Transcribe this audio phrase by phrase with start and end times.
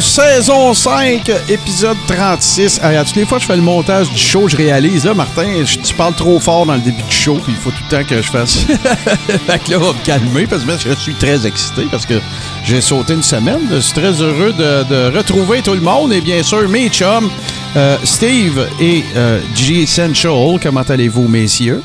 [0.00, 2.80] Saison 5, épisode 36.
[2.82, 5.14] Hey, à toutes les fois que je fais le montage du show, je réalise, là,
[5.14, 7.82] Martin, je- tu parles trop fort dans le début du show, puis il faut tout
[7.90, 8.56] le temps que je fasse.
[9.46, 12.20] fait que là, on va me calmer, parce que je suis très excité, parce que
[12.64, 13.60] j'ai sauté une semaine.
[13.70, 17.30] Je suis très heureux de, de retrouver tout le monde, et bien sûr, mes chums,
[17.76, 20.58] euh, Steve et euh, G Essential.
[20.62, 21.82] Comment allez-vous, messieurs?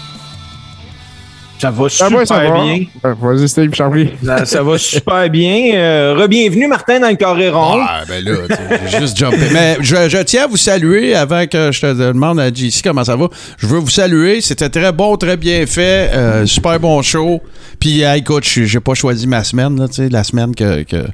[1.62, 2.64] Ça va Ça super va, ça va.
[2.64, 2.86] bien.
[3.04, 4.10] Vas-y, Steve, Charlie.
[4.26, 5.72] Ça, ça va super bien.
[5.76, 7.78] Euh, Rebienvenue, Martin, dans le carré rond.
[7.80, 8.34] Ah, ben là,
[8.88, 9.38] j'ai juste jumpé.
[9.54, 13.04] Mais je, je tiens à vous saluer avant que je te demande à JC comment
[13.04, 13.28] ça va.
[13.60, 14.42] Je veux vous saluer.
[14.42, 16.10] C'était très bon, très bien fait.
[16.14, 17.42] euh, super bon show.
[17.80, 20.84] Puis, euh, écoute, je- j'ai pas choisi ma semaine, là, tu sais, la semaine que,
[20.84, 21.06] que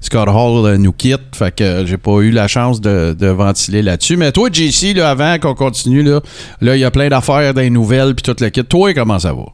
[0.00, 1.34] Scott Hall euh, nous quitte.
[1.34, 4.16] Fait que euh, j'ai pas eu la chance de, de ventiler là-dessus.
[4.18, 6.20] Mais toi, JC, là, avant qu'on continue, là,
[6.60, 8.64] là, il y a plein d'affaires, des nouvelles, puis tout le kit.
[8.64, 9.44] Toi, comment ça va?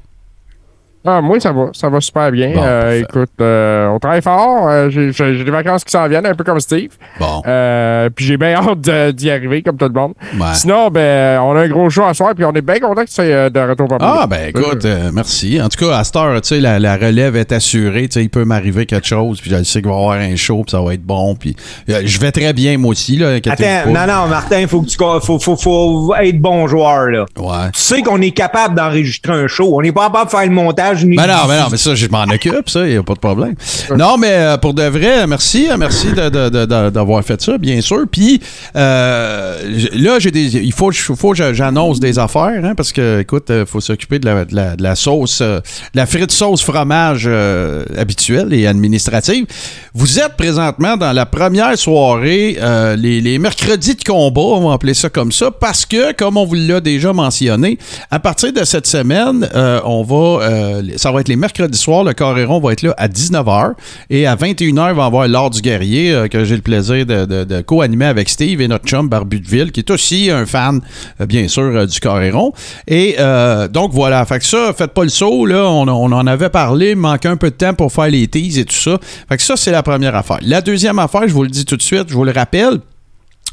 [1.06, 1.70] Ah, moi, ça va.
[1.72, 2.52] Ça va super bien.
[2.54, 4.68] Bon, Euh, écoute, euh, on travaille fort.
[4.68, 5.12] Euh, j'ai,
[5.44, 6.90] des vacances qui s'en viennent, un peu comme Steve.
[7.18, 7.42] Bon.
[7.46, 10.12] Euh, puis j'ai bien hâte d'y arriver, comme tout le monde.
[10.34, 10.54] Ouais.
[10.54, 13.08] Sinon, ben, on a un gros show à soir, puis on est bien content que
[13.08, 15.60] tu sois de retour Ah, ben écoute, euh, merci.
[15.62, 18.08] En tout cas, à cette heure, tu sais, la, la relève est assurée.
[18.08, 20.36] Tu sais, il peut m'arriver quelque chose, puis je sais qu'il va y avoir un
[20.36, 21.34] show, puis ça va être bon.
[21.34, 21.56] Puis
[21.88, 23.36] euh, je vais très bien, moi aussi, là.
[23.36, 27.24] Attends, non, non, Martin, faut que tu faut, faut, faut être bon joueur, là.
[27.38, 27.70] Ouais.
[27.72, 29.70] Tu sais qu'on est capable d'enregistrer un show.
[29.74, 30.89] On n'est pas capable de faire le montage.
[30.94, 33.14] Ni Ben non, ben non, mais ça, je m'en occupe, ça, il n'y a pas
[33.14, 33.54] de problème.
[33.96, 38.04] Non, mais euh, pour de vrai, merci, euh, merci d'avoir fait ça, bien sûr.
[38.10, 38.40] Puis
[38.76, 39.56] euh,
[39.94, 43.66] là, j'ai des, il faut, faut que j'annonce des affaires, hein, parce que, écoute, il
[43.66, 45.60] faut s'occuper de la, de la- de la sauce, de
[45.94, 49.46] la frite sauce fromage euh, habituelle et administrative.
[49.94, 54.74] Vous êtes présentement dans la première soirée, euh, les, les mercredis de combat, on va
[54.74, 57.78] appeler ça comme ça, parce que, comme on vous l'a déjà mentionné,
[58.10, 62.04] à partir de cette semaine, euh, on va, euh, ça va être les mercredis soirs,
[62.04, 63.72] le Coréron va être là à 19h
[64.10, 67.06] et à 21h, il va y avoir l'Art du guerrier euh, que j'ai le plaisir
[67.06, 70.80] de, co-animer avec Steve et notre chum Barbu de Ville, qui est aussi un fan,
[71.20, 72.52] euh, bien sûr, euh, du Coréron.
[72.86, 76.48] Et euh, donc voilà, fait que ça, faites pas le saut, là, on, en avait
[76.48, 78.98] parlé, manquait un peu de temps pour faire les teases et tout ça.
[79.28, 80.38] Fait que ça, c'est la première affaire.
[80.42, 82.78] La deuxième affaire, je vous le dis tout de suite, je vous le rappelle,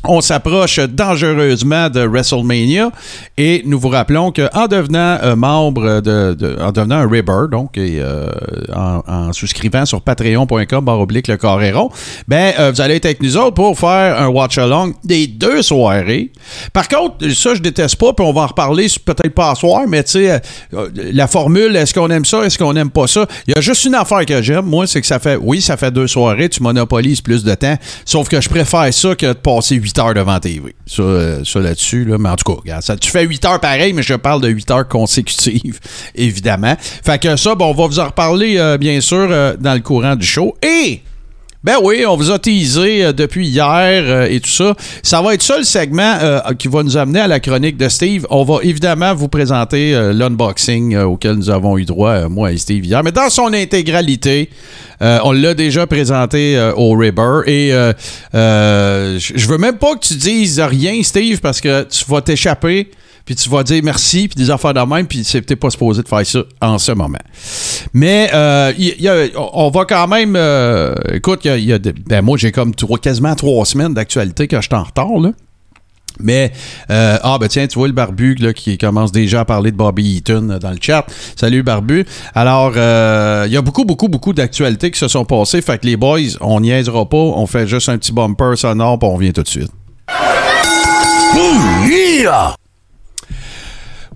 [0.08, 2.92] on s'approche dangereusement de WrestleMania
[3.38, 8.00] et nous vous rappelons qu'en devenant euh, membre de, en devenant un Ribber, donc et,
[8.00, 8.30] euh,
[8.74, 11.90] en, souscrivant sur patreon.com barre oblique le Coréron,
[12.28, 15.62] ben euh, vous allez être avec nous autres pour faire un watch along des deux
[15.62, 16.32] soirées.
[16.74, 19.84] Par contre, ça je déteste pas, puis on va en reparler peut-être pas ce soir,
[19.88, 20.42] mais tu sais
[20.74, 23.26] euh, la formule, est-ce qu'on aime ça, est-ce qu'on aime pas ça?
[23.48, 25.78] Il y a juste une affaire que j'aime, moi, c'est que ça fait oui, ça
[25.78, 29.34] fait deux soirées, tu monopolises plus de temps, sauf que je préfère ça que de
[29.34, 30.76] passer 8 heures devant TV.
[30.86, 32.18] Ça, euh, ça là-dessus, là.
[32.18, 34.48] mais en tout cas, regarde, ça, tu fais 8 heures pareil, mais je parle de
[34.48, 35.80] 8 heures consécutives,
[36.16, 36.76] évidemment.
[36.80, 39.82] Fait que ça, bon, on va vous en reparler, euh, bien sûr, euh, dans le
[39.82, 40.56] courant du show.
[40.62, 41.02] Et
[41.68, 44.74] ben oui, on vous a teasé euh, depuis hier euh, et tout ça.
[45.04, 47.90] Ça va être ça le segment euh, qui va nous amener à la chronique de
[47.90, 48.26] Steve.
[48.30, 53.04] On va évidemment vous présenter l'unboxing auquel nous avons eu droit, moi et Steve, hier.
[53.04, 54.50] Mais dans son intégralité,
[55.02, 57.42] on l'a déjà présenté au Ribber.
[57.48, 62.22] Et euh, je veux même pas que tu dises rien, Steve, parce que tu vas
[62.22, 62.92] t'échapper
[63.28, 66.02] puis tu vas dire merci, puis des affaires de même, puis c'est peut-être pas supposé
[66.02, 67.20] de faire ça en ce moment.
[67.94, 68.72] Mais euh,
[69.54, 70.36] on va quand même...
[70.38, 74.56] euh, écoute, y y a ben moi, j'ai comme trois- quasiment trois semaines d'actualité que
[74.56, 75.32] je suis en retard, là.
[76.20, 76.52] Mais,
[76.90, 79.76] euh, ah ben tiens, tu vois le barbu là, qui commence déjà à parler de
[79.76, 81.06] Bobby Eaton euh, dans le chat.
[81.36, 82.06] Salut barbu.
[82.34, 85.62] Alors, euh, il y a beaucoup, beaucoup, beaucoup d'actualités qui se sont passées.
[85.62, 87.18] Fait que les boys, on niaisera pas.
[87.18, 89.72] On fait juste un petit bumper sonore, puis on vient tout de suite.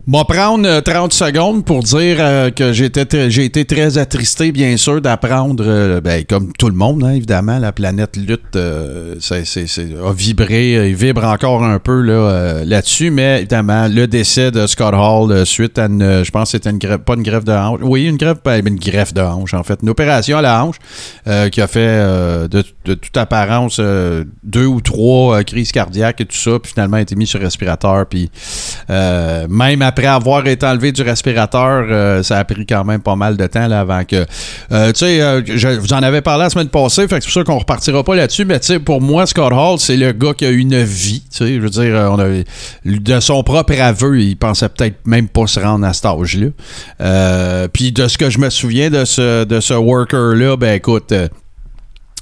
[0.07, 4.75] M'a prendre euh, 30 secondes pour dire euh, que j'étais j'ai été très attristé, bien
[4.75, 10.13] sûr, d'apprendre, euh, ben, comme tout le monde, hein, évidemment, la planète lutte euh, a
[10.13, 14.65] vibré, euh, il vibre encore un peu là, euh, là-dessus, mais évidemment, le décès de
[14.65, 17.23] Scott Hall euh, suite à une, euh, je pense que c'était une grève, pas une
[17.23, 20.39] grève de hanche, oui, une grève, ben, une greffe de hanche, en fait, une opération
[20.39, 20.77] à la hanche
[21.27, 25.71] euh, qui a fait euh, de, de toute apparence euh, deux ou trois euh, crises
[25.71, 28.31] cardiaques et tout ça, puis finalement a été mis sur respirateur, puis
[28.89, 33.37] euh, même avoir été enlevé du respirateur, euh, ça a pris quand même pas mal
[33.37, 34.25] de temps là, avant que.
[34.71, 37.31] Euh, tu sais, euh, je- vous en avez parlé la semaine passée, fait que c'est
[37.31, 40.11] pour ça qu'on repartira pas là-dessus, mais tu sais, pour moi, Scott Hall, c'est le
[40.11, 41.21] gars qui a une vie.
[41.31, 42.25] Tu sais, je veux dire, on a,
[42.85, 46.47] de son propre aveu, il pensait peut-être même pas se rendre à cet âge-là.
[47.01, 51.13] Euh, Puis de ce que je me souviens de ce, de ce worker-là, ben écoute.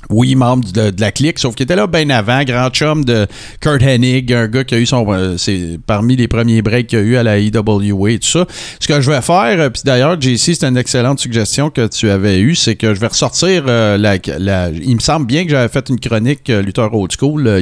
[0.09, 3.27] Oui, membre de, la clique, sauf qu'il était là bien avant, grand chum de
[3.59, 5.05] Kurt Hennig, un gars qui a eu son.
[5.13, 8.45] euh, c'est parmi les premiers breaks qu'il a eu à la IWA et tout ça.
[8.79, 12.09] Ce que je vais faire, euh, puis d'ailleurs, JC, c'est une excellente suggestion que tu
[12.09, 15.67] avais eue, c'est que je vais ressortir euh, la, Il me semble bien que j'avais
[15.67, 17.61] fait une chronique Luther Old School,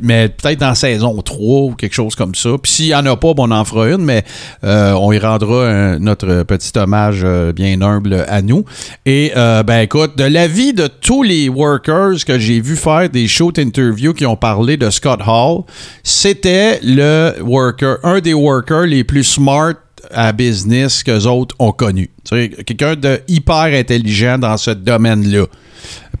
[0.00, 2.50] mais peut-être dans saison 3 ou quelque chose comme ça.
[2.60, 4.24] Puis s'il n'y en a pas, on en fera une, mais
[4.62, 7.24] on y rendra notre petit hommage
[7.54, 8.64] bien humble à nous.
[9.06, 13.52] Et ben écoute, de l'avis de tous les workers que j'ai vu faire des shows
[13.58, 15.62] interviews qui ont parlé de Scott Hall,
[16.02, 19.74] c'était le worker, un des workers les plus smart
[20.10, 22.10] à business que autres ont connu.
[22.30, 25.46] Quelqu'un de hyper intelligent dans ce domaine-là.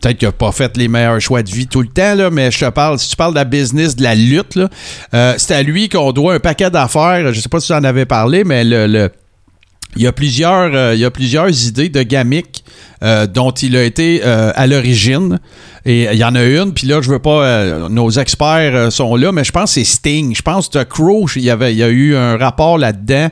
[0.00, 2.64] Peut-être qu'il n'a pas fait les meilleurs choix de vie tout le temps, mais je
[2.64, 4.58] te parle, si tu parles de la business, de la lutte,
[5.14, 7.32] euh, c'est à lui qu'on doit un paquet d'affaires.
[7.32, 9.10] Je sais pas si tu en avais parlé, mais le, le-
[9.96, 12.64] il y a plusieurs, euh, il y a plusieurs idées de gamiques
[13.02, 15.38] euh, dont il a été euh, à l'origine.
[15.84, 17.44] Et il y en a une, puis là, je veux pas.
[17.44, 20.34] euh, nos experts sont là, mais je pense que c'est Sting.
[20.34, 23.28] Je pense que Crow, il y, avait, il y a eu un rapport là-dedans.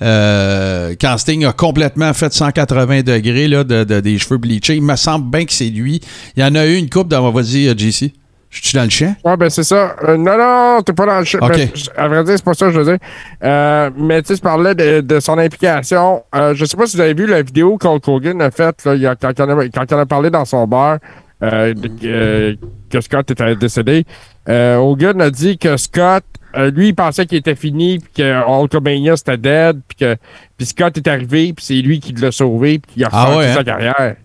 [0.00, 4.96] quand Sting a complètement fait 180 degrés là, de, de- des cheveux bleachés, il me
[4.96, 6.00] semble bien que c'est lui.
[6.36, 7.30] Il y en a eu une coupe dans.
[7.30, 8.12] Vas-y, JC.
[8.48, 9.14] Je suis dans le champ?
[9.24, 9.96] Ouais, ben c'est ça.
[10.04, 11.50] Euh, non, non, t'es pas dans le ch- Ok.
[11.56, 12.98] ben, à vrai dire, c'est pas ça que je veux dire.
[13.42, 16.22] Euh, mais tu sais, je parlais de, de son implication.
[16.34, 18.94] Euh, je sais pas si vous avez vu la vidéo qu'Hulk Hogan a faite quand,
[18.94, 20.98] il en a, quand il a parlé dans son bar,
[21.42, 22.56] euh, de-
[22.88, 24.04] que Scott était décédé.
[24.48, 26.24] Hogan a dit que Scott,
[26.72, 30.16] lui, il pensait qu'il était fini, puis que Hulkamania c'était dead, puis que
[30.56, 33.38] puis Scott est arrivé, puis c'est lui qui l'a sauvé, puis il a Ah refait
[33.38, 33.64] ouais, sa hein?
[33.64, 34.16] carrière.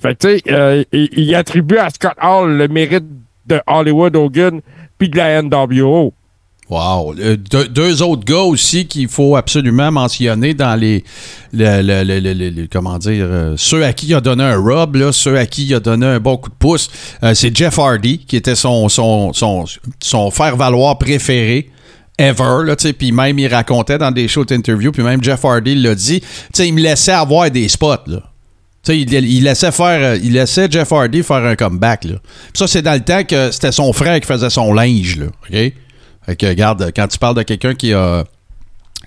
[0.00, 3.04] Fait que, tu sais, il, il attribue à Scott Hall le mérite
[3.46, 4.60] de Hollywood Hogan
[4.98, 6.12] puis de la NWO.
[6.70, 7.14] Wow.
[7.18, 7.36] Euh,
[7.70, 11.04] deux, autres gars aussi qu'il faut absolument mentionner dans les.
[11.52, 14.44] le- le- le- le- le- le- comment dire euh, Ceux à qui il a donné
[14.44, 16.88] un rub, là, ceux à qui il a donné un bon coup de pouce.
[17.22, 19.66] Euh, c'est Jeff Hardy, qui était son, son, son,
[20.00, 21.68] son faire-valoir préféré.
[22.16, 26.22] Ever, puis même il racontait dans des shows d'interview, puis même Jeff Hardy l'a dit,
[26.60, 28.22] il me laissait avoir des spots, là.
[28.84, 32.04] Tu sais, il, laissait faire, euh, il laissait Jeff Hardy faire un comeback.
[32.04, 32.16] Là.
[32.52, 35.16] Ça, c'est dans le temps que c'était son frère qui faisait son linge.
[35.16, 35.72] Là, OK?
[36.26, 38.24] Fait que, regarde, quand tu parles de quelqu'un qui a.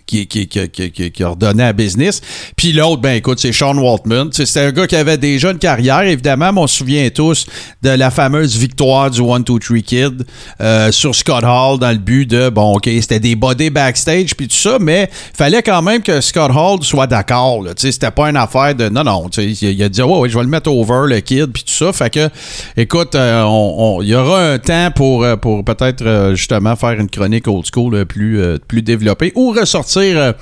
[0.07, 0.69] Qui, qui, qui,
[1.11, 2.21] qui, a redonné à business.
[2.55, 4.29] Puis l'autre, ben écoute, c'est Sean Waltman.
[4.31, 7.45] C'était un gars qui avait déjà une carrière, évidemment, on se souvient tous
[7.83, 10.25] de la fameuse victoire du 1-2-3 Kid
[10.61, 14.47] euh, sur Scott Hall dans le but de, bon, OK, c'était des body backstage puis
[14.47, 17.65] tout ça, mais fallait quand même que Scott Hall soit d'accord.
[17.75, 20.43] C'était pas une affaire de, non, non, il, il a dit, ouais, ouais, je vais
[20.43, 21.91] le mettre over, le Kid, puis tout ça.
[21.91, 22.29] Fait que,
[22.77, 26.77] écoute, euh, on- on- il y aura un temps pour, euh, pour peut-être euh, justement
[26.77, 28.39] faire une chronique old school plus,
[28.69, 30.33] plus développée ou ressortir euh,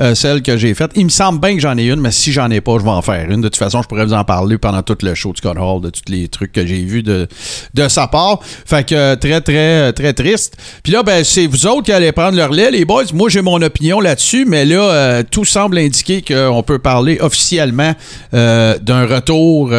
[0.00, 0.92] euh, celle que j'ai faite.
[0.94, 2.90] Il me semble bien que j'en ai une, mais si j'en ai pas, je vais
[2.90, 3.40] en faire une.
[3.40, 5.82] De toute façon, je pourrais vous en parler pendant tout le show de Scott Hall,
[5.82, 7.28] de tous les trucs que j'ai vus de,
[7.74, 8.40] de sa part.
[8.42, 10.56] Fait que euh, très, très, très triste.
[10.82, 13.04] Puis là, ben, c'est vous autres qui allez prendre leur lait, les boys.
[13.12, 17.94] Moi, j'ai mon opinion là-dessus, mais là, tout semble indiquer qu'on peut parler officiellement
[18.32, 19.70] d'un retour.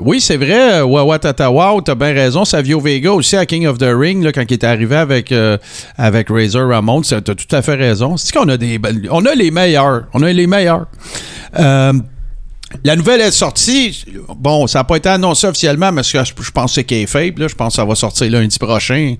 [0.00, 2.44] oui, c'est vrai, Wawa Tata Wow, t'as bien raison.
[2.44, 5.34] Savio Vega aussi à King of the Ring, là, quand il est arrivé avec,
[5.96, 8.16] avec Razor Ramon, t'as tout à fait raison.
[8.26, 8.80] C'est qu'on a des.
[9.12, 10.06] On a les meilleurs.
[10.12, 10.86] On a les meilleurs.
[11.56, 11.92] Euh,
[12.82, 14.04] la nouvelle est sortie.
[14.36, 17.46] Bon, ça n'a pas été annoncé officiellement, mais je, je pense que c'est kayfabe, là.
[17.46, 19.14] Je pense que ça va sortir lundi prochain.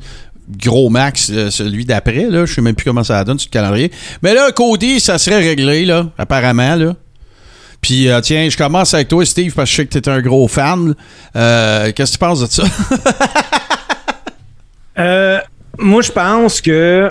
[0.59, 2.27] Gros max, euh, celui d'après.
[2.33, 3.93] Je sais même plus comment ça donne sur le calendrier.
[4.23, 6.77] Mais là, Cody, ça serait réglé, là, apparemment.
[7.81, 10.09] Puis, euh, tiens, je commence avec toi, Steve, parce que je sais que tu es
[10.09, 10.97] un gros fan.
[11.33, 12.65] Qu'est-ce que tu penses de ça?
[15.79, 17.09] Moi, je pense que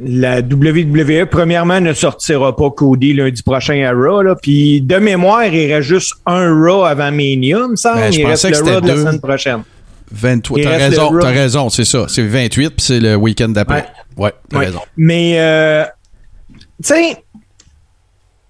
[0.00, 4.22] la WWE, premièrement, ne sortira pas Cody lundi prochain à Raw.
[4.22, 7.96] Là, puis de mémoire, il reste juste un Raw avant Mania, me semble.
[8.00, 9.62] Ben, je il reste pensais le que Raw de c'était la semaine prochaine.
[10.12, 10.58] 23.
[10.58, 12.06] Il T'as raison, t'as raison, c'est ça.
[12.08, 13.86] C'est 28, puis c'est le week-end d'après.
[14.16, 14.66] Ouais, t'as Ouais.
[14.66, 14.80] raison.
[14.96, 15.84] Mais, euh,
[16.54, 17.16] tu sais,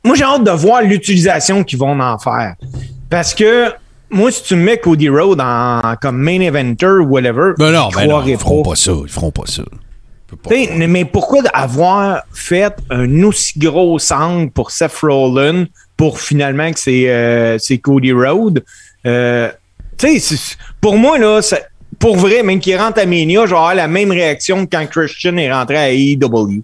[0.04, 2.54] moi, j'ai hâte de voir l'utilisation qu'ils vont en faire.
[3.08, 3.72] Parce que,
[4.10, 7.88] moi, si tu me mets Cody Rhodes en, comme main eventer ou whatever, Ben non,
[7.94, 8.92] ben non, ils feront pas ça.
[9.02, 9.62] Ils feront pas ça.
[10.28, 10.36] Pas
[10.88, 15.66] mais pourquoi avoir fait un aussi gros angle pour Seth Rollins
[15.96, 18.64] pour finalement que c'est euh, c'est Cody Rhodes?
[19.06, 19.50] Euh,
[20.80, 21.60] pour moi, là, ça-
[21.98, 25.50] pour vrai, même qu'il rentre à Mania, avoir la même réaction que quand Christian est
[25.52, 26.62] rentré à AEW.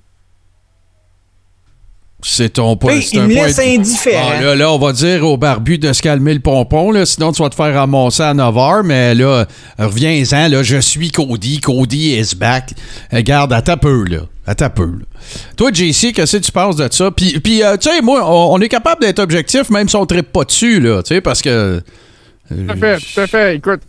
[2.24, 2.94] C'est ton point.
[2.94, 4.30] Oui, c'est il un me point laisse de- indifférent.
[4.38, 7.32] Ah, là, là, on va dire au barbu de se calmer le pompon, là, sinon
[7.32, 9.44] tu vas te faire ramasser à 9 h, mais là,
[9.78, 12.70] reviens-en, là, je suis Cody, Cody is back.
[13.12, 14.18] Regarde, à ta peu, là.
[14.46, 15.04] À ta peu, là.
[15.56, 17.10] Toi, JC, qu'est-ce que tu penses de ça?
[17.10, 20.00] Puis, puis euh, tu sais, moi, on, on est capable d'être objectif, même si on
[20.02, 21.80] ne tripe pas dessus, là, tu sais, parce que.
[22.48, 23.56] Tout à fait, tout à fait.
[23.56, 23.80] Écoute,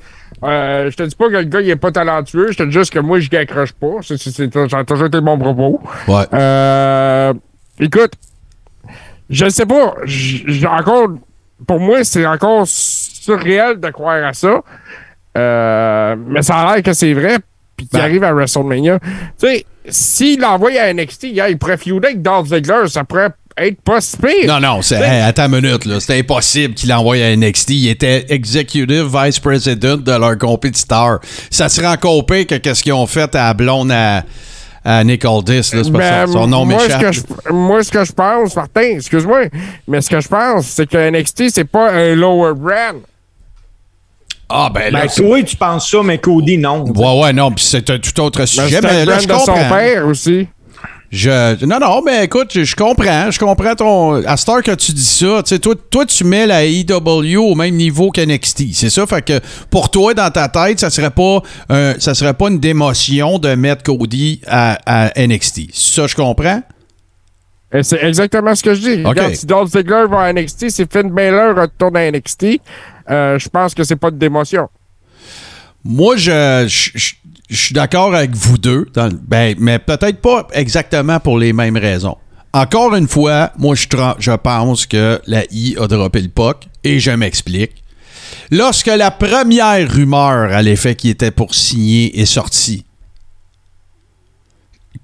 [0.43, 2.51] euh, je te dis pas que le gars, il est pas talentueux.
[2.51, 3.97] Je te dis juste que moi, je accroche pas.
[4.01, 5.79] C'est, c'est, c'est- ça a toujours été mon propos.
[6.07, 6.23] Ouais.
[6.33, 7.33] Euh,
[7.79, 8.13] écoute,
[9.29, 9.95] je sais pas.
[10.05, 11.09] J'ai encore.
[11.65, 14.61] Pour moi, c'est encore surréel de croire à ça.
[15.37, 17.37] Euh, mais ça a l'air que c'est vrai.
[17.75, 18.05] Puis qu'il Ben.
[18.05, 18.99] arrive à WrestleMania.
[18.99, 22.87] Tu sais, s'il l'envoie à NXT, il pourrait feuder avec Dolph Ziggler.
[22.87, 24.47] Ça pourrait être pas si pire.
[24.47, 25.99] Non, non, c'est, hey, attends une minute, là.
[25.99, 27.69] C'était impossible qu'il l'envoie à NXT.
[27.71, 31.19] Il était executive vice president de leur compétiteur.
[31.49, 34.23] Ça serait encore pire que qu'est-ce qu'ils ont fait à blonde à,
[34.85, 35.83] à Nick Aldis, là.
[35.83, 36.33] C'est pas Ben, ça.
[36.33, 37.21] Son nom moi, ce que je,
[37.51, 39.45] moi, ce que je pense, Martin, excuse-moi,
[39.87, 43.01] mais ce que je pense, c'est que NXT, c'est pas un lower brand.
[44.49, 45.01] Ah, ben là.
[45.01, 46.83] Ben, toi, tu penses ça, mais Cody, non.
[46.83, 49.27] Ouais, ouais, non, puis c'est un tout autre Mais sujet, c'est mais un là, je
[49.27, 50.47] de son père aussi.
[51.15, 53.29] Je, non, non, mais écoute, je, je comprends.
[53.29, 54.13] Je comprends ton.
[54.25, 57.53] À Star que tu dis ça, tu sais, toi, toi, tu mets la EW au
[57.53, 58.73] même niveau qu'NXT.
[58.73, 59.05] C'est ça?
[59.05, 59.39] Fait que
[59.69, 63.53] pour toi, dans ta tête, ça serait pas un- ça serait pas une démotion de
[63.53, 65.69] mettre Cody à, à NXT.
[65.71, 66.63] Ça, je comprends?
[67.83, 69.01] C'est exactement ce que je dis.
[69.01, 69.09] Ok.
[69.09, 72.59] Regarde, si Dolph Ziggler va à NXT, si Finn Balor retourne à NXT,
[73.11, 74.67] euh, je pense que c'est pas de démotion.
[75.85, 77.13] Moi, je, je, je-
[77.53, 78.87] je suis d'accord avec vous deux,
[79.27, 82.17] ben, mais peut-être pas exactement pour les mêmes raisons.
[82.51, 87.11] Encore une fois, moi, je, pense que la I a droppé le POC et je
[87.11, 87.71] m'explique.
[88.49, 92.85] Lorsque la première rumeur à l'effet qu'il était pour signer est sortie,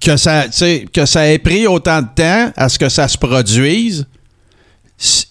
[0.00, 0.46] que ça,
[0.92, 4.06] que ça ait pris autant de temps à ce que ça se produise,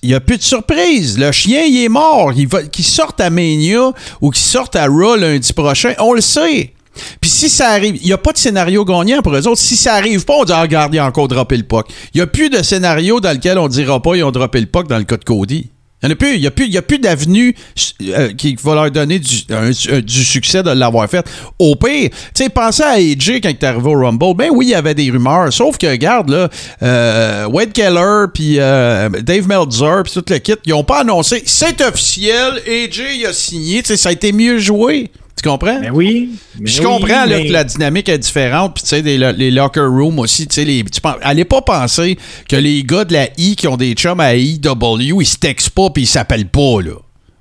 [0.02, 1.20] il n'y a plus de surprise.
[1.20, 2.32] Le chien, il est mort.
[2.72, 6.74] Qu'il sorte à Mania ou qu'il sorte à Raw lundi prochain, on le sait.
[7.22, 9.62] Puis si ça arrive, il n'y a pas de scénario gagnant pour eux autres.
[9.62, 11.88] Si ça arrive pas, on dit, ah, regarde, encore droppé le POC.
[12.14, 14.68] Il n'y a plus de scénario dans lequel on dira pas, ils ont droppé le
[14.68, 15.70] POC dans le cas de Cody.
[16.02, 16.40] Il n'y a plus.
[16.40, 17.56] N'y a y a plus d'avenue
[18.04, 21.26] euh, qui va leur donner du, succès de l'avoir fait.
[21.58, 24.34] Au pire, tu sais, pensez à AJ quand est arrivé au Rumble.
[24.38, 25.52] Ben oui, il y avait des rumeurs.
[25.52, 26.50] Sauf que, regarde, là,
[26.84, 31.44] euh, Wade Keller, puis euh, Dave Meltzer, puis tout le kit, ils n'ont pas annoncé.
[31.46, 32.62] C'est officiel.
[32.66, 33.82] AJ, a signé.
[33.82, 35.12] Tu sais, ça a été mieux joué.
[35.42, 35.80] Tu comprends?
[35.80, 36.32] Ben oui.
[36.60, 39.18] mais Je oui, comprends là, mais- que la dynamique est différente, puis tu sais, les,
[39.34, 42.18] les locker rooms aussi, les- tu penses- allez pas penser
[42.48, 45.70] que les gars de la I qui ont des chums à EW, ils se textent
[45.70, 46.94] pas puis ils s'appellent pas, là.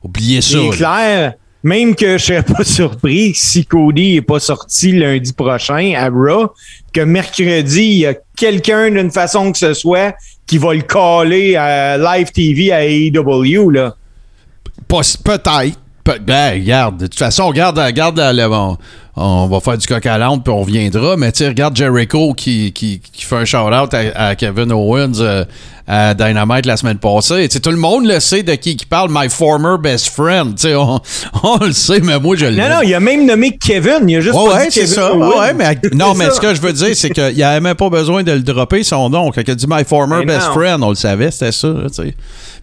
[0.03, 0.59] Oubliez ça.
[0.71, 1.35] C'est clair.
[1.65, 6.53] Même que je serais pas surpris si Cody est pas sorti lundi prochain à Raw,
[6.93, 10.15] que mercredi, il y a quelqu'un d'une façon que ce soit
[10.47, 13.73] qui va le caller à live TV à AEW,
[14.89, 15.79] Peut-être.
[16.17, 18.77] Ben, regarde, de toute façon, regarde, on,
[19.17, 22.73] on va faire du coq à l'âne puis on reviendra, mais tu regarde Jericho qui,
[22.73, 25.45] qui, qui fait un shout-out à, à Kevin Owens euh,
[25.89, 27.49] à Dynamite la semaine passée.
[27.49, 30.55] Tout le monde le sait de qui qui parle, my former best friend.
[30.67, 31.01] On,
[31.43, 34.09] on le sait, mais moi, je le Non, non, il a même nommé Kevin.
[34.09, 35.15] Il a juste pas ouais, dit c'est ça.
[35.17, 36.35] Ouais, mais, non, mais ça.
[36.35, 38.83] ce que je veux dire, c'est qu'il n'y avait même pas besoin de le dropper
[38.83, 39.31] son nom.
[39.31, 40.53] Quand il a dit My former Mais best non.
[40.55, 41.69] friend, on le savait, c'était ça.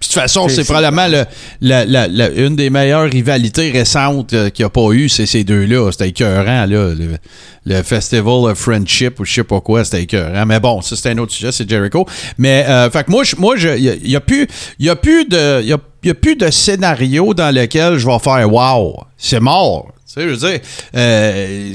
[0.07, 1.25] De toute façon, C'est probablement le-
[1.61, 5.25] la- la- la- une des meilleures rivalités récentes euh, qu'il n'y a pas eu, c'est
[5.25, 5.91] ces deux-là.
[5.91, 6.93] C'était écœurant, là.
[6.93, 7.17] Le,
[7.65, 10.45] le Festival of Friendship ou je sais pas quoi, c'était écœurant.
[10.45, 12.05] Mais bon, ça, c'est un autre sujet, c'est Jericho.
[12.37, 14.47] Mais, euh, fait que moi, je- moi, il n'y a, plus-
[14.79, 15.63] y a plus de.
[15.63, 19.87] y a- y a plus de scénario dans lequel je vais faire Wow, c'est mort.
[20.07, 20.59] Tu sais, je veux dire,
[20.95, 21.73] euh,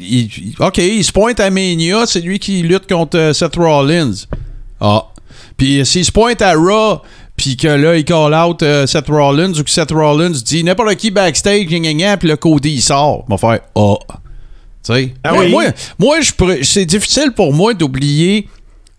[0.00, 4.12] il- il- OK, il se pointe à Mania, c'est lui qui lutte contre Seth Rollins.
[4.80, 5.04] Ah.
[5.56, 7.00] Puis s'il se pointe à Raw,
[7.40, 10.94] puis que là, il call out euh, Seth Rollins, ou que Seth Rollins dit n'importe
[10.96, 13.24] qui backstage, gna, puis le Cody, il sort.
[13.26, 13.94] Il va faire Ah.
[14.84, 15.14] Tu sais?
[15.24, 15.64] Ah moi, oui.
[15.98, 16.16] moi,
[16.62, 18.46] c'est difficile pour moi d'oublier.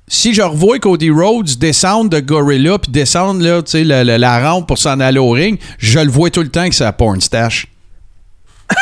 [0.07, 4.17] Si je revois Cody Rhodes descendre de Gorilla puis descendre là, tu sais, la, la-
[4.17, 6.83] la rampe pour s'en aller au ring, je le vois tout le temps que c'est
[6.83, 7.67] la porn stash.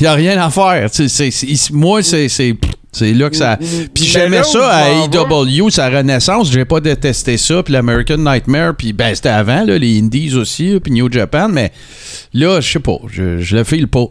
[0.00, 0.88] Il n'y a rien à faire.
[1.72, 2.56] Moi, c'est,
[2.92, 3.56] c'est, là que ça.
[3.58, 6.50] Puis Mais j'aimais là où ça à AEW, sa renaissance.
[6.52, 7.62] J'ai pas détesté ça.
[7.62, 8.74] Puis l'American Nightmare.
[8.76, 11.48] Puis ben, c'était avant, là, les Indies aussi, puis New Japan.
[11.48, 11.72] Mais
[12.34, 12.98] là, je sais pas.
[13.08, 14.06] Je, je le file pas.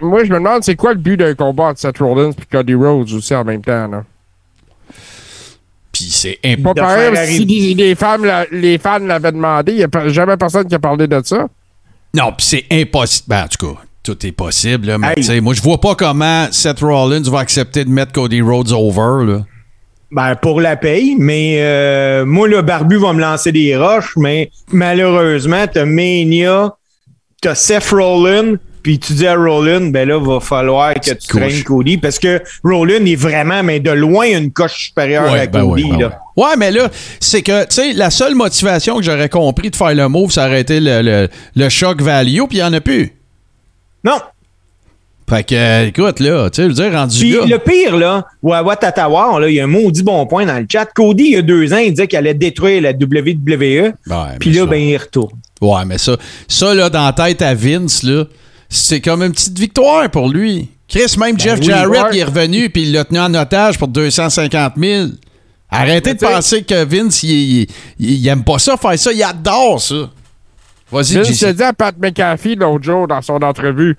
[0.00, 2.74] Moi, je me demande, c'est quoi le but d'un combat entre Seth Rollins et Cody
[2.74, 4.04] Rhodes aussi en même temps, là?
[5.92, 9.32] Puis c'est imp- Pas De pareil, faire si les, les femmes, la- les fans l'avaient
[9.32, 11.48] demandé, il n'y a jamais personne qui a parlé de ça.
[12.14, 13.24] Non, puis c'est impossible.
[13.28, 14.86] Ben, en tout cas, tout est possible.
[14.86, 15.14] Là, mais Hey.
[15.16, 18.72] tu sais, moi, je vois pas comment Seth Rollins va accepter de mettre Cody Rhodes
[18.72, 19.24] over.
[19.30, 19.44] Là.
[20.10, 24.50] Ben, pour la paye, mais euh, moi, le barbu va me lancer des roches, mais
[24.72, 26.72] malheureusement, t'as Mania,
[27.42, 31.42] t'as Seth Rollins, puis tu dis à Rollins, ben là, va falloir que tu couche.
[31.42, 35.60] traînes Cody, parce que Rollins est vraiment, mais de loin, une coche supérieure à ben
[35.60, 35.84] Cody.
[35.84, 36.06] ouais, ben là.
[36.36, 36.44] ouais.
[36.44, 36.88] Ouais, mais là,
[37.20, 40.46] c'est que, tu sais, la seule motivation que j'aurais compris de faire le move, ça
[40.46, 43.12] aurait été le, le, le shock value, puis il n'y en a plus.
[44.04, 44.18] Non.
[45.28, 47.44] Fait que, écoute, là, tu sais, je veux dire, rendu Puis là.
[47.46, 50.66] le pire, là, Wawa Tatawar, là, il y a un maudit bon point dans le
[50.70, 50.86] chat.
[50.86, 53.58] Cody, il y a deux ans, il disait qu'il allait détruire la WWE.
[53.58, 53.92] Ouais,
[54.40, 55.36] Puis là, ça- ben, il retourne.
[55.60, 58.24] Ouais, mais ça, ça, là, dans la tête à Vince, là,
[58.70, 60.70] c'est comme une petite victoire pour lui.
[60.88, 63.88] Chris, même Jeff oui, Jarrett, il est revenu, puis il l'a tenu en otage pour
[63.88, 65.08] 250 000.
[65.70, 67.66] Arrêtez de penser que Vince, il, il,
[67.98, 69.12] il- il aime pas ça, faire ça.
[69.12, 70.08] Il adore ça.
[70.92, 71.14] Vas-y,
[71.54, 73.96] dit à Pat McAfee l'autre jour dans son entrevue.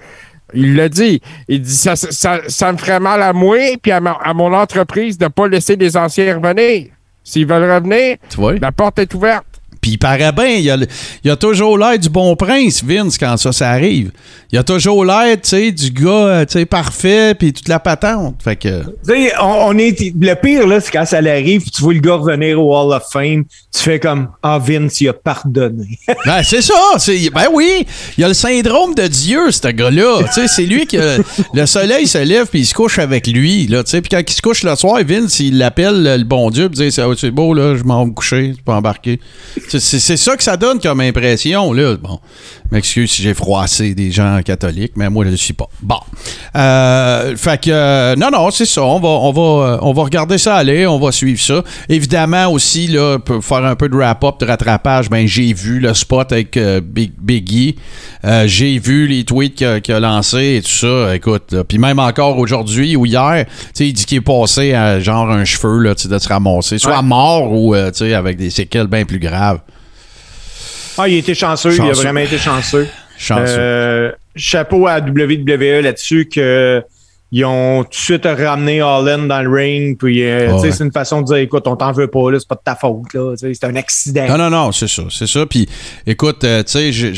[0.54, 1.22] Il l'a dit.
[1.48, 4.52] Il dit ça, ça, ça me ferait mal à moi puis à, ma- à mon
[4.54, 6.88] entreprise de ne pas laisser les anciens revenir.
[7.24, 8.18] S'ils veulent revenir,
[8.60, 9.46] la porte est ouverte.
[9.82, 10.78] Puis il paraît bien, il a,
[11.24, 14.12] il a toujours l'air du bon prince, Vince, quand ça, ça arrive.
[14.52, 17.80] Il a toujours l'air, tu sais, du gars, euh, tu sais, parfait, puis toute la
[17.80, 18.36] patente.
[18.44, 18.82] Fait que...
[18.82, 21.94] Tu sais, on, on est, le pire, là, c'est quand ça l'arrive, puis tu vois
[21.94, 23.44] le gars revenir au Hall of Fame,
[23.74, 25.98] tu fais comme, ah, Vince, il a pardonné.
[26.26, 26.74] Ben, c'est ça.
[26.98, 27.86] c'est- Ben oui,
[28.18, 30.24] il a le syndrome de Dieu, ce gars-là.
[30.28, 31.18] Tu sais, c'est lui qui a-
[31.54, 33.68] le soleil se lève puis il se couche avec lui.
[33.68, 34.02] Là, tu sais.
[34.02, 36.86] puis quand il se couche le soir, Vince, il l'appelle le bon Dieu puis il
[36.88, 39.20] dit c'est c'est beau, là, je m'en vais me coucher, tu peux embarquer.
[39.78, 41.72] C'est- ça que ça donne comme impression.
[41.74, 41.96] Là.
[41.98, 42.20] Bon,
[42.72, 45.68] m'excuse si j'ai froissé des gens catholiques, mais moi, je ne le suis pas.
[45.82, 46.00] Bon.
[46.56, 48.82] Euh, fait que, euh, non, non, c'est ça.
[48.84, 49.42] On va, on, va,
[49.74, 51.64] euh, on va regarder ça aller, on va suivre ça.
[51.88, 55.94] Évidemment aussi, là, pour faire un peu de wrap-up, de rattrapage, ben, j'ai vu le
[55.94, 57.76] spot avec euh, Big, Biggie.
[58.46, 61.16] J'ai vu les tweets qu'il a, lancés et tout ça.
[61.16, 65.00] Écoute, puis même encore aujourd'hui ou hier, tu sais, il dit qu'il est passé à
[65.00, 67.04] genre un cheveu là, de se ramasser, soit Ouais.
[67.04, 69.59] mort ou tu sais, avec des séquelles bien plus graves.
[71.00, 72.02] Ah, il a été chanceux, il a Chanceux.
[72.04, 72.88] vraiment été chanceux.
[73.18, 73.44] Chanceux.
[73.58, 76.84] Euh, chapeau à WWE là-dessus que
[77.32, 79.98] ils ont tout de suite ramené Holland dans le ring.
[80.00, 80.72] Puis, euh, ouais.
[80.72, 82.76] c'est une façon de dire, écoute, on t'en veut pas, là, c'est pas de ta
[82.76, 83.36] faute, là.
[83.38, 84.26] C'est un accident.
[84.30, 85.46] Non, non, non, c'est ça, c'est ça.
[85.46, 85.70] Puis,
[86.08, 87.14] écoute, euh, tu sais,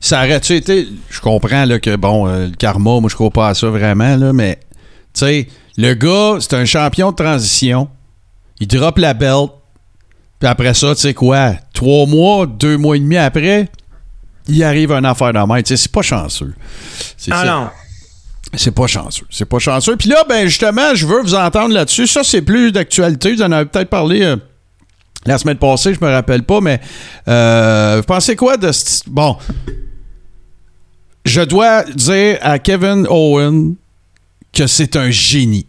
[0.00, 0.88] ça aurait-tu été.
[1.08, 4.16] Je comprends là, que, bon, euh, le karma, moi, je crois pas à ça vraiment,
[4.16, 4.58] là, mais,
[5.14, 7.88] tu sais, le gars, c'est un champion de transition.
[8.58, 9.50] Il drop la belt.
[10.44, 13.66] Puis après ça, tu sais quoi, trois mois, deux mois et demi après,
[14.46, 15.62] il arrive une affaire de main.
[15.62, 16.52] Tu sais, c'est pas chanceux.
[17.16, 17.50] C'est Ah ça.
[17.50, 17.68] non.
[18.52, 19.24] C'est pas chanceux.
[19.30, 19.96] C'est pas chanceux.
[19.96, 22.06] Puis là, ben justement, je veux vous entendre là-dessus.
[22.06, 23.32] Ça, c'est plus d'actualité.
[23.32, 24.36] Vous en avez peut-être parlé euh,
[25.24, 26.78] la semaine passée, je me rappelle pas, mais
[27.26, 29.00] euh, vous pensez quoi de ce...
[29.06, 29.38] Bon.
[31.24, 33.76] Je dois dire à Kevin Owen
[34.52, 35.66] que c'est un génie.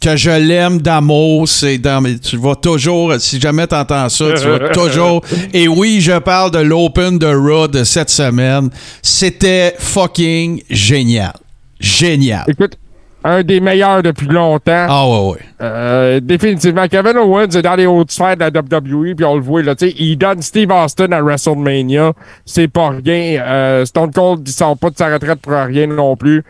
[0.00, 4.68] Que je l'aime d'amour, c'est dans tu vas toujours, si jamais t'entends ça, tu vas
[4.72, 5.22] toujours.
[5.52, 8.70] Et oui, je parle de l'Open de Raw de cette semaine.
[9.02, 11.32] C'était fucking génial.
[11.80, 12.44] Génial.
[12.46, 12.78] Écoute,
[13.24, 14.86] un des meilleurs depuis longtemps.
[14.88, 15.38] Ah ouais, ouais.
[15.60, 16.86] Euh, définitivement.
[16.86, 19.74] Kevin Owens est dans les hautes sphères de la WWE, puis on le voit, là,
[19.74, 22.12] tu sais, il donne Steve Austin à WrestleMania.
[22.46, 23.42] C'est pas rien.
[23.42, 26.44] Euh, Stone Cold, il sort pas de sa retraite pour rien non plus.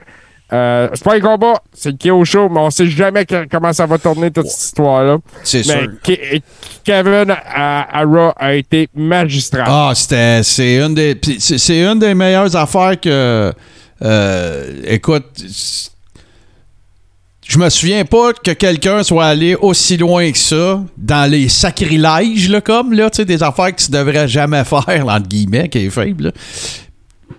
[0.52, 3.98] Euh, c'est pas un combat, c'est Show, mais on sait jamais que- comment ça va
[3.98, 5.18] tourner toute cette histoire-là.
[5.44, 5.90] C'est Mais sûr.
[6.02, 6.42] Ke-
[6.84, 7.37] Kevin
[7.94, 9.64] Raw a été magistral.
[9.66, 13.52] Ah, c'était c'est une des c'est une des meilleures affaires que
[14.02, 15.26] euh, écoute
[17.46, 22.48] je me souviens pas que quelqu'un soit allé aussi loin que ça dans les sacrilèges
[22.48, 25.78] là comme là, tu sais des affaires que tu devrais jamais faire entre guillemets qui
[25.87, 26.30] est faible là,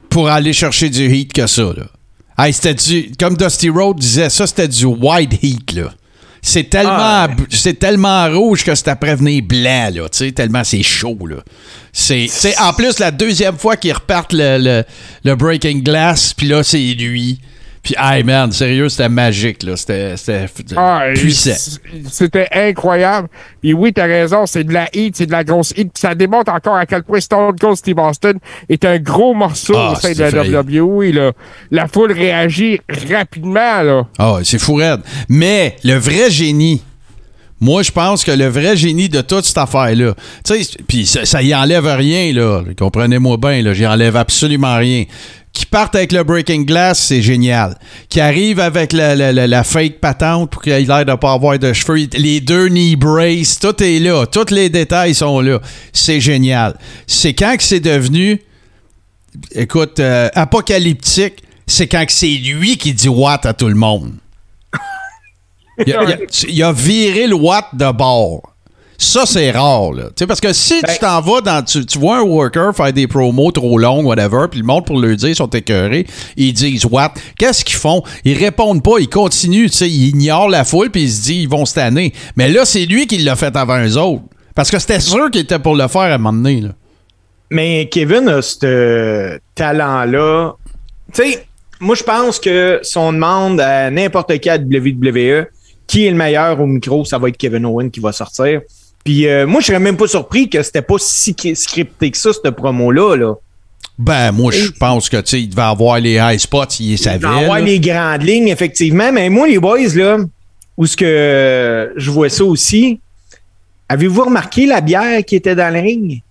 [0.09, 1.85] pour aller chercher du heat que ça là.
[2.41, 5.91] Hey, c'était du comme Dusty Road disait ça c'était du white heat là.
[6.41, 7.27] C'est tellement, Ah.
[7.49, 11.35] c'est tellement rouge que c'est à prévenir blanc, là, tu sais, tellement c'est chaud, là.
[11.91, 12.29] C'est,
[12.61, 14.83] en plus, la deuxième fois qu'ils repartent le, le,
[15.25, 17.41] le Breaking Glass, puis là, c'est lui.
[17.81, 19.75] Puis, hey, man, sérieux, c'était magique, là.
[19.77, 21.79] C'était, c'était Ah, puissant.
[22.09, 23.29] C'était incroyable.
[23.61, 25.91] Puis oui, t'as raison, c'est de la heat, c'est de la grosse heat.
[25.93, 28.33] Puis ça démontre encore à quel point Stone Cold Steve Austin
[28.67, 30.61] est un gros morceau Ah, au sein de la.
[30.61, 31.11] WWE.
[31.13, 31.31] Là.
[31.71, 33.81] La foule réagit rapidement.
[33.81, 34.07] Là.
[34.17, 35.01] Ah, c'est fou raide.
[35.29, 36.83] Mais le vrai génie,
[37.61, 40.13] moi, je pense que le vrai génie de toute cette affaire-là,
[40.45, 42.63] tu sais, puis ça, ça y enlève rien, là.
[42.77, 43.73] Comprenez-moi bien, là.
[43.73, 45.03] J'y enlève absolument rien.
[45.51, 47.77] Qui partent avec le Breaking Glass, c'est génial.
[48.07, 51.73] Qui arrive avec la, la- fake patente pour qu'il ait l'air de pas avoir de
[51.73, 52.07] cheveux.
[52.13, 54.25] Les deux knee brace, tout est là.
[54.27, 55.59] Tous les détails sont là.
[55.91, 56.77] C'est génial.
[57.07, 58.41] C'est quand que c'est devenu
[59.51, 64.13] écoute, euh, apocalyptique, c'est quand que c'est lui qui dit what à tout le monde.
[65.85, 66.03] Il a,
[66.47, 68.48] il a- viré le watt de bord.
[69.01, 70.03] Ça, c'est rare, là.
[70.07, 71.63] Tu sais, parce que si Ben- tu t'en vas dans.
[71.63, 74.99] Tu, tu vois un worker faire des promos trop longues, whatever, puis le monde pour
[74.99, 77.13] le dire, ils sont écœurés, ils disent what?
[77.37, 78.03] Qu'est-ce qu'ils font?
[78.25, 81.43] Ils répondent pas, ils continuent, tu sais, ils ignorent la foule, puis ils se disent,
[81.43, 82.13] ils vont se tanner.
[82.35, 84.23] Mais là, c'est lui qui l'a fait avant eux autres.
[84.53, 86.69] Parce que c'était sûr qu'il était pour le faire à un moment donné, là.
[87.49, 90.55] Mais Kevin a ce talent-là.
[91.13, 91.47] Tu sais,
[91.79, 95.45] moi, je pense que si on demande à n'importe qui à WWE
[95.87, 98.61] qui est le meilleur au micro, ça va être Kevin Owen qui va sortir.
[99.03, 102.31] Puis euh, moi, je serais même pas surpris que c'était pas si scripté que ça,
[102.33, 103.15] cette promo-là.
[103.15, 103.33] Là.
[103.97, 106.97] Ben, moi, je pense que, tu sais, il devait avoir les high spots, il Il
[106.97, 107.17] savait.
[107.19, 107.65] va avoir là.
[107.65, 109.11] les grandes lignes, effectivement.
[109.11, 110.17] Mais moi, les boys, là,
[110.77, 112.99] où ce que je vois ça aussi,
[113.89, 116.21] avez-vous remarqué la bière qui était dans le ring?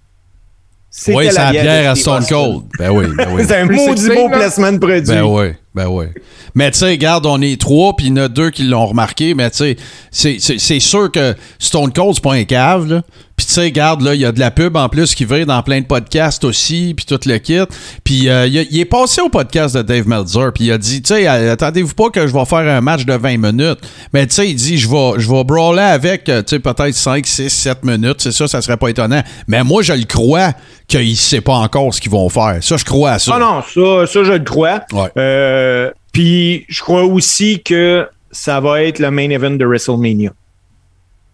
[1.09, 2.25] Oui, c'est la bière à Stone.
[2.27, 2.63] Cold.
[2.79, 3.43] Ben oui, ben oui.
[3.47, 5.03] C'est un maudit beau placement de produit.
[5.03, 6.07] Ben oui, ben oui.
[6.55, 8.87] Mais tu sais, regarde, on est trois, puis il y en a deux qui l'ont
[8.87, 9.77] remarqué, mais tu sais,
[10.11, 13.03] c'est- sûr que Stone Cold, c'est pas un cave, là.
[13.39, 15.45] Puis tu sais, regarde, là, il y a de la pub en plus qui va
[15.45, 17.61] dans plein de podcasts aussi, puis tout le kit.
[18.03, 21.15] Puis euh, il, est passé au podcast de Dave Meltzer, puis il a dit, tu
[21.15, 23.79] sais, attendez-vous pas que je vais faire un match de 20 minutes.
[24.13, 26.95] Mais tu sais, il dit, je vais, je vais brawler avec, euh, tu sais, peut-être
[26.95, 28.17] 5, 6, 7 minutes.
[28.19, 29.23] C'est ça, ça serait pas étonnant.
[29.47, 30.53] Mais moi, je le crois
[30.89, 32.59] qu'il sait pas encore ce qu'ils vont faire.
[32.61, 33.35] Ça, je crois à ça.
[33.37, 34.81] Ah non, ça, ça je le crois.
[34.93, 35.11] Ouais.
[35.17, 40.33] Euh, Puis je crois aussi que ça va être le main event de WrestleMania.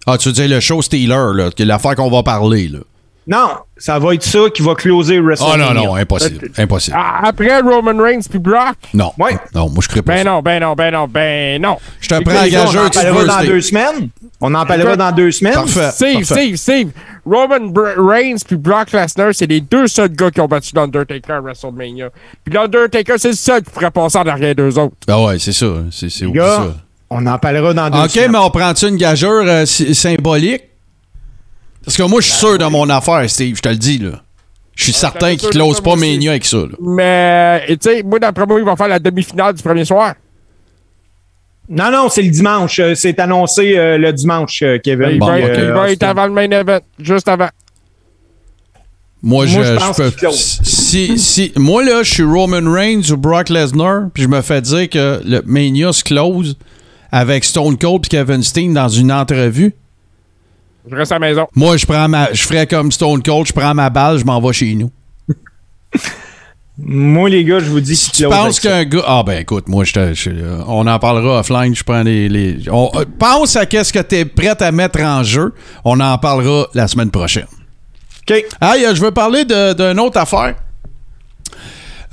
[0.06, 2.80] Ah, tu veux dire le show Steeler, là, que l'affaire qu'on va parler, là.
[3.26, 5.72] Non, ça va être ça qui va closer Ah WrestleMania.
[5.72, 6.50] non, non, impossible.
[6.58, 6.94] Impossible.
[7.00, 8.74] Ah, Après Roman Reigns puis Brock?
[8.92, 9.12] Non.
[9.18, 9.38] Ouais.
[9.54, 10.30] Non, moi, je crée pas Ben ça.
[10.30, 11.78] non, ben non, ben non, ben non.
[12.02, 14.10] Je te prends à gageur on en parlera dans deux semaines.
[14.42, 15.54] On en parlera dans deux semaines.
[15.54, 15.90] Parfait.
[15.92, 16.34] Steve, parfait.
[16.34, 16.88] Steve, Steve.
[17.24, 21.40] Roman Reigns puis Brock Lesnar, c'est les deux seuls gars qui ont battu l'Undertaker à
[21.40, 22.10] WrestleMania.
[22.44, 24.96] Puis l'Undertaker, c'est le seul qui pourrait passer en arrière d'eux autres.
[25.08, 25.66] Ah ouais, c'est ça.
[25.90, 26.74] C'est gars, ça.
[27.10, 28.32] On en parlera dans deux OK, semaines.
[28.32, 30.62] mais on prend-tu une gageure euh, sy- symbolique?
[31.84, 34.22] Parce que moi, je suis sûr de mon affaire, Steve, je te le dis, là.
[34.74, 36.12] Je suis certain t'es qu'il sûr de ça, pas moi aussi.
[36.12, 36.76] Mania avec ça, là.
[36.80, 40.14] Mais, tu sais, moi, d'après moi, il va faire la demi-finale du premier soir.
[41.68, 42.78] Non, non, c'est le dimanche.
[42.80, 45.10] Euh, C'est annoncé euh, le dimanche, euh, Kevin.
[45.12, 45.58] il Bon, va, Puis, ok.
[45.58, 47.48] il va être avant le main event, juste avant.
[49.22, 50.12] Moi, je, Moi, je je pense peux.
[50.32, 54.60] Si, si, moi, là, je suis Roman Reigns ou Brock Lesnar, puis je me fais
[54.60, 56.56] dire que le Mania se close
[57.16, 59.72] avec Stone Cold et Kevin Steen dans une entrevue.
[60.90, 61.46] Je reste à la maison.
[61.54, 64.40] Moi, je prends ma, je ferais comme Stone Cold, je prends ma balle, je m'en
[64.40, 64.90] vais chez nous.
[66.76, 69.04] Moi, les gars, je vous dis Si tu penses qu'un gars.
[69.06, 70.30] Ah, ben écoute, moi, je te- je-
[70.66, 71.72] on en parlera offline.
[71.72, 72.28] Je prends les.
[72.28, 75.54] les- on- euh, pense à qu'est-ce que tu es prêt à mettre en jeu.
[75.84, 77.46] On en parlera la semaine prochaine.
[78.28, 78.44] OK.
[78.60, 80.56] Hey, euh, je veux parler d'une autre affaire.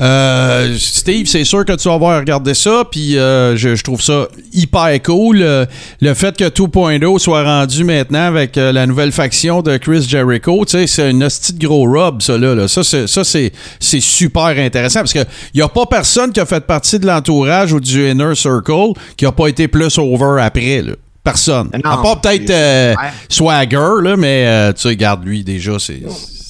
[0.02, 4.02] Euh, Steve, c'est sûr que tu vas avoir regardé ça, puis euh, je, je trouve
[4.02, 5.42] ça hyper cool.
[5.42, 5.66] Euh,
[6.02, 10.66] le fait que 2.0 soit rendu maintenant avec euh, la nouvelle faction de Chris Jericho,
[10.66, 12.56] tu sais, c'est une hostie de gros rub, ça là.
[12.56, 12.68] là.
[12.68, 16.46] Ça, c'est, ça, c'est, c'est super intéressant parce qu'il n'y a pas personne qui a
[16.46, 20.82] fait partie de l'entourage ou du Inner Circle qui a pas été plus over après.
[20.82, 20.94] Là.
[21.24, 21.70] Personne.
[21.84, 22.96] Non, à part peut-être euh.
[23.30, 26.02] Swagger, là, mais euh, tu sais, regarde lui déjà, c'est.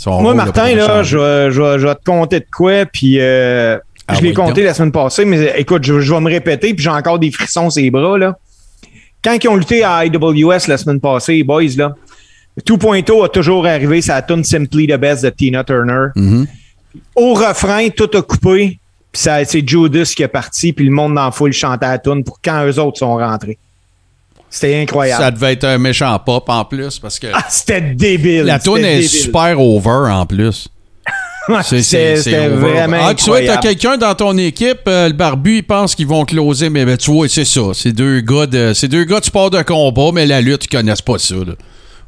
[0.02, 3.18] Son Moi, Martin, là, je vais, je vais- je vais te compter de quoi, puis
[3.20, 4.66] euh, Ah je l'ai oui, compté donc.
[4.66, 7.70] la semaine passée, mais écoute, je, je vais me répéter, puis j'ai encore des frissons
[7.70, 8.38] sur les bras, là.
[9.24, 11.96] Quand ils ont lutté à IWS la semaine passée, les boys, là,
[12.66, 16.08] 2.0 a toujours arrivé, ça tune Simply the Best de Tina Turner.
[16.16, 16.48] Mhm.
[17.16, 18.80] Au refrain, tout a coupé,
[19.12, 22.00] puis c'est Judas qui est parti, puis le monde dans la foule chantait à la
[22.00, 23.58] tune pour quand eux autres sont rentrés.
[24.52, 25.24] C'était incroyable.
[25.24, 28.44] Ça devait être un méchant pop en plus parce que Ah, c'était débile.
[28.44, 29.10] la C'était est débile.
[29.10, 30.68] super over en plus.
[31.64, 35.96] C'était vraiment Ah, tu vois, t'as quelqu'un dans ton équipe, euh, le barbu, il pense
[35.96, 37.62] qu'ils vont closer, mais ben, tu vois, c'est ça.
[37.74, 38.74] C'est deux gars de.
[38.76, 41.34] C'est deux gars de sport de combat, mais la lutte, ils connaissent pas ça.
[41.36, 41.54] Là.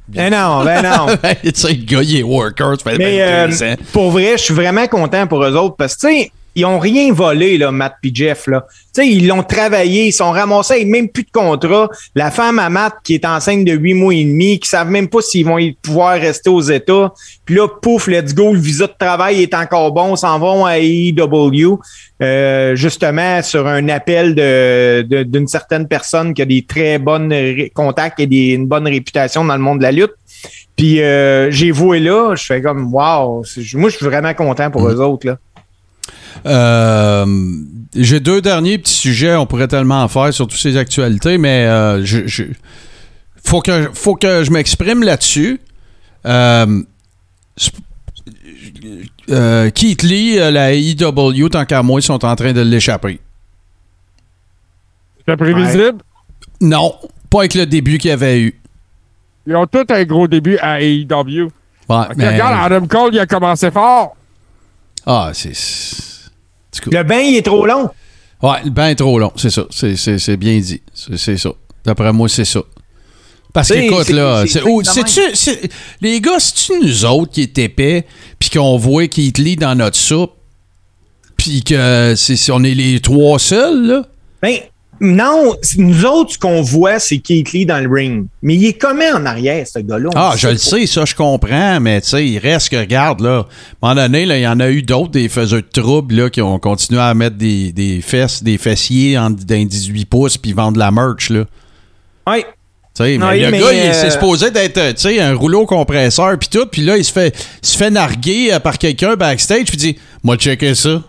[0.10, 1.08] Ben non, ben non.
[1.44, 4.44] tu sais, le gars, il est worker, ça fait Mais 22 euh, pour vrai, je
[4.44, 7.72] suis vraiment content pour eux autres parce que, tu sais, ils ont rien volé, là,
[7.72, 8.66] Matt et Jeff, là.
[8.96, 11.90] Tu sais, ils l'ont travaillé, ils sont ramassés avec même plus de contrat.
[12.14, 15.08] La femme à Matt qui est enceinte de huit mois et demi, qui savent même
[15.08, 17.12] pas s'ils vont pouvoir rester aux États.
[17.46, 20.78] Puis là, pouf, let's go, le visa de travail est encore bon, s'en vont à
[20.78, 21.80] AEW,
[22.22, 27.32] euh, justement sur un appel de, de- d'une certaine personne qui a des très bonnes
[27.34, 30.14] ré- contacts et des, une bonne réputation dans le monde de la lutte.
[30.76, 33.44] Puis euh, j'ai voué là, je fais comme wow,
[33.76, 35.38] moi je suis vraiment content pour eux autres là.
[36.46, 37.26] Euh,
[37.96, 41.66] J'ai deux derniers petits sujets, on pourrait tellement en faire sur toutes ces actualités, mais
[41.66, 42.44] euh, je, je-
[43.44, 45.60] faut, que, faut que je m'exprime là-dessus.
[46.26, 46.82] Euh,
[49.30, 53.20] euh, Keith Lee, la AEW, tant qu'à moi, ils sont en train de l'échapper.
[55.28, 56.00] C'est prévisible?
[56.62, 56.96] Non,
[57.30, 58.60] Pas avec le début qu'il y avait eu.
[59.48, 61.50] Ils ont tous un gros début à AEW.
[61.90, 64.16] Ouais, mais- Regarde, Adam Cole, il a commencé fort.
[65.06, 65.54] Ah, c'est.
[65.54, 67.90] c'est- en tout cas, Le bain, il est trop long?
[68.42, 69.66] Ouais, le bain est trop long, c'est ça.
[69.70, 70.82] C'est- bien dit.
[70.94, 71.52] C'est ça.
[71.86, 72.62] D'après moi, c'est ça.
[73.54, 74.82] Parce qu'écoute, là, c'est oh,
[76.02, 78.06] les gars, c'est-tu nous autres qui est épais,
[78.40, 80.34] puis qu'on voit Keith Lee dans notre soupe,
[81.38, 84.06] puis que c'est si on est les trois seuls, là?
[84.42, 84.58] Ben,
[85.00, 88.28] non, nous autres, ce qu'on voit, c'est Keith Lee dans le ring.
[88.42, 90.10] Mais il est comment en arrière, ce gars-là?
[90.16, 93.48] Ah, je le sais, ça, je comprends, mais tu sais, il reste que, regarde, là,
[93.82, 96.16] à un moment donné, là, il y en a eu d'autres, des faiseurs de troubles,
[96.16, 100.38] là, qui ont continué à mettre des, des fesses, des fessiers en, dans 18 pouces,
[100.38, 101.44] puis vendre de la merch, là.
[102.28, 102.46] Ouais.
[102.96, 105.20] Tu sais, mais Oui, le mais, gars, il euh, c'est supposé d'être, euh, tu sais,
[105.20, 108.60] un rouleau compresseur puis tout, puis là, il se fait, il se fait narguer euh,
[108.60, 111.02] par quelqu'un backstage, puis il dit, moi, checker ça.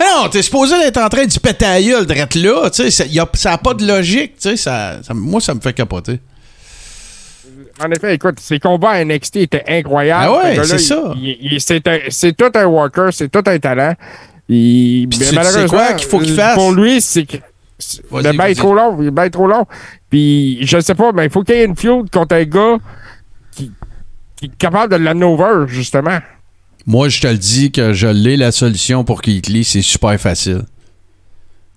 [0.00, 2.90] Non, t'es supposé d'être en train de se péter la gueule, drette là, tu sais,
[2.90, 5.60] ça y a- ça a pas de logique, tu sais, ça, ça- moi, ça me
[5.60, 6.20] fait capoter.
[7.82, 10.24] En effet, écoute, ses combats à NXT étaient incroyables.
[10.26, 11.14] Ah ouais, Ce gars-là, c'est ça.
[12.10, 13.94] c'est tout un worker, c'est tout un talent.
[14.48, 16.54] Il- mais tu- tu sais malheureusement, quoi qu'il faut qu'il fasse?
[16.56, 17.36] Pour lui, c'est que.
[18.12, 18.52] Le bain vas-y.
[18.52, 18.96] est trop long.
[19.00, 19.64] Le bain est trop long.
[20.10, 22.76] Puis, je sais pas, mais il faut qu'il y ait une feud contre un gars
[23.56, 23.72] qui,
[24.36, 26.18] qui est capable de l'amener over, justement.
[26.86, 30.18] Moi, je te le dis que je l'ai la solution pour Keith Lee, c'est super
[30.20, 30.62] facile.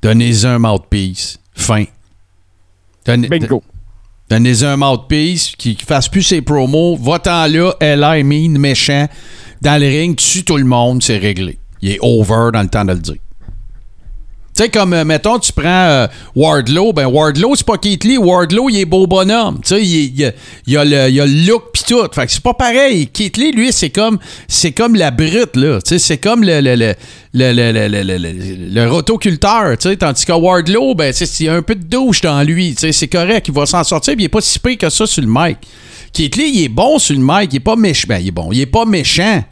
[0.02, 1.40] Donnez-y un mouthpiece.
[1.54, 1.86] Fin.
[3.06, 3.64] Donnez- Bingo.
[4.30, 6.98] Donnez-y un mouthpiece qui, fasse plus ses promos.
[6.98, 9.08] Va-t'en là, Eli, mean, méchant,
[9.62, 11.58] dans le ring, tue tout le monde, c'est réglé.
[11.82, 13.16] Il est over dans le temps de le dire.
[14.56, 18.20] Tu sais, comme, euh, mettons, tu prends euh, Wardlow, ben Wardlow, c'est pas Keith Lee.
[18.20, 19.60] Wardlow, il est beau bonhomme.
[19.64, 20.32] Tu sais, il,
[20.68, 22.04] il, a- le, look pis tout.
[22.14, 23.08] Fait que c'est pas pareil.
[23.08, 25.80] Keith Lee, lui, c'est comme, c'est comme la brute, là.
[25.82, 26.96] Tu sais, c'est comme le
[28.88, 29.98] rotoculteur, tu sais.
[29.98, 32.76] Tandis que Wardlow, ben, tu sais, il y a un peu de douche dans lui.
[32.76, 33.48] Tu sais, c'est correct.
[33.48, 35.58] Il va s'en sortir, pis il est pas si pire que ça sur le mic.
[36.14, 37.50] Keith Lee, il est bon sur le mic.
[37.54, 38.06] Il est pas méchant.
[38.08, 38.50] Ben, il est bon.
[38.52, 39.44] Il est pas méchant.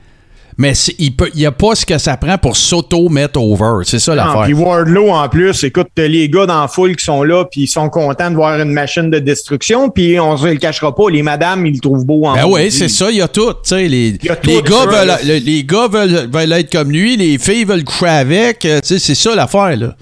[0.58, 3.84] Mais il peut, il y a pas ce que ça prend pour s'auto-mettre over.
[3.86, 4.44] C'est ça l'affaire.
[4.44, 7.68] puis Wardlow, en plus, écoute, les gars dans la foule qui sont là, puis ils
[7.68, 11.24] sont contents de voir une machine de destruction, puis on se le cachera pas, les
[11.24, 13.54] madames, ils le trouvent beau en Ben oui, c'est ça, il y a tout.
[13.72, 13.88] Les,
[14.22, 15.20] Il y a tout, les, gars veulent, là.
[15.24, 18.66] le- les gars veulent, veulent être comme lui, les filles veulent coucher avec.
[18.66, 19.76] euh, C'est ça l'affaire.
[19.78, 19.96] là.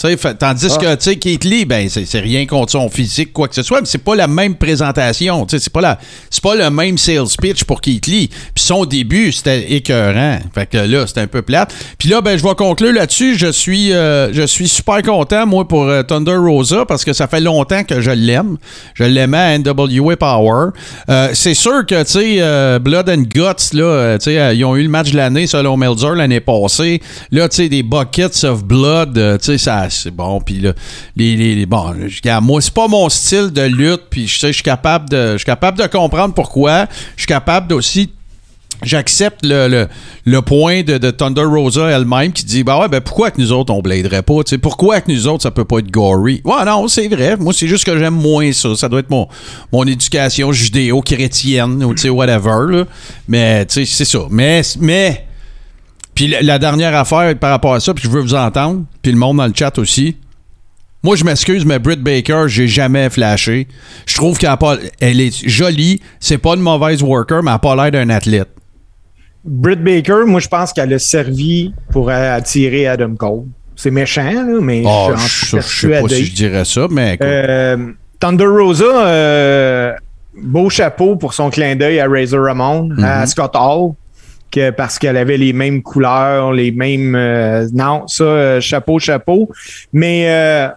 [0.00, 0.76] Fait- tandis Ah.
[0.78, 3.80] que tu sais, Keith Lee, ben, c'est rien contre son physique, quoi que ce soit,
[3.80, 5.44] mais c'est pas la même présentation.
[5.46, 5.98] tu sais, C'est pas, la-
[6.42, 8.28] pas le même sales pitch pour Keith Lee.
[8.54, 10.38] Puis son début, c'était écœurant.
[10.54, 11.74] Fait que là, c'était un peu plate.
[11.98, 13.36] Puis là, ben, je vais conclure là-dessus.
[13.36, 17.26] Je suis, euh, je suis super content, moi, pour euh, Thunder Rosa, parce que ça
[17.28, 18.56] fait longtemps que je l'aime.
[18.94, 20.70] Je l'aimais à NWA Power.
[21.10, 24.82] Euh, c'est sûr que, tu sais, Blood and Guts, là, tu sais, ils ont eu
[24.82, 27.00] le match de l'année selon Melzer l'année passée.
[27.30, 30.40] Là, tu sais, des buckets of blood, tu sais, ça, c'est bon.
[30.40, 30.72] Puis là,
[31.16, 34.62] les, bon, regarde, moi, c'est pas mon style de lutte, puis je sais, je suis
[34.62, 36.86] capable de, je suis capable de comprendre pourquoi.
[37.16, 38.10] Je suis capable aussi
[38.82, 39.88] J'accepte le, le,
[40.24, 43.52] le point de, de Thunder Rosa elle-même qui dit bah ouais ben pourquoi que nous
[43.52, 44.58] autres on bladerait pas tu sais?
[44.58, 46.40] Pourquoi que nous autres ça peut pas être gory?
[46.44, 49.28] Ouais non c'est vrai moi c'est juste que j'aime moins ça ça doit être mon
[49.70, 52.84] mon éducation judéo-chrétienne ou tu sais whatever là.
[53.28, 55.26] mais tu sais c'est ça mais mais
[56.20, 59.10] puis la, la dernière affaire par rapport à ça puis je veux vous entendre puis
[59.10, 60.16] le monde dans le chat aussi
[61.02, 63.66] moi, je m'excuse, mais Britt Baker, j'ai jamais flashé.
[64.04, 66.02] Je trouve qu'elle a pas, elle est jolie.
[66.18, 68.48] C'est pas une mauvaise worker, mais elle a pas l'air d'un athlète.
[69.42, 73.44] Britt Baker, moi, je pense qu'elle a servi pour attirer Adam Cole.
[73.76, 76.64] C'est méchant, là, mais Ah, je je suis en je sais pas si je dirais
[76.66, 77.16] ça, mais.
[77.22, 79.92] Euh, Thunder Rosa, euh,
[80.36, 83.92] beau chapeau pour son clin d'œil à Razor Ramon, à Scott Hall,
[84.50, 87.14] que parce qu'elle avait les mêmes couleurs, les mêmes.
[87.14, 89.50] euh, non, ça, euh, chapeau, chapeau.
[89.92, 90.68] Mais euh,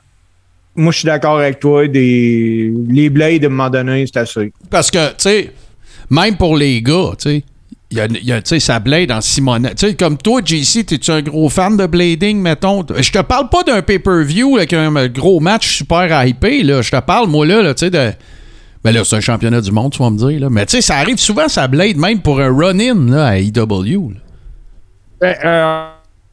[0.75, 1.87] moi, je suis d'accord avec toi.
[1.87, 4.53] Des, les Blades, à un moment donné, c'est assez.
[4.69, 5.51] Parce que, tu sais,
[6.09, 7.43] même pour les gars, tu sais,
[7.91, 9.75] il y a, tu sais, ça blade en Simonette.
[9.75, 12.83] Tu sais, comme toi, JC, t'es-tu un gros fan de blading, mettons?
[12.97, 16.81] Je te parle pas d'un pay-per-view avec un gros match super hypé, là.
[16.81, 18.11] Je te parle, moi, là, là tu sais, de...
[18.83, 20.49] Ben là, c'est un championnat du monde, tu vas me dire, là.
[20.49, 24.11] Mais tu sais, ça arrive souvent, ça blade, même pour un run-in, à EW.
[25.21, 25.85] Ben, euh,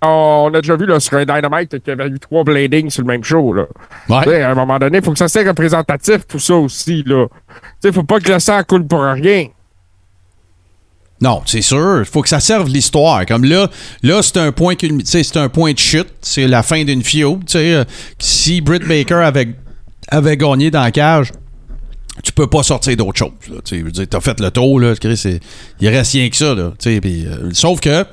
[0.02, 3.02] on a déjà vu là, sur un Dynamite qu'il y avait eu trois bladings sur
[3.02, 3.52] le même show.
[3.52, 3.66] Là.
[4.08, 4.42] Ouais.
[4.42, 7.04] À un moment donné, il faut que ça soit représentatif pour ça aussi.
[7.06, 7.28] Il
[7.84, 9.46] ne faut pas que le sang coule pour rien.
[11.20, 11.98] Non, c'est sûr.
[12.00, 13.26] Il faut que ça serve l'histoire.
[13.26, 13.68] Comme là,
[14.02, 16.08] là c'est un point c'est un point de chute.
[16.22, 17.44] C'est la fin d'une feud.
[17.44, 17.74] tu sais.
[17.74, 17.84] Euh,
[18.18, 19.54] Si Britt Baker avait,
[20.08, 21.32] avait gagné dans la cage,
[22.22, 23.62] tu peux pas sortir d'autre chose.
[23.64, 25.22] Tu t'as fait le tour, là, Chris,
[25.80, 26.54] il reste rien que ça.
[26.54, 28.04] Là, euh, sauf que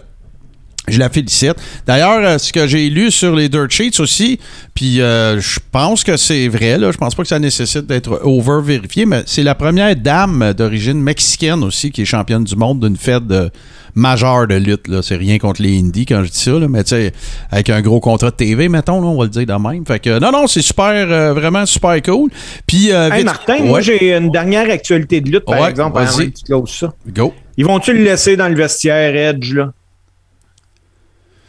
[0.89, 1.55] Je la félicite.
[1.85, 4.39] D'ailleurs, euh, ce que j'ai lu sur les dirt sheets aussi,
[4.73, 8.21] puis euh, je pense que c'est vrai, là, je pense pas que ça nécessite d'être
[8.23, 12.95] over-vérifié, mais c'est la première dame d'origine mexicaine aussi qui est championne du monde d'une
[12.95, 13.51] fête de,
[13.97, 14.87] majeure de lutte.
[14.87, 15.01] Là.
[15.01, 17.11] C'est rien contre les indies quand je dis ça, là, mais tu sais,
[17.51, 19.85] avec un gros contrat de TV, mettons, là, on va le dire de même.
[19.85, 22.29] Fait que non, non, c'est super, euh, vraiment super cool.
[22.65, 23.61] Puis, euh, Hey, vite- Martin, Ouais.
[23.63, 25.95] moi j'ai une dernière actualité de lutte, par Ouais, exemple.
[25.97, 26.07] vas-y.
[26.07, 26.93] avant que tu closes ça.
[27.09, 27.33] Go.
[27.57, 29.71] Ils vont-tu le laisser dans le vestiaire, Edge, là?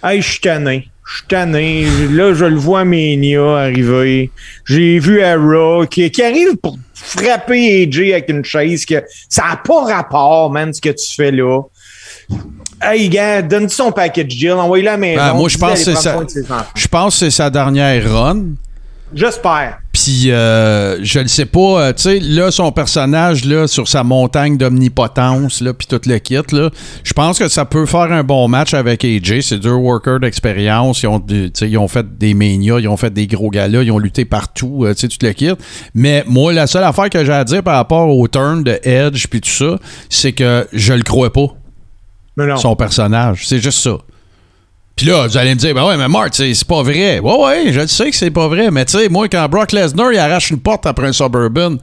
[0.03, 0.89] Hey, je suis tanné.
[1.07, 1.87] Je suis tanné.
[2.13, 4.31] Là, je le vois à Mania arriver.
[4.67, 8.85] J'ai vu Ara qui, qui arrive pour frapper AJ avec une chaise.
[8.85, 11.63] Que, ça n'a pas rapport, man, ce que tu fais là.
[12.81, 14.53] Hey, gars, donne son package deal.
[14.53, 15.21] Envoie-le à la maison.
[15.21, 15.49] Ben, moi,
[16.75, 18.43] je pense que c'est sa dernière run.
[19.15, 19.79] J'espère.
[19.91, 24.05] Puis, euh, je le sais pas, euh, tu sais, là, son personnage, là, sur sa
[24.05, 26.69] montagne d'omnipotence, là, puis tout le kit, là,
[27.03, 29.41] je pense que ça peut faire un bon match avec AJ.
[29.41, 31.03] C'est deux workers d'expérience.
[31.03, 33.49] Ils ont, du- tu sais, ils ont fait des manias, ils ont fait des gros
[33.51, 35.53] galas, ils ont lutté partout, euh, tu sais, tout le kit.
[35.95, 39.27] Mais moi, la seule affaire que j'ai à dire par rapport au turn de Edge,
[39.29, 39.79] puis tout ça,
[40.11, 41.47] c'est que je le crois pas.
[42.57, 43.47] Son personnage.
[43.47, 43.99] C'est juste ça.
[44.97, 47.21] Puis là, vous allez me dire, ben ouais, mais Mark, c'est pas vrai.
[47.21, 48.71] Ouais, ouais, je sais que c'est pas vrai.
[48.73, 51.77] Mais tu sais, moi, quand Brock Lesnar, il arrache une porte après un Suburban,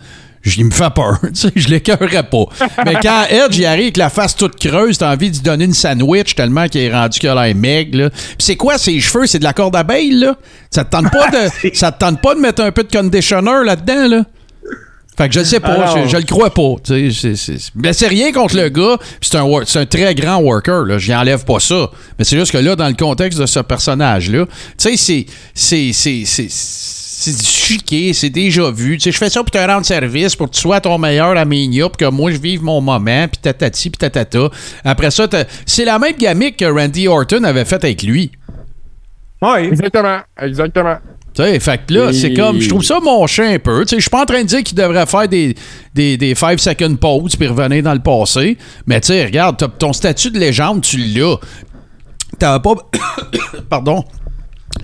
[0.58, 1.20] il me fait peur.
[1.24, 2.46] Tu sais, je l'écœurerais pas.
[2.86, 5.66] mais quand Edge, il arrive avec la face toute creuse, t'as envie de lui donner
[5.66, 8.10] une sandwich tellement qu'il est rendu qu'il a l'air maigre, là.
[8.10, 9.28] Puis c'est quoi ses cheveux?
[9.28, 10.36] C'est de la corde d'abeille, là?
[10.70, 13.64] Ça te tente pas de, ça te tente pas de mettre un peu de conditioner
[13.64, 14.26] là-dedans, là?
[15.18, 16.76] Fait que je le sais pas, Alors- je, je le crois pas.
[16.84, 19.80] tu sais, c'est- c'est- Mais c'est rien contre le gars, puis c'est un, wor- c'est
[19.80, 20.98] un très grand worker, là.
[20.98, 21.90] J'y enlève pas ça.
[22.20, 25.26] Mais c'est juste que là, dans le contexte de ce personnage-là, tu sais, c'est.
[25.54, 28.98] c'est- c'est- c'est- c'est du chiquet, c'est déjà vu.
[28.98, 31.38] Tu sais, je fais ça pour te rendre service, pour que tu sois ton meilleur
[31.38, 34.50] à Mania, pour que moi je vive mon moment, puis tatati, puis tatata.
[34.84, 38.32] Après ça, t'as- c'est la même gamique que Randy Orton avait faite avec lui.
[39.42, 39.66] Ouais.
[39.66, 40.20] Exactement.
[40.42, 40.98] Exactement.
[41.36, 43.84] Tu sais, fait que là, Et- c'est comme, je trouve ça mon chien un peu.
[43.90, 45.54] Je suis pas en train de dire qu'il devrait faire des,
[45.94, 48.58] des, des five second pauses puis revenir dans le passé.
[48.88, 51.36] Mais tu sais, regarde, ton statut de légende, tu l'as.
[52.40, 52.76] T'as pas.
[53.70, 54.04] Pardon.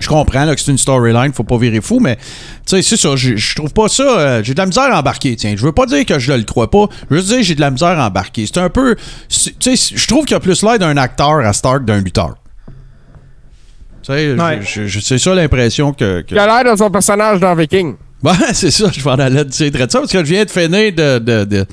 [0.00, 2.22] Je comprends là, que c'est une storyline, faut pas virer fou, mais tu
[2.66, 4.02] sais, c'est ça, je trouve pas ça.
[4.02, 5.54] euh, j'ai de la misère à embarquer, tiens.
[5.54, 7.54] Je veux pas dire que je le crois pas, je veux juste dire que j'ai
[7.54, 8.46] de la misère à embarquer.
[8.46, 8.96] C'est un peu.
[9.28, 12.00] Tu sais, je trouve qu'il y a plus l'air d'un acteur à Stark que d'un
[12.00, 12.34] lutteur.
[12.66, 12.70] Tu sais, Ouais.
[12.70, 17.94] je- je- c'est ça l'impression que- que Il a l'air de son personnage dans Viking.
[18.22, 20.92] ben, c'est ça, je vais en aller de ça, parce que je viens de finir
[20.92, 21.18] de.
[21.18, 21.66] de- de-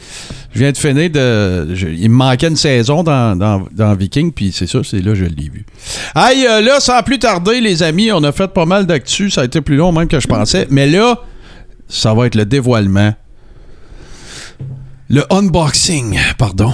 [0.53, 1.75] je viens de finir de.
[1.75, 5.11] je- il me manquait une saison dans, dans, dans Viking, puis c'est ça, c'est là
[5.11, 5.65] que je l'ai vu.
[6.15, 9.41] Aïe, euh, là, sans plus tarder, les amis, on a fait pas mal d'actu, ça
[9.41, 11.19] a été plus long même que je pensais, mais là,
[11.87, 13.13] ça va être le dévoilement.
[15.11, 16.71] Le unboxing, pardon,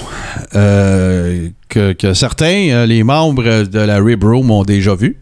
[0.56, 5.18] euh, que, que certains, euh, les membres de la Rib Room ont déjà vu.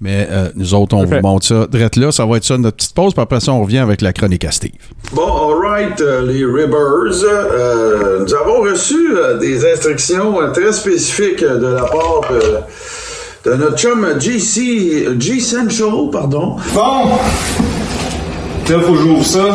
[0.00, 1.66] Mais euh, nous autres, on vous montre ça.
[1.68, 4.00] Drette là, ça va être ça notre petite pause, puis après ça, on revient avec
[4.00, 4.70] la chronique à Steve.
[5.12, 7.24] Bon, alright, euh, les Ribbers.
[7.24, 13.50] euh, nous avons reçu euh, des instructions euh, très spécifiques euh, de la part de,
[13.50, 16.56] de notre chum GC, G-Central, pardon.
[16.74, 17.08] Bon.
[18.70, 19.46] Là, faut que j'ouvre ça.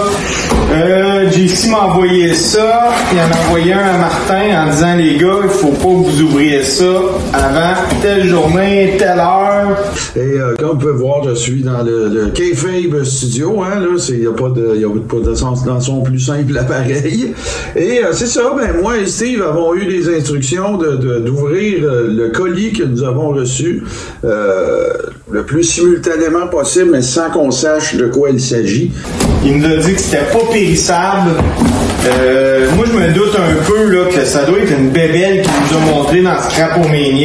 [0.74, 2.90] Euh, JC m'a envoyé ça.
[3.14, 6.10] Il en a envoyé un à Martin en disant, les gars, il faut pas que
[6.10, 6.84] vous ouvriez ça
[7.34, 9.78] avant telle journée, telle heure.
[10.16, 13.64] Et euh, comme vous pouvez voir, je suis dans le, le Kayfabe Studio.
[13.64, 16.20] Hein, là, il n'y a pas de, y a pas de sens dans son plus
[16.20, 17.34] simple appareil.
[17.76, 21.84] Et euh, c'est ça, ben moi et Steve avons eu des instructions de, de- d'ouvrir
[21.84, 23.84] euh, le colis que nous avons reçu
[24.24, 28.92] le plus simultanément possible, mais sans qu'on sache de quoi il s'agit.
[29.44, 31.32] Il nous a dit que c'était pas périssable.
[32.76, 35.78] Moi, je me doute un peu là, que ça doit être une bébelle qu'il nous
[35.78, 37.23] a montré dans Scrapomania.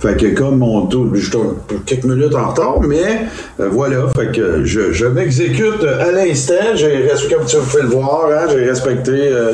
[0.00, 3.26] Fait que comme on je suis un- quelques minutes en retard, mais
[3.60, 6.54] euh, voilà, fait que je, m'exécute à l'instant.
[6.74, 9.52] J'ai comme tu peux le voir, hein, j'ai respecté euh,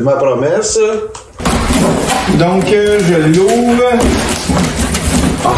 [0.00, 0.78] ma promesse.
[2.38, 3.82] Donc, euh, je l'ouvre.
[5.44, 5.52] Ah.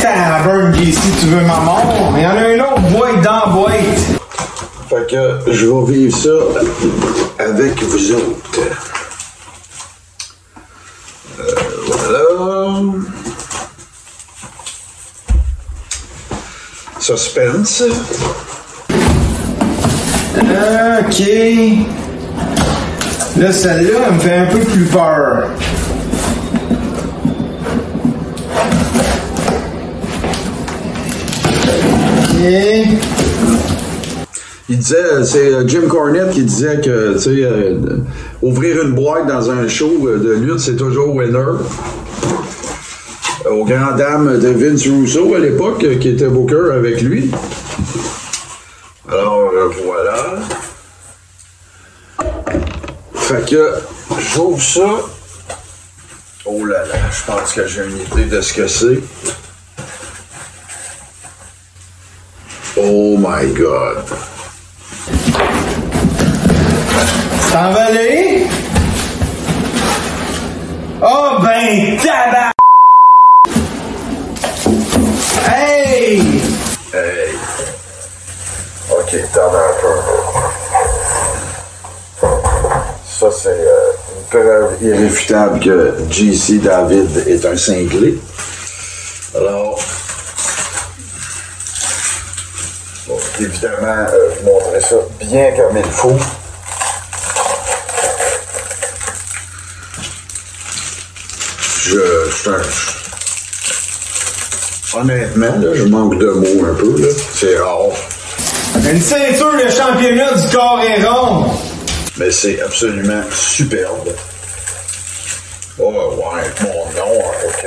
[0.00, 2.12] Tavern, JC, tu veux ma mort?
[2.16, 4.20] Il y en a une autre boîte dans boîte.
[4.88, 6.30] Fait que je vais vivre ça
[7.44, 8.60] avec vous autres.
[11.40, 11.44] Euh,
[12.08, 12.82] voilà.
[17.00, 17.82] Suspense.
[20.36, 21.22] Ok.
[23.36, 25.50] Là, celle-là, elle me fait un peu plus peur.
[32.18, 33.17] Ok.
[34.70, 37.78] Il disait, euh, c'est euh, Jim Cornette qui disait que, tu sais, euh,
[38.42, 41.56] ouvrir une boîte dans un show de lutte, c'est toujours winner.
[43.50, 47.30] aux grandes dames de Vince Russo à l'époque, qui était Booker avec lui.
[49.10, 49.50] Alors,
[49.86, 50.36] voilà.
[53.14, 53.72] Fait que,
[54.18, 55.00] j'ouvre ça.
[56.44, 59.00] Oh là là, je pense que j'ai une idée de ce que c'est.
[62.76, 64.04] Oh my God.
[67.52, 68.46] T'en vas aller?
[71.00, 72.52] Oh ben tabac!
[75.46, 76.20] Hey!
[76.92, 77.34] Hey.
[78.90, 79.94] Ok, t'en as un peu.
[83.18, 88.18] Ça, c'est euh, une preuve irréfutable que JC David est un cinglé.
[89.34, 89.78] Alors,
[93.06, 96.16] bon, évidemment, euh, je montrerai ça bien comme il faut.
[101.80, 102.00] Je,
[104.96, 107.00] Honnêtement, là, je manque de mots un peu.
[107.00, 107.08] là.
[107.34, 107.90] C'est rare.
[108.90, 111.52] Une ceinture de championnat du corps et rond!
[112.16, 114.10] Mais c'est absolument superbe.
[115.78, 117.66] Oh ouais, mon nom, ok.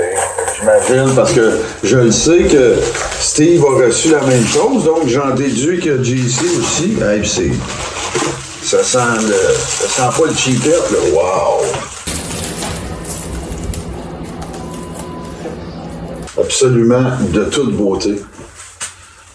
[0.60, 2.76] J'imagine parce que je le sais que
[3.22, 6.98] Steve a reçu la même chose, donc j'en déduis que JC aussi.
[7.02, 7.52] Hey, c'est.
[8.64, 9.36] Ça sent le.
[9.58, 10.98] Ça sent pas le cheapette, là.
[11.14, 11.62] Wow!
[16.38, 17.04] Absolument
[17.34, 18.22] de toute beauté.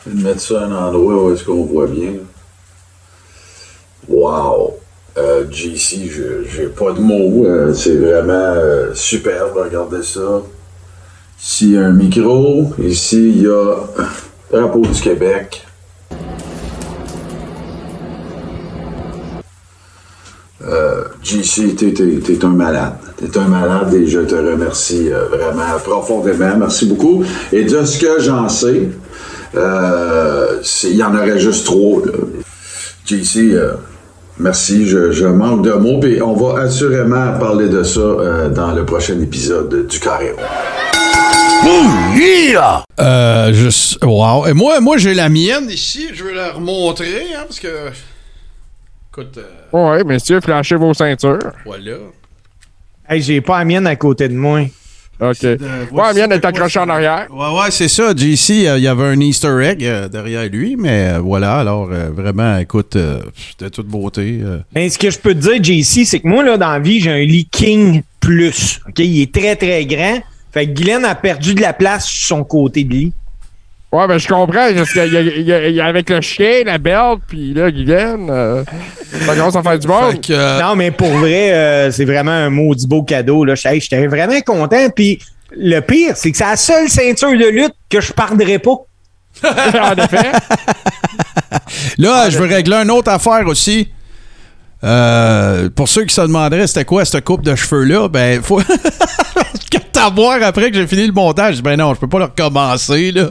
[0.07, 2.13] Je vais mettre ça à un endroit où est-ce qu'on voit bien.
[4.09, 4.79] Wow!
[5.19, 6.11] Euh, JC,
[6.49, 7.45] j'ai pas de mots.
[7.45, 9.57] euh, c'est vraiment euh, superbe.
[9.57, 10.43] Regardez ça.
[11.41, 12.73] Ici, il y a un micro.
[12.79, 13.77] Ici, il y a
[14.51, 15.67] drapeau du Québec.
[20.63, 22.95] Euh, JC, t'es, un malade.
[23.19, 26.57] T'es un malade et je te remercie euh, vraiment profondément.
[26.57, 27.25] Merci beaucoup.
[27.53, 28.89] Et de ce que j'en sais,
[29.57, 30.47] euh,
[30.85, 32.03] il y en aurait juste trop.
[32.05, 32.13] là.
[33.05, 33.73] JC, euh,
[34.39, 34.87] merci.
[34.87, 36.01] Je, je manque de mots.
[36.05, 40.33] Et on va assurément parler de ça euh, dans le prochain épisode du Carré.
[43.01, 44.47] Euh, je- wow.
[44.47, 46.07] Et moi, moi j'ai la mienne ici.
[46.15, 47.69] Je vais la remontrer, hein, parce que.
[49.19, 51.39] Écoute, euh, Ouais, messieurs, flashez vos ceintures.
[51.65, 51.93] voilà.
[53.09, 54.61] Hey, j'ai pas la mienne à côté de moi.
[55.19, 55.45] OK.
[55.45, 55.57] Euh,
[55.91, 57.27] Ouais, la mienne est accrochée en arrière.
[57.31, 58.13] Ouais, ouais, c'est ça.
[58.15, 61.89] JC, euh, il y avait un Easter egg euh, derrière lui, mais euh, voilà, alors
[61.91, 63.23] euh, vraiment, écoute, euh,
[63.59, 64.41] de toute beauté.
[64.43, 64.59] euh.
[64.73, 67.01] Ben, ce que je peux te dire, JC, c'est que moi, là, dans la vie,
[67.01, 68.81] j'ai un lit King Plus.
[68.87, 68.99] OK?
[68.99, 70.19] Il est très, très grand.
[70.53, 73.13] Fait que Guylaine a perdu de la place sur son côté de lit.
[73.93, 76.11] Ouais, ben je comprends, parce qu'il y a, il y a- il y a avec
[76.11, 78.65] le chien, la belle, puis là, Guylaine, euh,
[79.27, 79.87] ça commence à faire du.
[79.87, 83.45] Fait que, euh, Non, mais pour vrai, euh, c'est vraiment un maudit beau cadeau.
[83.45, 83.55] Là.
[83.65, 84.89] Hey, J'étais vraiment content.
[84.95, 85.21] Puis
[85.57, 88.77] le pire, c'est que c'est la seule ceinture de lutte que je perdrai pas.
[89.45, 90.33] en effet.
[91.99, 93.89] Là, je veux régler une autre affaire aussi.
[94.85, 98.61] Euh, pour ceux qui se demanderaient c'était quoi cette coupe de cheveux-là, ben, faut.
[99.99, 101.53] à boire après que j'ai fini le montage.
[101.53, 103.13] Je dis, ben non, je peux pas le recommencer.
[103.13, 103.31] Là.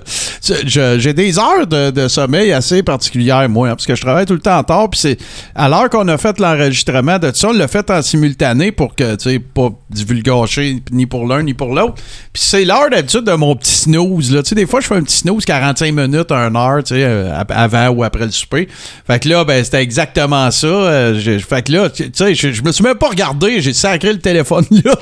[0.66, 4.40] J'ai des heures de, sommeil assez particulières, moi, hein, parce que je travaille tout le
[4.40, 4.90] temps tard.
[4.90, 5.18] Puis c'est
[5.56, 9.16] à l'heure qu'on a fait l'enregistrement de ça, on l'a fait en simultané pour que,
[9.16, 11.96] tu sais, pas divulgacher ni pour l'un ni pour l'autre.
[12.34, 14.34] Puis c'est l'heure d'habitude de mon petit snooze.
[14.34, 14.44] Là.
[14.44, 17.04] Tu sais, des fois, je fais un petit snooze 45 minutes, 1 heure, tu sais,
[17.04, 18.68] euh, avant ou après le souper.
[19.08, 20.68] Fait que là, ben, c'était exactement ça.
[20.68, 23.62] Euh, fait que là, tu sais, je, me suis même pas regardé.
[23.62, 24.96] J'ai sacré le téléphone là.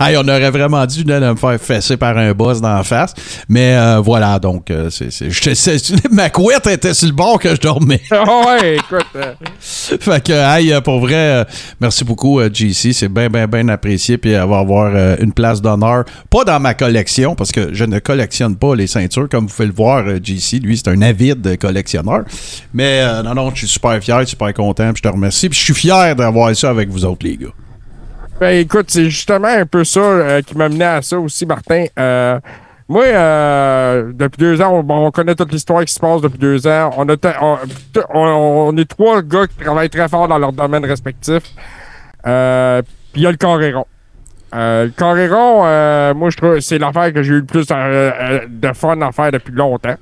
[0.00, 3.14] Hey, on aurait vraiment dû me faire fesser par un boss la face.
[3.48, 8.00] Mais euh, voilà, donc, euh, c'est, ma couette était sur le bord que je dormais.
[8.10, 9.06] ouais, écoute.
[9.16, 11.44] euh, fait que, hey, euh, pour vrai, euh,
[11.80, 12.92] merci beaucoup, JC.
[12.92, 14.18] C'est bien, bien, bien apprécié.
[14.18, 16.04] Puis, avoir euh, une place d'honneur.
[16.30, 19.28] Pas dans ma collection, parce que je ne collectionne pas les ceintures.
[19.28, 22.24] Comme vous pouvez le voir, JC, lui, c'est un avide collectionneur.
[22.72, 24.92] Mais non, non, je suis super fier, super content.
[24.92, 25.48] Puis, je te remercie.
[25.48, 27.48] Puis, je suis fier d'avoir ça avec vous autres, les gars.
[28.38, 31.86] Ben écoute, c'est justement un peu ça qui m'a mené à ça aussi, Martin.
[32.88, 36.66] Moi, euh, depuis deux ans, on, on connaît toute l'histoire qui se passe depuis deux
[36.68, 36.90] ans.
[36.96, 37.58] On, a on,
[38.14, 41.42] on- on est trois gars qui travaillent très fort dans leur domaine respectif.
[42.26, 42.82] Euh,
[43.12, 43.86] Puis il y a le Coréron.
[44.54, 47.74] Euh, le Coréron, euh, moi, je trouve c'est l'affaire que j'ai eu le plus euh,
[47.74, 49.96] euh, de fun à faire depuis longtemps.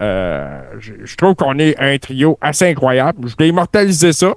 [0.00, 3.28] Euh, je, je trouve qu'on est un trio assez incroyable.
[3.28, 4.32] Je voulais immortaliser ça.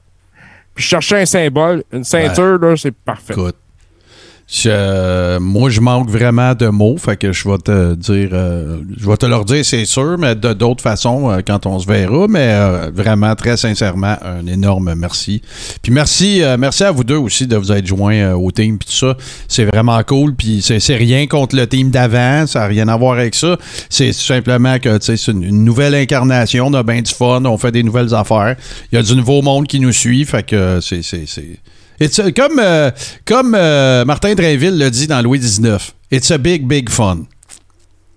[0.76, 1.84] Puis je cherchais un symbole.
[1.94, 3.34] Une ceinture, là, c'est parfait.
[3.34, 3.56] Écoute.
[5.40, 9.16] Moi, je manque vraiment de mots, fait que je vais te dire, euh, je vais
[9.16, 12.50] te leur dire, c'est sûr, mais de d'autres façons, euh, quand on se verra, mais
[12.52, 15.42] euh, vraiment, très sincèrement, un énorme merci.
[15.82, 18.78] Puis merci, euh, merci à vous deux aussi de vous être joints euh, au team,
[18.78, 19.16] puis tout ça.
[19.48, 23.18] C'est vraiment cool, puis c'est rien contre le team d'avant, ça n'a rien à voir
[23.18, 23.58] avec ça.
[23.90, 27.72] C'est simplement que, c'est une, une nouvelle incarnation, on a bien du fun, on fait
[27.72, 28.58] des nouvelles affaires.
[28.92, 31.02] Il y a du nouveau monde qui nous suit, fait que c'est...
[32.36, 32.92] comme euh,
[33.26, 35.78] comme euh, Martin Drainville l'a dit dans Louis XIX,
[36.12, 37.26] it's a big, big fun.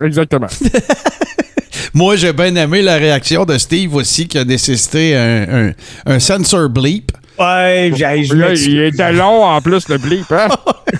[0.02, 0.48] Exactement.
[1.94, 5.72] Moi, j'ai bien aimé la réaction de Steve aussi qui a nécessité un, un,
[6.06, 7.12] un sensor bleep.
[7.38, 10.30] Ouais, j'ai- je Là, il était long en plus, le blip.
[10.32, 10.48] Hein?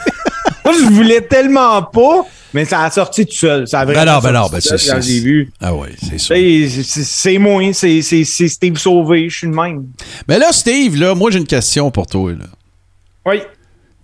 [0.65, 3.67] Moi, je voulais tellement pas, mais ça a sorti tout seul.
[3.69, 5.53] Ça a vraiment Ben non, ben non, ben seul c'est- j'ai vu.
[5.61, 6.35] Ah oui, c'est ça.
[6.35, 6.69] Sais,
[7.05, 9.87] C'est moi, c'est c'est- c'est Steve Sauvé, je suis le même.
[10.29, 12.33] Mais là, Steve, là, moi, j'ai une question pour toi.
[12.33, 12.47] Là.
[13.27, 13.43] Oui.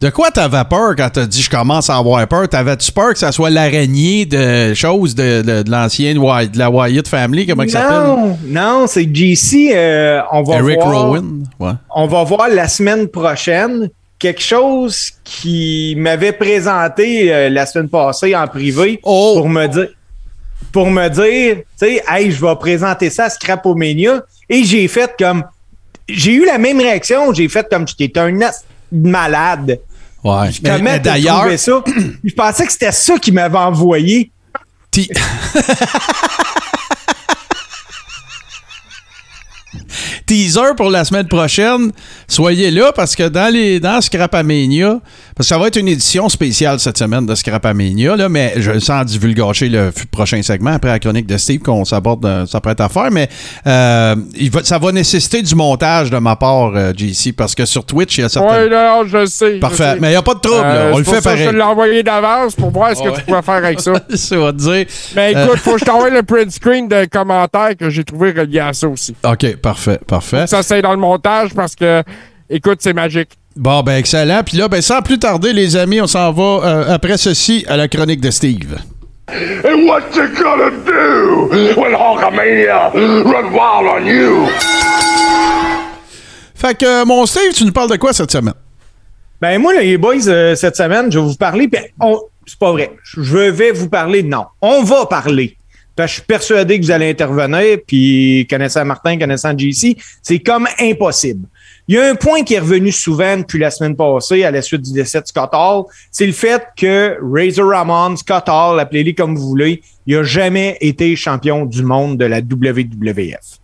[0.01, 2.49] De quoi t'avais peur quand t'as dit je commence à avoir peur?
[2.49, 7.07] T'avais-tu peur que ça soit l'araignée de choses de, de, de l'ancienne de la Wyatt
[7.07, 7.47] Family?
[7.47, 7.99] Comment il s'appelle?
[7.99, 9.73] Non, non, c'est JC.
[9.75, 11.03] euh, on va Eric voir.
[11.07, 11.45] Rowan?
[11.59, 11.73] Ouais.
[11.95, 18.35] on va voir la semaine prochaine quelque chose qui m'avait présenté euh, la semaine passée
[18.35, 19.35] en privé Oh!
[19.37, 19.89] pour me dire
[20.73, 25.11] pour me dire, tu sais, hey, je vais présenter ça à Scrapomania et j'ai fait
[25.19, 25.43] comme
[26.09, 28.63] j'ai eu la même réaction, j'ai fait comme j'étais un as
[28.93, 29.81] malade.
[30.23, 30.51] Ouais.
[30.63, 31.83] Mais- Comment d'ailleurs, ça?
[32.25, 34.31] Je pensais que c'était ça qui m'avait envoyé.
[40.31, 41.91] Teaser pour la semaine prochaine.
[42.29, 45.01] Soyez là parce que dans les dans Scrapamania,
[45.35, 48.79] parce que ça va être une édition spéciale cette semaine de Scrapamania, là, mais je
[48.79, 52.89] sens divulgacher le prochain segment après la chronique de Steve qu'on s'aborde, euh, s'apprête à
[52.89, 53.29] faire, mais
[53.67, 57.65] euh, il va- ça va nécessiter du montage de ma part, euh, JC, parce que
[57.67, 58.65] sur Twitch, il y a certaines.
[58.65, 59.57] Oui, non, je sais.
[59.57, 59.95] je Parfait.
[59.95, 59.99] sais.
[60.01, 60.91] Mais il n'y a pas de trouble, là.
[60.93, 61.47] On le fait ça Je pareil.
[61.49, 63.15] te l'ai envoyé d'avance pour voir ce que Ouais.
[63.17, 63.95] tu pouvais faire avec ça.
[64.15, 64.87] ça va te dire.
[65.17, 68.61] Mais écoute, faut que je t'envoie le print screen de commentaires que j'ai trouvé relié
[68.61, 69.13] à ça aussi.
[69.25, 70.20] OK, parfait, parfait.
[70.47, 72.03] Ça, c'est dans le montage parce que,
[72.49, 73.31] écoute, c'est magique.
[73.57, 74.43] Bon, ben excellent.
[74.45, 77.77] Puis là, ben sans plus tarder, les amis, on s'en va euh, après ceci à
[77.77, 78.77] la chronique de Steve.
[79.29, 81.49] And what you gonna do
[81.81, 84.49] when Hulkamania run wild on you?
[86.55, 88.55] Fait que, euh, mon Steve, tu nous parles de quoi cette semaine?
[89.41, 91.69] Ben moi, les boys, euh, cette semaine, je vais vous parler.
[91.69, 92.93] puis on- c'est pas vrai.
[93.05, 94.23] Je vais vous parler.
[94.23, 95.57] Non, on va parler.
[96.07, 97.79] Je suis persuadé que vous allez intervenir.
[97.87, 101.47] Puis connaissant Martin, connaissant JC, c'est comme impossible.
[101.89, 104.63] Il y a un point qui est revenu souvent depuis la semaine passée à la
[104.63, 105.85] suite du décès de Scott Hall.
[106.13, 110.77] C'est le fait que Razor Ramon, Scott Hall, appelez-les comme vous voulez, il a jamais
[110.81, 113.59] été champion du monde de la WWF.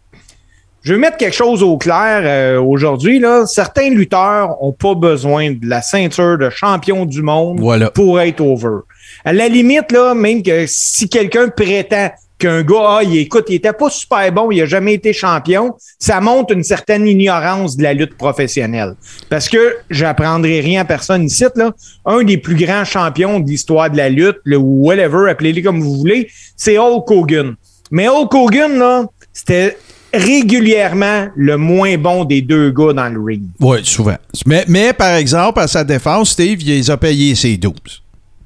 [0.83, 3.21] Je vais mettre quelque chose au clair euh, aujourd'hui.
[3.47, 7.91] Certains lutteurs n'ont pas besoin de la ceinture de champion du monde Voilà.
[7.91, 8.79] pour être over.
[9.25, 13.57] À la limite, là, même que si quelqu'un prétend qu'un gars, ah, il, écoute, il
[13.57, 17.83] était pas super bon, il a jamais été champion, ça montre une certaine ignorance de
[17.83, 18.95] la lutte professionnelle.
[19.31, 21.73] Parce que j'apprendrai rien à personne ici, là.
[22.05, 25.97] Un des plus grands champions de l'histoire de la lutte, le whatever, appelez-les comme vous
[25.97, 27.55] voulez, c'est Hulk Hogan.
[27.91, 29.77] Mais Hulk Hogan, là, c'était
[30.13, 33.45] régulièrement le moins bon des deux gars dans le ring.
[33.61, 34.17] Oui, souvent.
[34.47, 37.73] Mais, mais, par exemple, à sa défense, Steve, il les a payés ses 12.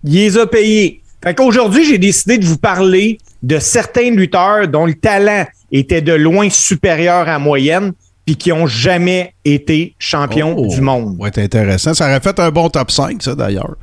[0.05, 1.00] Il les a payés.
[1.23, 6.13] Fait qu'aujourd'hui, j'ai décidé de vous parler de certains lutteurs dont le talent était de
[6.13, 7.93] loin supérieur à la moyenne
[8.27, 10.67] puis qui ont jamais été champions Oh.
[10.69, 11.17] du monde.
[11.19, 11.95] Ouais, c'est intéressant.
[11.95, 13.77] Ça aurait fait un bon top 5, ça, d'ailleurs.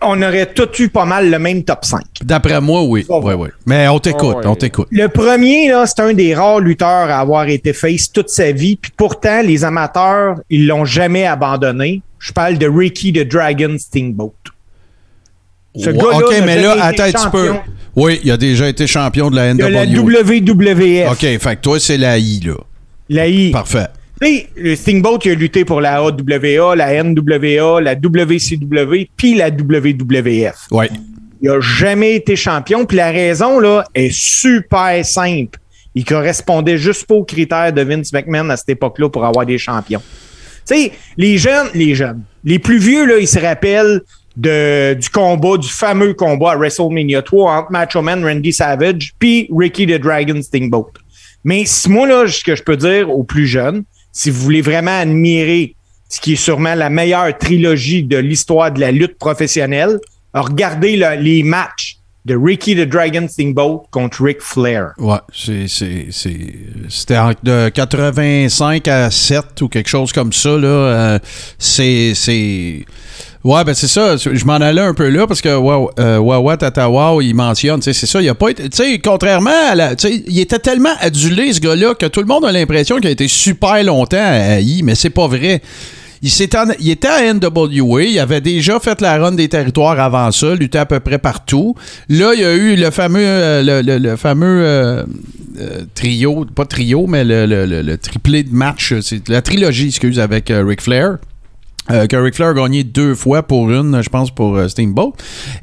[0.00, 2.00] On aurait tous eu pas mal le même top 5.
[2.22, 3.04] D'après moi, oui.
[3.08, 3.48] Oui, oui.
[3.66, 4.46] Mais on t'écoute, Oh, ouais.
[4.46, 4.86] on t'écoute.
[4.92, 8.76] Le premier, là, c'est un des rares lutteurs à avoir été face toute sa vie.
[8.76, 12.02] Puis pourtant, les amateurs, ils l'ont jamais abandonné.
[12.20, 14.32] Je parle de Ricky the Dragon Steamboat.
[15.78, 17.52] Ce gars-là OK, n'a mais là, attends un petit peu.
[17.96, 19.84] Oui, il a déjà été champion de la De la.
[19.84, 21.10] WWF.
[21.12, 22.54] OK, fait que toi, c'est la I, là.
[23.08, 23.50] La I.
[23.50, 23.86] Parfait.
[24.20, 29.34] Tu sais, le Steamboat, il a lutté pour la AWA, la NWA, la WCW, puis
[29.34, 30.56] la WWF.
[30.72, 30.86] Oui.
[31.40, 35.58] Il a jamais été champion, puis la raison, là, est super simple.
[35.94, 39.58] Il correspondait juste pas aux critères de Vince McMahon à cette époque-là pour avoir des
[39.58, 40.02] champions.
[40.66, 44.02] Tu sais, les jeunes, les jeunes, les plus vieux, là, ils se rappellent
[44.38, 49.48] de, du combat, du fameux combat à WrestleMania 3 entre Macho Man Randy Savage puis
[49.54, 50.92] Ricky the Dragon Steamboat.
[51.44, 53.82] Mais si moi, là, ce que je peux dire aux plus jeunes,
[54.12, 55.74] si vous voulez vraiment admirer
[56.08, 59.98] ce qui est sûrement la meilleure trilogie de l'histoire de la lutte professionnelle,
[60.32, 64.92] regardez le- les matchs de Ricky the Dragon Steamboat contre Ric Flair.
[64.98, 66.06] Ouais, c'est, c'est,
[66.88, 70.50] c'était de 85 à 7 ou quelque chose comme ça.
[70.50, 70.66] Là.
[70.66, 71.18] Euh,
[71.58, 72.84] c'est, c'est,
[73.44, 74.16] Ouais, ben c'est ça.
[74.16, 77.92] Je m'en allais un peu là parce que wow, euh, Wawa Tatawa, il mentionne, c'est
[77.92, 78.20] ça.
[78.20, 78.68] Il a pas été.
[78.68, 79.94] Tu sais, contrairement à la.
[80.26, 83.28] Il était tellement adulé, ce gars-là, que tout le monde a l'impression qu'il a été
[83.28, 85.62] super longtemps haï, mais c'est pas vrai.
[86.20, 86.30] Il,
[86.80, 90.78] il était à NWA, il avait déjà fait la run des territoires avant ça, luttait
[90.78, 91.76] à peu près partout.
[92.08, 95.04] Là, il y a eu le fameux, euh, le, fameux euh,
[95.94, 98.92] trio, pas trio, mais le, triplé de match,
[99.28, 101.18] la trilogie, excuse, avec Ric Flair.
[101.90, 105.12] Euh, que Ric Flair a gagné deux fois pour une, je pense, pour euh, Steamboat.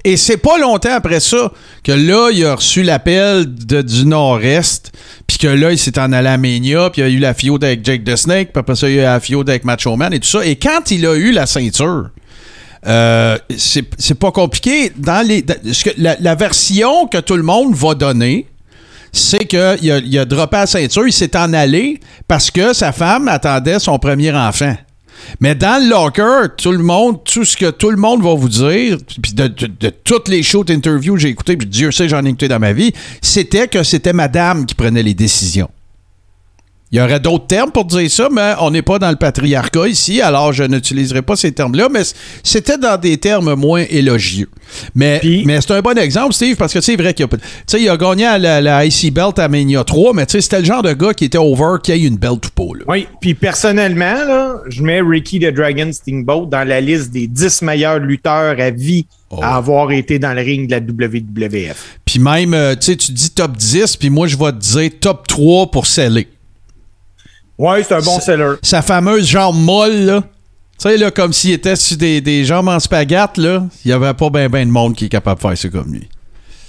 [0.03, 1.51] Et c'est pas longtemps après ça
[1.83, 4.91] que là, il a reçu l'appel du Nord-Est,
[5.27, 7.85] puis que là, il s'est en allé à puis il a eu la fiode avec
[7.85, 10.19] Jake the Snake, puis après ça, il a eu la fiode avec Macho Man et
[10.19, 10.43] tout ça.
[10.43, 12.09] Et quand il a eu la ceinture,
[12.87, 14.91] euh, c'est c'est pas compliqué.
[14.95, 18.47] Dans les, que- la, la version que tout le monde va donner,
[19.11, 22.91] c'est qu'il a, il a droppé la ceinture, il s'est en allé parce que sa
[22.91, 24.75] femme attendait son premier enfant.
[25.39, 28.49] Mais dans le locker, tout le monde, tout ce que tout le monde va vous
[28.49, 29.47] dire, puis de,
[30.03, 32.73] toutes les shows d'interview que j'ai écoutées, puis Dieu sait j'en ai écouté dans ma
[32.73, 35.69] vie, c'était que c'était madame qui prenait les décisions.
[36.91, 39.87] Il y aurait d'autres termes pour dire ça, mais on n'est pas dans le patriarcat
[39.87, 42.01] ici, alors je n'utiliserai pas ces termes-là, mais
[42.43, 44.49] c'était dans des termes moins élogieux.
[44.93, 45.19] Mais,
[45.61, 48.37] c'est un bon exemple, Steve, parce que c'est vrai qu'il a, il a gagné à
[48.37, 51.37] la, la IC Belt à Mania 3, mais c'était le genre de gars qui était
[51.39, 52.77] over, qui a eu une belt ou pas.
[52.77, 52.85] Là.
[52.87, 57.63] Oui, puis personnellement, là, je mets Ricky the Dragon Steamboat dans la liste des 10
[57.63, 59.39] meilleurs lutteurs à vie Oh.
[59.41, 61.97] à avoir été dans le ring de la WWF.
[62.05, 64.91] Puis même, euh, tu sais, tu dis top 10, puis moi, je vais te dire
[65.01, 66.27] top 3 pour sceller.
[67.57, 68.55] Ouais, c'est un bon seller.
[68.61, 70.21] Sa fameuse jambe molle, là.
[70.77, 73.65] Tu sais, là, comme s'il était sur des, des jambes en spaghetti, là.
[73.85, 75.93] Il n'y avait pas bien ben de monde qui est capable de faire ça comme
[75.93, 76.09] lui.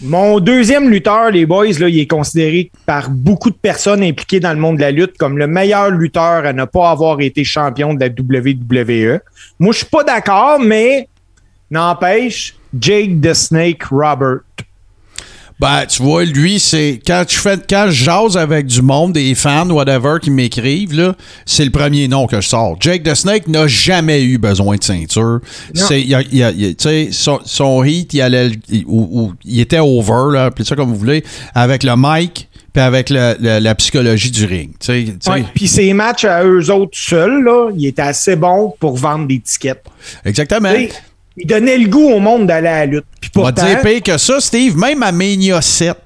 [0.03, 4.53] Mon deuxième lutteur, les boys, là, il est considéré par beaucoup de personnes impliquées dans
[4.53, 7.95] le monde de la lutte comme le meilleur lutteur à ne pas avoir été champion
[7.95, 9.21] de la WWE.
[9.59, 11.09] Moi, je suis pas d'accord, mais
[11.71, 14.41] n'empêche, Jake the Snake Robert.
[15.59, 17.01] Ben, tu vois, lui, c'est.
[17.07, 21.15] Quand je fais quand je jase avec du monde, des fans, whatever, qui m'écrivent, là,
[21.47, 22.77] c'est le premier nom que je sors.
[22.79, 25.41] Jake the Snake n'a jamais eu besoin de ceinture.
[25.75, 26.03] C'est.
[26.03, 28.51] il y a- Tu sais, son, son hit, il allait.
[28.69, 32.49] il- ou- ou- il était over, là, appelez ça comme vous voulez, avec le mic
[32.75, 34.73] puis avec le- le- la psychologie du ring.
[34.81, 35.07] Sais.
[35.27, 39.27] Ouais, Puis ses matchs à eux autres seuls, là, il était assez bon pour vendre
[39.27, 39.83] des tickets.
[40.27, 40.69] Exactement.
[41.37, 43.05] Il donnait le goût au monde d'aller à la lutte.
[43.21, 45.97] Puis On va pourtant, dire pire que ça, Steve, même à Mania 7,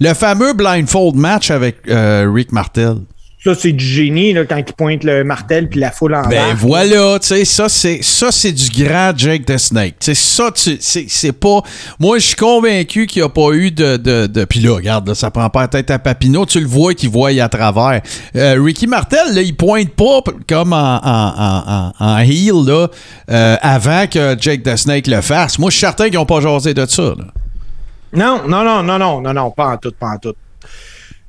[0.00, 2.96] le fameux blindfold match avec euh, Rick Martel.
[3.44, 6.30] Ça, c'est du génie là, quand il pointe le martel puis la foule en Ben
[6.50, 6.54] bas.
[6.56, 9.94] voilà, tu sais, ça c'est ça c'est du grand Jake the Snake.
[10.00, 11.62] Ça c'est c'est pas
[12.00, 15.06] moi je suis convaincu qu'il n'y a pas eu de de, de puis là regarde
[15.06, 18.02] là, ça prend pas la tête à Papineau, tu le vois qu'il voit à travers.
[18.34, 22.88] Euh, Ricky Martel là, il pointe pas comme en en, en, heel là
[23.30, 25.60] euh, avant que Jake the Snake le fasse.
[25.60, 27.24] Moi je suis certain qu'ils ont pas jasé de ça là.
[28.12, 30.34] Non, non, non, non, non, non, non, pas en tout, pas en tout.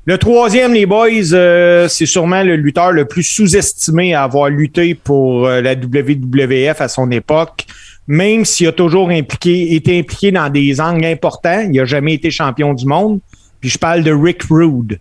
[0.05, 4.95] Le troisième, les boys, euh, c'est sûrement le lutteur le plus sous-estimé à avoir lutté
[4.95, 7.65] pour euh, la WWF à son époque.
[8.07, 12.31] Même s'il a toujours impliqué, été impliqué dans des angles importants, il n'a jamais été
[12.31, 13.19] champion du monde.
[13.61, 14.99] Puis je parle de Rick Rude.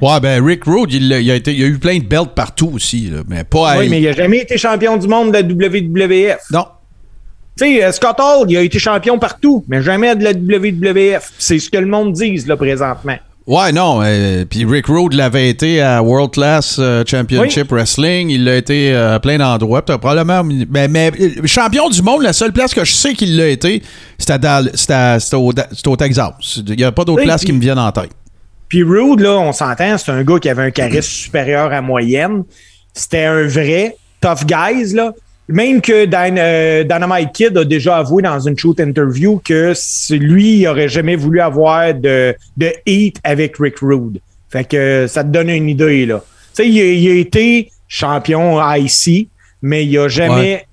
[0.00, 2.34] Ouais, ben Rick Rude, il, a- il a été, il a eu plein de belts
[2.36, 5.32] partout aussi, là, mais pas à- Oui, mais il n'a jamais été champion du monde
[5.32, 6.38] de la WWF.
[6.52, 6.66] Non.
[7.58, 11.32] Tu sais, euh, Scott Hall, il a été champion partout, mais jamais de la WWF.
[11.38, 13.16] C'est ce que le monde dit, là, présentement.
[13.48, 14.00] Ouais, non.
[14.02, 18.28] euh, Puis Rick Rude l'avait été à World Class euh, Championship Wrestling.
[18.28, 19.82] Il l'a été euh, à plein d'endroits.
[19.82, 20.44] Probablement.
[20.44, 23.82] Mais, mais, euh, champion du monde, la seule place que je sais qu'il l'a été,
[24.18, 24.36] c'était
[25.34, 25.50] au,
[25.86, 26.60] au Texas.
[26.66, 28.10] Il n'y a pas Oui, places puis- qui me viennent en tête.
[28.68, 32.44] Puis Rude, là, on s'entend, c'est un gars qui avait un charisme supérieur à moyenne.
[32.92, 35.12] C'était un vrai tough guys, là.
[35.48, 39.72] Même que Dan, euh, Dynamite Kid a déjà avoué dans une shoot interview que
[40.14, 44.20] lui, il aurait jamais voulu avoir de, de heat avec Rick Rude.
[44.50, 46.22] Fait que ça te donne une idée, là.
[46.54, 49.28] Tu sais, il, a- il a été champion IC,
[49.62, 50.66] mais il a jamais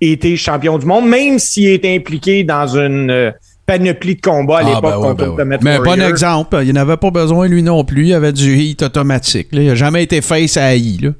[0.00, 3.30] été champion du monde, même s'il est impliqué dans une euh,
[3.66, 5.58] panoplie de combats à l'époque ben ouais, contre ben ouais.
[5.62, 6.60] Mais bon exemple.
[6.64, 8.06] Il n'avait pas besoin, lui non plus.
[8.06, 9.48] Il avait du hit automatique.
[9.52, 9.60] là.
[9.62, 10.74] Il n'a jamais été face à.
[10.74, 11.10] Là.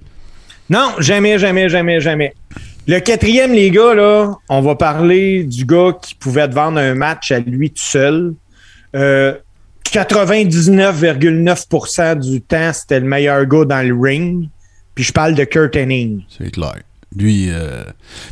[0.71, 2.35] Non, jamais, jamais, jamais, jamais.
[2.89, 6.95] Le quatrième, les gars, là, on va parler du gars qui pouvait te vendre un
[6.95, 8.33] match à lui tout seul.
[8.97, 9.35] Euh,
[9.85, 14.49] 99,9% du temps, c'était le meilleur gars dans le ring.
[14.95, 16.25] Puis je parle de Kurt Hennig.
[16.31, 16.79] C'est clair.
[17.15, 17.85] Lui, euh...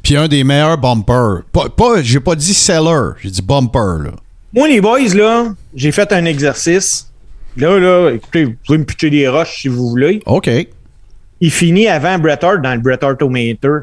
[0.03, 1.43] puis un des meilleurs bumpers.
[1.53, 4.05] Pas, pas, j'ai pas dit seller, j'ai dit bumper.
[4.05, 4.13] Là.
[4.55, 7.13] Moi, les boys, là, j'ai fait un exercice.
[7.59, 10.23] Là, là, écoutez, vous pouvez me pitcher des roches si vous voulez.
[10.25, 10.49] OK.
[11.43, 13.81] Il finit avant Bret Hart dans le Bret Hart Meter.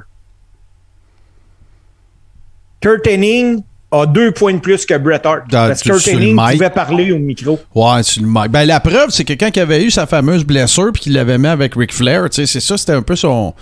[2.83, 5.49] Kurt Hennig a deux points de plus que Bret Hart.
[5.49, 6.35] Dans- parce que Kurt mic.
[6.53, 7.59] pouvait parler au micro.
[7.75, 8.49] Ouais, c'est le mic.
[8.49, 11.37] Ben, la preuve, c'est que quand il avait eu sa fameuse blessure puis qu'il l'avait
[11.37, 13.53] mis avec Ric Flair, tu sais, c'est ça, c'était un peu son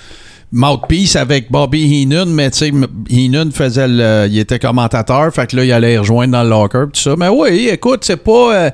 [0.54, 2.72] mouthpiece avec Bobby Heenan, mais tu sais,
[3.10, 6.86] Heenan faisait le, il était commentateur, fait que là, il allait rejoindre dans le locker
[6.94, 7.16] tout ça.
[7.18, 8.70] Mais oui, écoute, c'est pas, euh,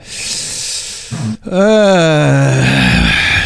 [1.51, 2.63] euh,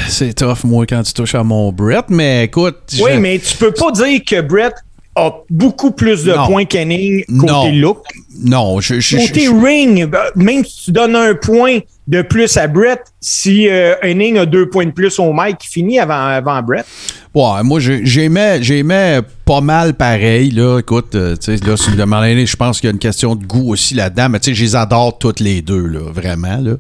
[0.08, 2.78] c'est tough, moi, quand tu touches à mon Brett, mais écoute.
[3.02, 4.74] Oui, je- mais tu peux pas dire que Bret
[5.16, 6.48] a beaucoup plus de Non.
[6.48, 7.46] points qu'Hennig Non.
[7.64, 8.04] côté look.
[8.44, 12.56] Non, je, je, Côté je- ring, ben, même si tu donnes un point de plus
[12.58, 16.62] à Brett, si euh, a deux points de plus au mic, il finit avant, avant
[16.62, 16.86] Brett.
[17.34, 20.80] Ouais, moi, j'ai- j'aimais, j'aimais pas mal pareil, là.
[20.80, 23.38] Écoute, euh, tu sais, là, si de m'en je pense qu'il y a une question
[23.38, 26.58] de goût aussi là-dedans, mais tu sais, je les adore toutes les deux, là, vraiment,
[26.58, 26.74] là.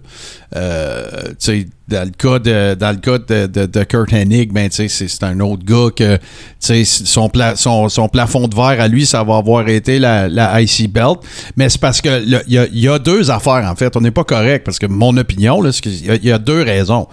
[0.57, 4.69] Euh, tu sais, dans le cas de, dans le cas de, de, Kurt Hennig, ben,
[4.69, 6.21] tu sais, c'est, un autre gars que, tu
[6.59, 10.91] sais, son, son, son plafond de verre à lui, ça va avoir été la, IC
[10.91, 11.19] Belt.
[11.55, 13.95] Mais c'est parce que il y a, il y a deux affaires, en fait.
[13.95, 17.07] On n'est pas correct, parce que mon opinion, qu'il y il y a deux raisons.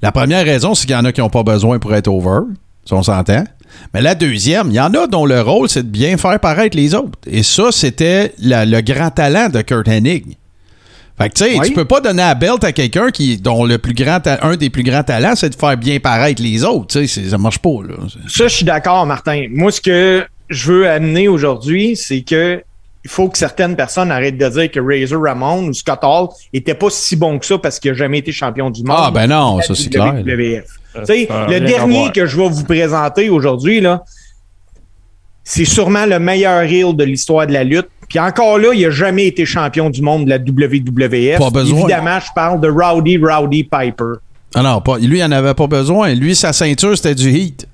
[0.00, 2.42] La première raison, c'est qu'il y en a qui n'ont pas besoin pour être over.
[2.84, 3.44] Si on s'entend.
[3.92, 6.76] Mais la deuxième, il y en a dont le rôle, c'est de bien faire paraître
[6.76, 7.18] les autres.
[7.26, 10.36] Et ça, c'était le grand talent de Kurt Hennig.
[11.16, 11.68] Fait que, tu sais, Oui.
[11.68, 14.68] tu peux pas donner la belt à quelqu'un qui, dont le plus grand, un des
[14.68, 16.86] plus grands talents, c'est de faire bien paraître les autres.
[16.88, 17.94] Tu sais, c'est- ça marche pas, là.
[18.28, 19.46] Ça, je suis d'accord, Martin.
[19.50, 22.62] Moi, ce que je veux amener aujourd'hui, c'est que
[23.04, 26.74] il faut que certaines personnes arrêtent de dire que Razor Ramon ou Scott Hall était
[26.74, 28.96] pas si bon que ça parce qu'il n'a jamais été champion du monde.
[28.98, 30.62] Ah, ben non, ça, c'est la clair.
[30.94, 31.00] A
[31.48, 34.02] le dernier que je vais vous présenter aujourd'hui, là,
[35.42, 37.88] c'est sûrement le meilleur heel de l'histoire de la lutte.
[38.08, 41.38] Puis encore là, il n'a jamais été champion du monde de la WWF.
[41.38, 41.80] Pas besoin.
[41.80, 44.14] Évidemment, je parle de Rowdy Rowdy Piper.
[44.54, 46.14] Ah non, pas, lui, il en avait pas besoin.
[46.14, 47.66] Lui, sa ceinture, c'était du heat.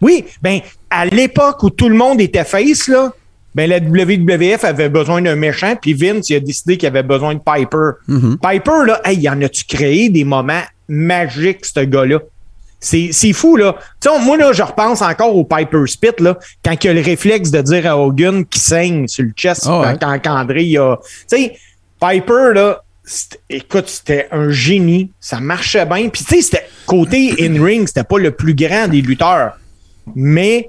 [0.00, 3.12] Oui, ben à l'époque où tout le monde était face, là,
[3.54, 7.34] ben la WWF avait besoin d'un méchant, puis Vince il a décidé qu'il avait besoin
[7.34, 7.92] de Piper.
[8.42, 12.18] Piper, là, hey, y en a-tu créé des moments magiques, ce gars-là?
[12.84, 13.76] C'est, c'est fou, là.
[14.00, 17.00] Tu sais, moi, là, je repense encore au Piper Spit, là, quand il a le
[17.00, 19.96] réflexe de dire à Hogan qu'il saigne sur le chest Ah ouais.
[20.00, 20.96] quand, quand André il a.
[21.30, 21.56] Tu sais,
[22.00, 22.82] Piper, là,
[23.48, 25.12] écoute, c'était un génie.
[25.20, 26.08] Ça marchait bien.
[26.08, 29.52] Puis, tu sais, c'était côté in-ring, c'était pas le plus grand des lutteurs.
[30.16, 30.68] Mais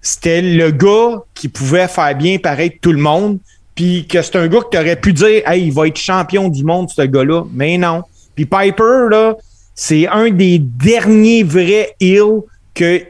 [0.00, 3.38] c'était le gars qui pouvait faire bien paraître tout le monde.
[3.74, 6.48] Puis que c'est un gars que tu aurais pu dire, hey, il va être champion
[6.48, 7.44] du monde, ce gars-là.
[7.52, 8.04] Mais non.
[8.34, 9.36] Puis Piper, là,
[9.74, 12.40] c'est un des derniers vrais heels
[12.74, 13.04] qu'il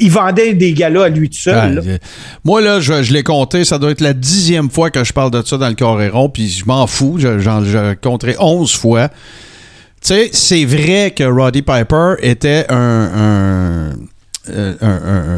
[0.00, 1.78] il vendait des galas à lui tout seul.
[1.78, 2.00] Ouais,
[2.44, 3.64] moi, là, je, je l'ai compté.
[3.64, 6.48] Ça doit être la dixième fois que je parle de ça dans le Coréron, puis
[6.48, 7.16] je m'en fous.
[7.18, 9.08] Je- J'en je compterai onze fois.
[9.08, 13.90] Tu sais, c'est vrai que Roddy Piper était un, un,
[14.52, 14.74] euh,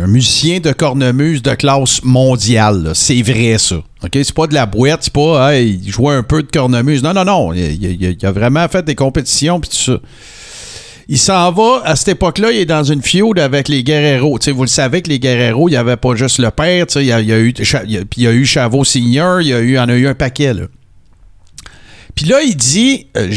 [0.04, 2.92] un- musicien de cornemuse de classe mondiale.
[2.94, 3.76] C'est vrai, ça.
[4.02, 4.10] OK?
[4.12, 7.02] C'est pas de la boîte, c'est pas, hey, il jouait un peu de cornemuse.
[7.02, 7.52] Non, non, non.
[7.52, 9.98] Il, a vraiment fait des compétitions, puis tout ça.
[11.08, 14.38] Il s'en va, à cette époque-là, il est dans une feud avec les Guerreros.
[14.54, 17.12] Vous le savez que les Guerreros, il n'y avait pas juste le père, il y
[17.12, 19.52] a, il y a eu, il y a- il y eu Chavo Senior, il y,
[19.52, 20.62] a eu, en a eu un paquet, là.
[22.14, 23.30] Puis là, il dit, euh,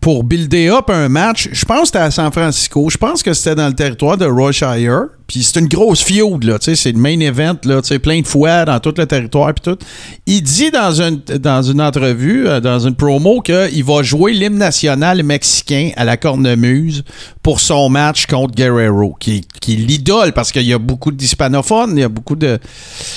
[0.00, 3.32] pour builder up un match, je pense que c'était à San Francisco, je pense que
[3.32, 6.92] c'était dans le territoire de Royshire, puis c'est une grosse feud, là, tu sais, c'est
[6.92, 9.78] le main event, là, tu sais, plein de fois dans tout le territoire, puis tout.
[10.26, 14.58] Il dit dans une, dans une entrevue, euh, dans une promo, qu'il va jouer l'hymne
[14.58, 17.02] national mexicain à la cornemuse
[17.42, 21.92] pour son match contre Guerrero, qui, qui est l'idole, parce qu'il y a beaucoup d'hispanophones,
[21.96, 22.58] il y a beaucoup de...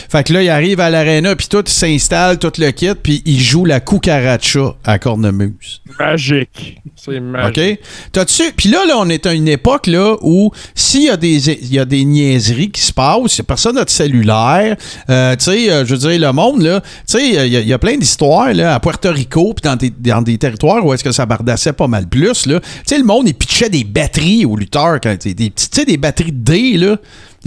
[0.09, 3.24] Fait que là, il arrive à l'aréna, puis tout il s'installe, tout le kit, puis
[3.26, 5.82] il joue la cucaracha à cornemuse.
[5.99, 6.78] Magique.
[6.95, 7.57] C'est magique.
[7.57, 7.80] OK?
[8.13, 8.43] T'as-tu.
[8.55, 11.74] Puis là, là, on est à une époque là, où s'il y, a des- il
[11.74, 14.76] y a des niaiseries qui se passent, personne n'a de cellulaire.
[15.10, 17.62] euh, tu sais, euh, je veux dire, le monde, là, tu sais, il y, a-
[17.62, 20.93] il y a plein d'histoires à Puerto Rico, puis dans des, dans des territoires où
[20.93, 22.45] est-ce que ça bardassait pas mal plus.
[22.45, 22.60] là.
[22.60, 25.51] Tu sais, le monde, il pitchait des batteries aux lutteurs, des, des
[25.86, 26.97] des batteries de dés, là.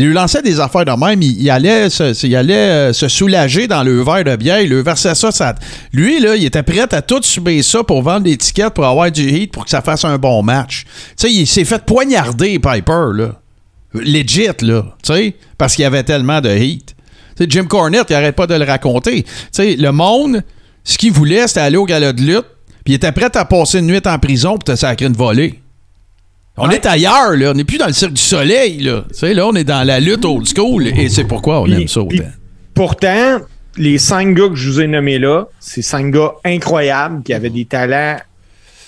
[0.00, 1.20] Il lui lançait des affaires de même.
[1.22, 4.60] Il, allait, se, il allait euh, se soulager dans le verre de bière.
[4.60, 5.56] Il lui versait ça, ça.
[5.92, 9.10] Lui, là, il était prêt à tout subir ça pour vendre des tickets, pour avoir
[9.10, 10.84] du heat, pour que ça fasse un bon match.
[10.84, 13.40] Tu sais, il s'est fait poignarder, Piper, là.
[13.94, 14.84] Legit, là.
[15.02, 16.94] Tu sais, parce qu'il y avait tellement de heat.
[17.36, 19.22] Tu sais, Jim Cornette, il arrête pas de le raconter.
[19.22, 20.42] Tu sais, le monde,
[20.84, 22.46] ce qu'il voulait, c'était aller au gala de lutte,
[22.84, 25.60] puis il était prêt à passer une nuit en prison pour te sacrer une volée.
[26.56, 27.52] On est ailleurs, là.
[27.52, 29.04] On n'est plus dans le cirque du soleil, là.
[29.10, 31.88] Tu sais, là, on est dans la lutte old school, et c'est pourquoi on aime
[31.88, 32.24] ça autant.
[32.74, 33.38] Pourtant,
[33.76, 37.50] les cinq gars que je vous ai nommés là, c'est cinq gars incroyables qui avaient
[37.50, 38.16] des talents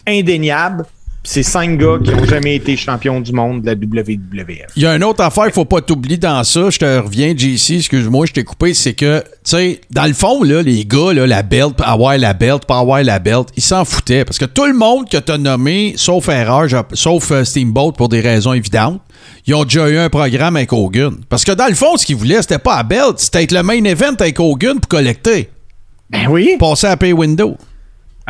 [0.06, 0.84] indéniables.
[1.22, 4.72] C'est cinq gars qui ont jamais été champions du monde de la WWF.
[4.74, 6.70] Il y a une autre affaire, il faut pas t'oublier dans ça.
[6.70, 8.72] Je te reviens, JC, excuse-moi, je t'ai coupé.
[8.72, 12.32] C'est que, tu sais, dans le fond, là, les gars, là, la belt, avoir la
[12.32, 14.24] belt, pas avoir la belt, ils s'en foutaient.
[14.24, 18.20] Parce que tout le monde que t'as nommé, sauf Erreur, sauf euh, Steamboat pour des
[18.20, 19.02] raisons évidentes,
[19.46, 21.18] ils ont déjà eu un programme avec Hogan.
[21.28, 23.62] Parce que dans le fond, ce qu'ils voulaient, c'était pas la belt, c'était être le
[23.62, 25.50] main event avec Hogan pour collecter.
[26.08, 26.56] Ben oui.
[26.58, 27.56] Passer à pay window.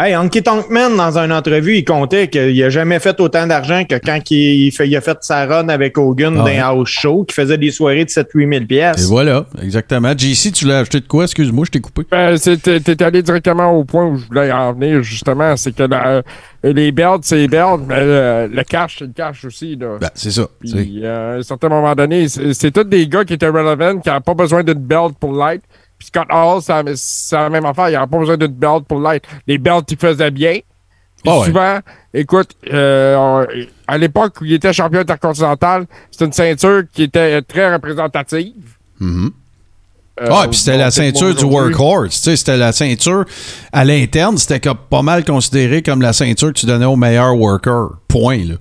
[0.03, 3.97] Hey, Honky Tonkman, dans une entrevue, il comptait qu'il n'a jamais fait autant d'argent que
[3.97, 7.25] quand il, fait, il, a fait sa run avec Hogan Ah dans un house show,
[7.25, 9.07] qui faisait des soirées de 7-8 000 Et pièces.
[9.09, 10.13] voilà, exactement.
[10.17, 11.25] JC, tu l'as acheté de quoi?
[11.25, 12.05] Excuse-moi, je t'ai coupé.
[12.11, 15.55] Ben, t'es allé directement au point où je voulais en venir, justement.
[15.59, 16.23] C'est que la-
[16.63, 19.77] les belts, c'est les belts, mais le, le cash, c'est le cash aussi.
[19.77, 19.99] Là.
[20.01, 20.47] Ben, c'est ça.
[20.61, 24.09] Puis, euh, à un certain moment donné, c'est tous des gars qui étaient relevant, qui
[24.09, 25.65] n'avaient pas besoin d'une belt pour l'être.
[26.01, 26.61] Puis Scott Hall,
[26.97, 27.91] c'est la- même affaire.
[27.91, 29.29] Il n'avait pas besoin d'une belt pour l'être.
[29.47, 30.55] Les belts, ils faisaient bien.
[30.55, 31.45] Puis Ah ouais.
[31.47, 31.79] souvent,
[32.15, 33.47] écoute, euh, on-
[33.87, 38.55] à l'époque où il était champion intercontinental, c'était une ceinture qui était très représentative.
[39.03, 42.17] Euh, Ah, puis c'était la ceinture du workhorse.
[42.17, 43.25] Tu sais, c'était la ceinture
[43.73, 47.91] à l'interne, c'était pas mal considéré comme la ceinture que tu donnais au meilleur worker.
[48.09, 48.55] Point, là.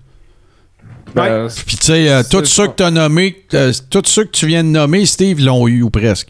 [1.15, 2.67] Ben, Puis, tu sais, euh, tous ceux ça.
[2.67, 5.81] que tu as nommés, euh, tous ceux que tu viens de nommer, Steve, l'ont eu
[5.81, 6.29] ou presque.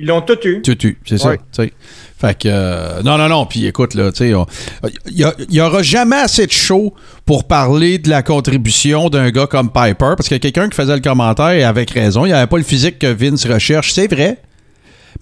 [0.00, 0.62] Ils l'ont tout eu.
[0.62, 1.28] Tu tu, c'est ça.
[1.28, 1.72] Ouais.
[2.18, 3.44] Fait que, euh, non, non, non.
[3.46, 4.32] Puis écoute, là, tu sais,
[5.08, 6.94] il y, a- il y aura jamais assez de show
[7.26, 10.74] pour parler de la contribution d'un gars comme Piper, parce qu'il y a quelqu'un qui
[10.76, 12.24] faisait le commentaire et avec raison.
[12.24, 14.38] Il n'y avait pas le physique que Vince recherche, c'est vrai.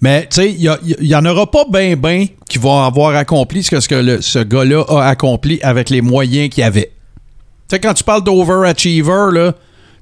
[0.01, 2.81] Mais, tu sais, il y a- il y, en aura pas ben ben qui vont
[2.83, 6.91] avoir accompli ce que, ce que ce gars-là a accompli avec les moyens qu'il avait.
[7.67, 9.53] Tu sais, quand tu parles d'overachiever, là,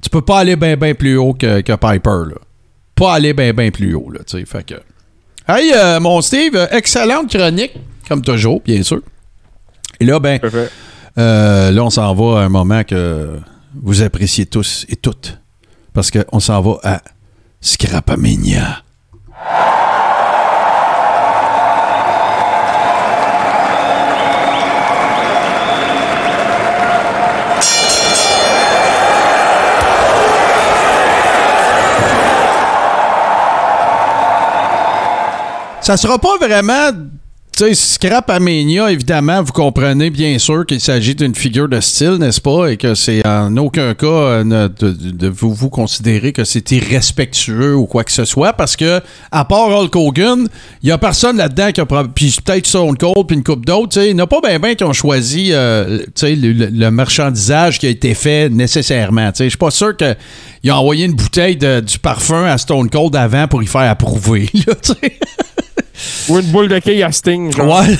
[0.02, 2.36] tu peux pas aller ben ben plus haut que, que Piper, là.
[2.98, 4.22] Pas aller ben ben plus haut, là.
[4.26, 4.74] Fait que...
[5.48, 7.74] Hey, euh, mon Steve, euh, excellente chronique,
[8.10, 9.02] comme toujours, bien sûr.
[10.00, 10.40] Et là, ben,
[11.18, 13.40] euh, là, on s'en va à un moment que
[13.82, 15.40] vous appréciez tous et toutes.
[15.94, 17.02] Parce qu'on s'en va à
[17.62, 18.84] Scrapamania.
[35.88, 36.92] Ça sera pas vraiment.
[37.56, 42.18] Tu sais, Scrap Amania, évidemment, vous comprenez bien sûr qu'il s'agit d'une figure de style,
[42.20, 42.68] n'est-ce pas?
[42.68, 48.04] Et que c'est en aucun cas euh, de, vous, considérer que c'est irrespectueux ou quoi
[48.04, 49.00] que ce soit, parce que,
[49.32, 50.50] à part Hulk Hogan,
[50.84, 51.86] il y a personne là-dedans qui a.
[52.14, 54.04] Puis peut-être Stone Cold, puis une coupe d'autres.
[54.04, 57.90] Il n'y a pas bien ben qui ont choisi euh, le, le- marchandisage qui a
[57.90, 59.32] été fait nécessairement.
[59.34, 63.16] Je suis pas sûr qu'ils ont envoyé une bouteille de- du parfum à Stone Cold
[63.16, 64.50] avant pour y faire approuver.
[66.30, 67.52] Ou une boule de quille à Sting.
[67.56, 67.80] genre.
[67.80, 67.96] Ouais.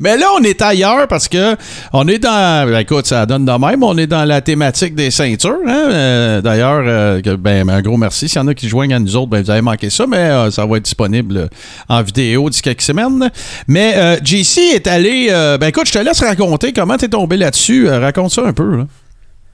[0.00, 1.56] Mais là, on est ailleurs parce que
[1.92, 2.68] on est dans.
[2.70, 3.82] ben, écoute, ça donne de même.
[3.82, 5.56] On est dans la thématique des ceintures.
[5.66, 5.88] hein.
[5.90, 8.28] Euh, D'ailleurs, euh, ben, un gros merci.
[8.28, 10.18] S'il y en a qui joignent à nous autres, ben, vous avez manqué ça, mais
[10.18, 11.48] euh, ça va être disponible
[11.88, 13.28] en vidéo d'ici quelques semaines.
[13.66, 15.28] Mais euh, JC est allé.
[15.30, 17.88] euh, ben écoute, je te laisse raconter comment t'es tombé là-dessus.
[17.88, 18.76] Euh, raconte ça un peu.
[18.76, 18.86] Là.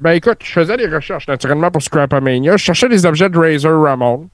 [0.02, 2.58] Ben écoute, je faisais des recherches naturellement pour Scrapamania.
[2.58, 4.28] Je cherchais des objets de Razor Ramon.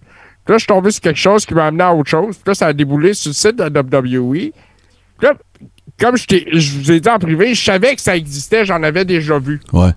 [0.51, 2.35] Puis là, je suis tombé sur quelque chose qui m'a amené à autre chose.
[2.39, 4.33] Puis là, ça a déboulé sur le site de WWE.
[4.33, 4.53] Puis
[5.23, 5.35] là,
[6.01, 9.39] comme je, vous ai dit en privé, je savais que ça existait, j'en avais déjà
[9.39, 9.61] vu.
[9.73, 9.91] Ouais.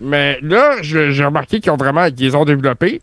[0.00, 3.02] Mais là, j'ai remarqué qu'ils ont vraiment qu'ils ont développés.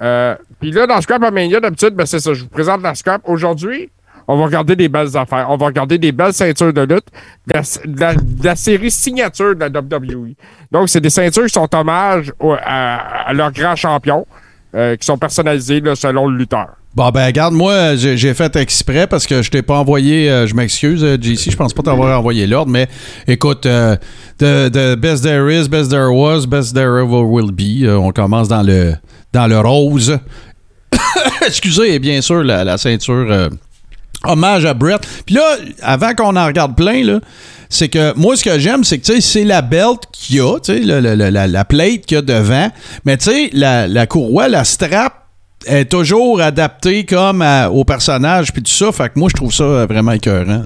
[0.00, 3.20] Euh, Puis là, dans Scrapamania, d'habitude, ben c'est ça, je vous présente la Scrap.
[3.26, 3.90] Aujourd'hui,
[4.26, 5.44] on va regarder des belles affaires.
[5.50, 7.08] On va regarder des belles ceintures de lutte
[7.48, 10.36] de la, de la- de la série signature de la WWE.
[10.72, 14.26] Donc, c'est des ceintures qui sont hommage au- à, à leurs grands champions,
[14.74, 16.68] euh, qui sont personnalisés selon le lutteur.
[16.92, 20.56] Bon, ben, regarde, moi, j'ai fait exprès parce que je t'ai pas envoyé, euh, je
[20.56, 22.88] m'excuse, euh, JC, je pense pas t'avoir envoyé l'ordre, mais
[23.28, 23.94] écoute, euh,
[24.38, 27.88] the, best there is, best there was, best there ever will be.
[27.88, 28.94] On commence dans le,
[29.32, 30.18] dans le rose.
[31.46, 33.50] Excusez, et bien sûr, la, ceinture
[34.24, 35.06] hommage à Brett.
[35.24, 37.20] Puis là, avant qu'on en regarde plein, là,
[37.70, 40.74] c'est que moi, ce que j'aime, c'est que c'est la belt qu'il y a, tu
[40.74, 42.68] sais, le- le- la, la plate qu'il y a devant.
[43.06, 45.14] Mais tu sais, la, la courroie, la strap,
[45.66, 48.92] est toujours adaptée comme à- au personnage, puis tout ça.
[48.92, 50.62] Fait que moi, je trouve ça euh, vraiment écœurant.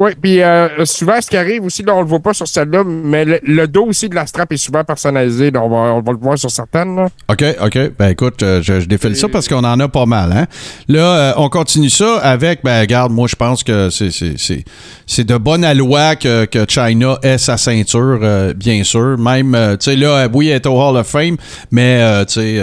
[0.00, 2.84] Oui, puis euh, souvent, ce qui arrive aussi, là, on le voit pas sur celle-là,
[2.84, 5.50] mais le, dos aussi de la strap est souvent personnalisé.
[5.50, 6.96] là, on, va, le voir sur certaines.
[6.96, 7.08] là.
[7.28, 7.78] OK, OK.
[7.98, 10.32] Ben écoute, euh, je, défile ça parce qu'on en a pas mal.
[10.32, 10.46] Hein?
[10.88, 15.70] Là, euh, on continue ça avec, ben regarde, moi je pense que c'est, de bonne
[15.74, 19.18] loi que, que China ait sa ceinture, euh, bien sûr.
[19.18, 21.36] Même, tu sais, là, oui, elle est au Hall of Fame,
[21.70, 22.62] mais, tu sais,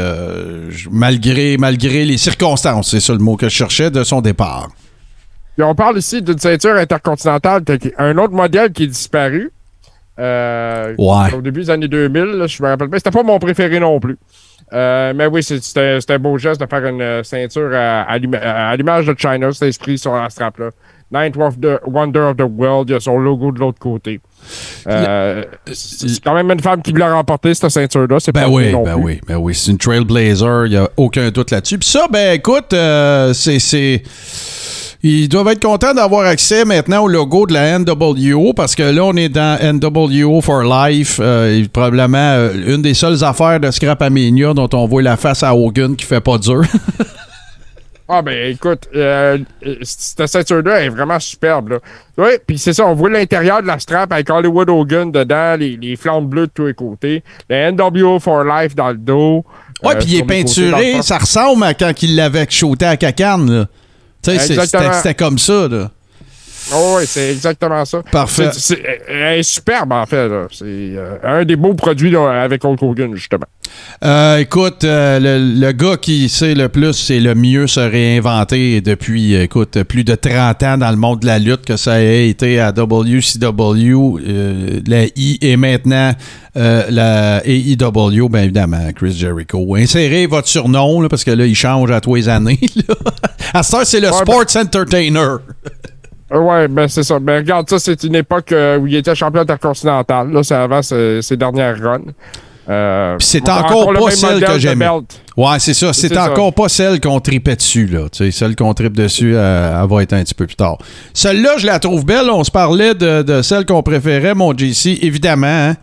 [0.91, 4.69] malgré, malgré les circonstances, c'est ça le mot que je cherchais, de son départ.
[5.57, 7.63] Puis on parle ici d'une ceinture intercontinentale,
[7.97, 9.51] un autre modèle qui est disparu.
[10.19, 11.33] Euh, Ouais.
[11.35, 12.97] Au début des années 2000, là, je me rappelle pas.
[12.97, 14.17] C'était pas mon préféré non plus.
[14.73, 18.37] Euh, mais oui, c'était un beau geste de faire une euh, ceinture à, à l'ima-
[18.39, 19.49] à l'image de China.
[19.53, 20.57] C'est inscrit sur la strap.
[20.59, 20.69] Là.
[21.11, 24.19] Ninth Wonder of the World, il y a son logo de l'autre côté.
[24.87, 28.19] Euh, c'est quand même une femme qui l'a remporté, cette ceinture-là.
[28.19, 29.03] C'est Ben pas oui, non ben plus.
[29.03, 29.55] oui, ben oui.
[29.55, 31.77] C'est une Trailblazer, il n'y a aucun doute là-dessus.
[31.77, 32.75] Puis ça, ben écoute,
[33.33, 34.03] c'est.
[35.03, 39.03] Ils doivent être contents d'avoir accès maintenant au logo de la NWO parce que là,
[39.05, 41.19] on est dans NWO for Life.
[41.21, 45.43] euh, et probablement euh, une des seules affaires de Scrapamania dont on voit la face
[45.43, 46.63] à Hogan qui fait pas dur.
[48.09, 49.37] Ah ben écoute, euh,
[49.81, 51.71] cette ceinture-là est vraiment superbe.
[51.71, 51.79] Là.
[52.17, 55.75] Oui, puis c'est ça, on voit l'intérieur de la strap avec Hollywood Hogan dedans, les,
[55.75, 59.43] les flammes bleues de tous les côtés, le NWO for Life dans le dos.
[59.83, 63.51] Ouais, euh, puis il est peinturé, ça ressemble à quand il l'avait shooté à Cacane.
[63.51, 63.65] là.
[64.93, 65.67] C'était comme ça.
[65.67, 65.91] Là.
[66.73, 68.01] Oh, oui, c'est exactement ça.
[68.11, 68.49] Parfait.
[68.53, 70.27] C'est- elle est superbe, en fait.
[70.27, 70.47] là.
[70.51, 73.45] C'est euh, un des beaux produits là, avec Hulk Hogan, justement.
[74.03, 78.81] Euh, écoute, euh, le, le gars qui sait le plus, c'est le mieux se réinventer
[78.81, 82.01] depuis, euh, écoute, plus de 30 ans dans le monde de la lutte, que ça
[82.01, 86.13] ait été à WCW, euh, la I et maintenant
[86.55, 89.75] euh, la AEW, bien évidemment, Chris Jericho.
[89.75, 92.59] Insérez votre surnom, là, parce que là, il change à tous les années.
[92.75, 92.95] là.
[93.53, 95.35] À ce temps, c'est le Ouais, Sports Entertainer.
[96.33, 97.19] Euh, ouais, ben c'est ça.
[97.19, 100.29] Ben regarde, ça, c'est une époque euh, où il était champion intercontinental.
[100.31, 102.01] Là, c'est avant ses, ses dernières runs.
[102.69, 104.89] Euh, Puis c'est encore pas celle que j'aimais.
[105.37, 105.93] Ouais, c'est ça.
[105.93, 106.29] C'est ça.
[106.29, 108.09] encore pas celle qu'on tripait dessus, là.
[108.11, 110.77] Tu sais, celle qu'on tripe dessus, euh, elle va être un petit peu plus tard.
[111.13, 112.29] Celle-là, je la trouve belle.
[112.29, 114.99] On se parlait de, de celle qu'on préférait, mon JC.
[115.01, 115.75] Évidemment, hein.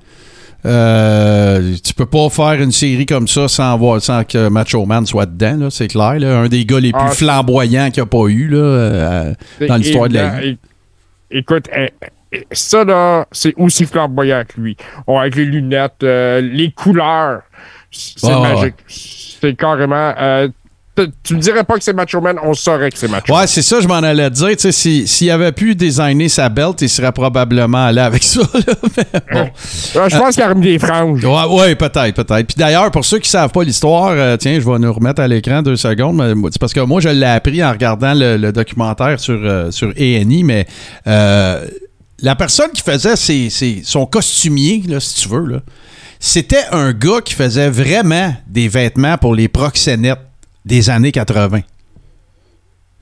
[0.67, 5.05] Euh, tu peux pas faire une série comme ça sans, voir, sans que Macho Man
[5.05, 6.19] soit dedans, là, c'est clair.
[6.19, 6.39] là.
[6.39, 9.35] Un des gars les plus Ah, flamboyants qu'il n'y a pas eu là, euh,
[9.69, 10.59] dans l'histoire de la vie.
[11.31, 11.69] Écoute,
[12.53, 14.77] ça, là, c'est aussi flamboyant que lui.
[15.07, 17.43] Oh, avec les lunettes, euh, les couleurs,
[17.91, 18.75] c'est ouais, magique.
[18.89, 20.15] C'est carrément...
[20.99, 23.41] euh, tu me dirais pas que c'est Macho Man, on saurait que c'est Macho Man.
[23.43, 24.73] Ouais, c'est ça, je m'en allais te dire.
[24.73, 28.41] Si- S'il avait pu designer sa belt, il serait probablement allé avec ça.
[29.33, 29.51] bon.
[29.97, 31.25] Euh, je pense qu'il a remis des franges.
[31.25, 32.47] Ouais, ouais, peut-être, peut-être.
[32.47, 35.29] Puis d'ailleurs, pour ceux qui savent pas l'histoire, euh, tiens, je vais nous remettre à
[35.29, 36.23] l'écran deux secondes.
[36.53, 39.89] C'est parce que moi, je l'ai appris en regardant le, le documentaire sur, euh, sur
[39.89, 40.67] A&E, mais
[41.07, 41.65] euh,
[42.23, 45.61] la personne qui faisait ses- ses- son costumier, là, si tu veux,
[46.21, 50.19] c'était un gars qui faisait vraiment des vêtements pour les proxénètes
[50.65, 51.61] des années 80.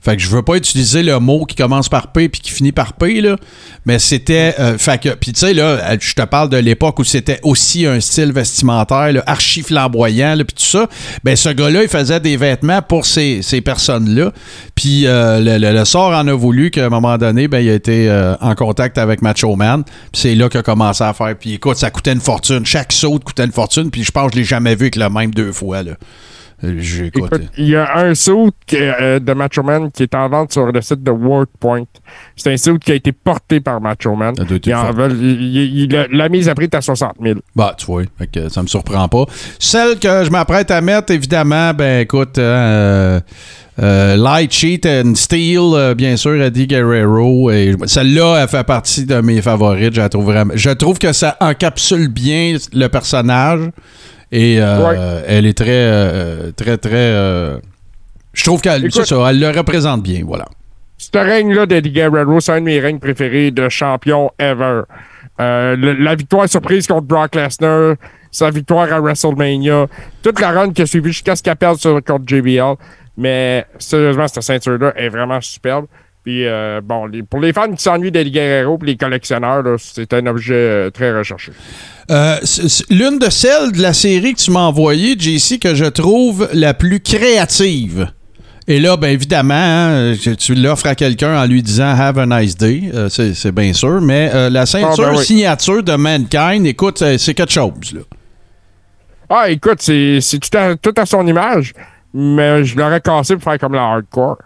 [0.05, 2.73] Fait que je veux pas utiliser le mot qui commence par P puis qui finit
[2.73, 3.37] par P, là.
[3.85, 4.53] Mais c'était.
[4.59, 5.07] euh, fait que.
[5.15, 8.33] Puis tu sais, là, euh, je te parle de l'époque où c'était aussi un style
[8.33, 10.89] vestimentaire, archi flamboyant, puis tout ça.
[11.23, 14.33] Ben, ce gars-là, il faisait des vêtements pour ces, ces personnes-là.
[14.75, 17.73] Puis euh, le, le- sort en a voulu qu'à un moment donné, ben, il a
[17.73, 18.11] été
[18.41, 19.85] en contact avec Macho Man.
[19.85, 21.33] Puis c'est là qu'il a commencé à faire.
[21.39, 22.65] Puis écoute, ça coûtait une fortune.
[22.65, 23.89] Chaque saut coûtait une fortune.
[23.89, 25.93] Puis je pense que je l'ai jamais vu avec le même deux fois, là.
[27.07, 30.65] Écoute, il y a un suit euh, de Macho Man qui est en vente sur
[30.71, 31.83] le site de WordPoint.
[32.35, 34.33] C'est un suit qui a été porté par Macho Man.
[34.73, 37.39] En veulent- il- la mise à prix est à 60 000.
[37.55, 38.03] Bah, tu vois,
[38.49, 39.25] ça me surprend pas.
[39.59, 43.19] Celle que je m'apprête à mettre, évidemment, ben écoute, euh,
[43.81, 47.49] euh, Light Sheet and Steel, euh, bien sûr, Eddie Guerrero.
[47.51, 49.93] Et celle-là, elle fait partie de mes favorites.
[49.95, 53.61] Je, la trouve vraiment- je trouve que ça encapsule bien le personnage.
[54.35, 56.91] Et euh, elle est très, euh, très, très.
[56.95, 57.59] euh,
[58.33, 60.45] je trouve qu'elle Écoute- c'est ça, elle le représente bien, voilà.
[60.97, 64.81] Ce règne-là d'Eddie Guerrero, c'est un de mes règnes préférés de champion ever.
[65.37, 67.95] Le- la victoire surprise contre Brock Lesnar,
[68.31, 69.85] sa victoire à WrestleMania,
[70.23, 72.75] toute la run qui a suivi jusqu'à ce qu'elle perde sur, contre JBL.
[73.17, 75.85] Mais sérieusement, cette ceinture-là est vraiment superbe.
[76.23, 80.13] Puis euh, bon, les- pour les fans qui s'ennuient d'Eddie Guerrero et les collectionneurs, c'est
[80.13, 81.51] un objet euh, très recherché.
[82.11, 82.37] Euh,
[82.89, 86.73] L'une de celles de la série que tu m'as envoyée, JC, que je trouve la
[86.73, 88.07] plus créative.
[88.65, 92.55] Et là, bien évidemment, hein, tu l'offres à quelqu'un en lui disant Have a nice
[92.55, 95.25] day, c'est bien sûr, mais la ceinture Ah, ben oui.
[95.25, 97.91] signature de Mankind, écoute, c'est quelque chose.
[97.93, 97.99] Là.
[99.29, 101.73] Ah, écoute, c'est c'est tout à, tout à son image,
[102.13, 104.37] mais je l'aurais cassé pour faire comme la hardcore.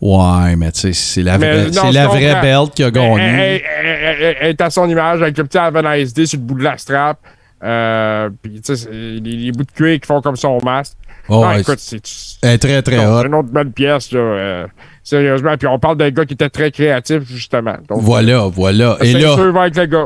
[0.00, 3.20] Ouais, mais tu sais, c'est la vraie, non, la vraie belt qui a gagné.
[3.22, 6.44] elle- elle- elle- elle est à son image avec le petit Nice Day sur le
[6.44, 7.18] bout de la strap.
[7.62, 10.94] Euh, puis, tu sais, les, les bouts de cuir qui font comme son masque.
[11.28, 12.02] Oh, non, ouais, écoute, c'est
[12.42, 13.24] Elle est très, très hot.
[13.24, 14.18] une autre belle pièce, là.
[14.20, 14.66] euh,
[15.02, 15.56] sérieusement.
[15.56, 17.76] Puis, on parle d'un gars qui était très créatif, justement.
[17.88, 18.98] Donc, Voilà, voilà.
[19.00, 19.32] la Et là,
[19.62, 20.04] avec le gars.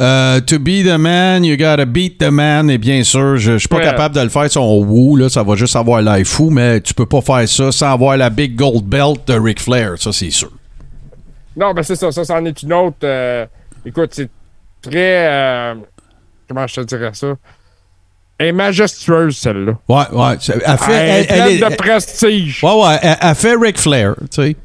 [0.00, 2.68] Euh, to be the man, you gotta beat the man.
[2.68, 3.82] Et bien sûr, je, je suis pas Ouais.
[3.84, 6.92] capable de le faire son woo, là, ça va juste avoir l'air fou, mais tu
[6.94, 10.30] peux pas faire ça sans avoir la big gold belt de Ric Flair, ça c'est
[10.30, 10.50] sûr.
[11.56, 12.96] Non, ben c'est ça, ça, c'en est une autre.
[13.04, 13.46] euh,
[13.86, 14.28] écoute, c'est
[14.82, 15.28] très.
[15.30, 15.74] euh,
[16.48, 17.28] comment je te dirais ça?
[18.36, 19.74] Elle est majestueuse, celle-là.
[19.88, 20.36] Ouais, ouais.
[20.40, 20.92] c'est- Elle fait.
[20.92, 22.64] Elle, Elle, est- de prestige.
[22.64, 22.98] ouais, ouais.
[23.00, 24.56] Elle, elle fait Ric Flair, tu sais.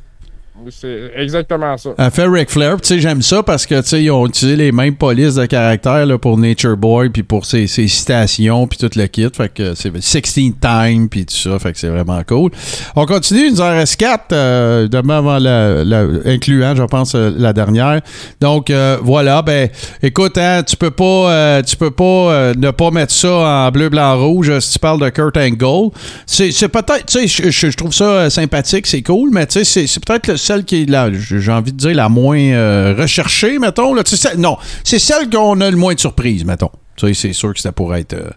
[0.69, 1.91] C'est exactement ça.
[1.97, 2.79] Elle fait Ric Flair.
[2.81, 5.45] Tu sais, j'aime ça parce que, tu sais, ils ont utilisé les mêmes polices de
[5.45, 9.27] caractère là, pour Nature Boy, puis pour ses, citations, puis tout le kit.
[9.35, 10.21] Fait que c'est 16
[10.61, 11.57] time, puis tout ça.
[11.59, 12.51] Fait que c'est vraiment cool.
[12.95, 13.59] On continue.
[13.59, 15.83] En reste 4, demain avant la,
[16.25, 18.01] incluant, je pense, euh, la dernière.
[18.41, 19.41] Donc, euh, voilà.
[19.41, 19.69] Ben,
[20.03, 23.71] écoute, hein, tu peux pas, euh, tu peux pas euh, ne pas mettre ça en
[23.71, 25.91] bleu, blanc, rouge euh, si tu parles de Kurt Angle.
[26.25, 30.03] C'est peut-être, tu sais, je- trouve ça euh, sympathique, c'est cool, mais tu sais, c'est
[30.05, 33.93] peut-être le- celle qui est là, j'ai envie de dire la moins euh, recherchée, mettons.
[33.93, 34.01] Là.
[34.37, 36.71] Non, c'est celle qu'on a le moins de surprise, mettons.
[36.95, 38.29] Tu sais, c'est sûr que ça pourrait être euh,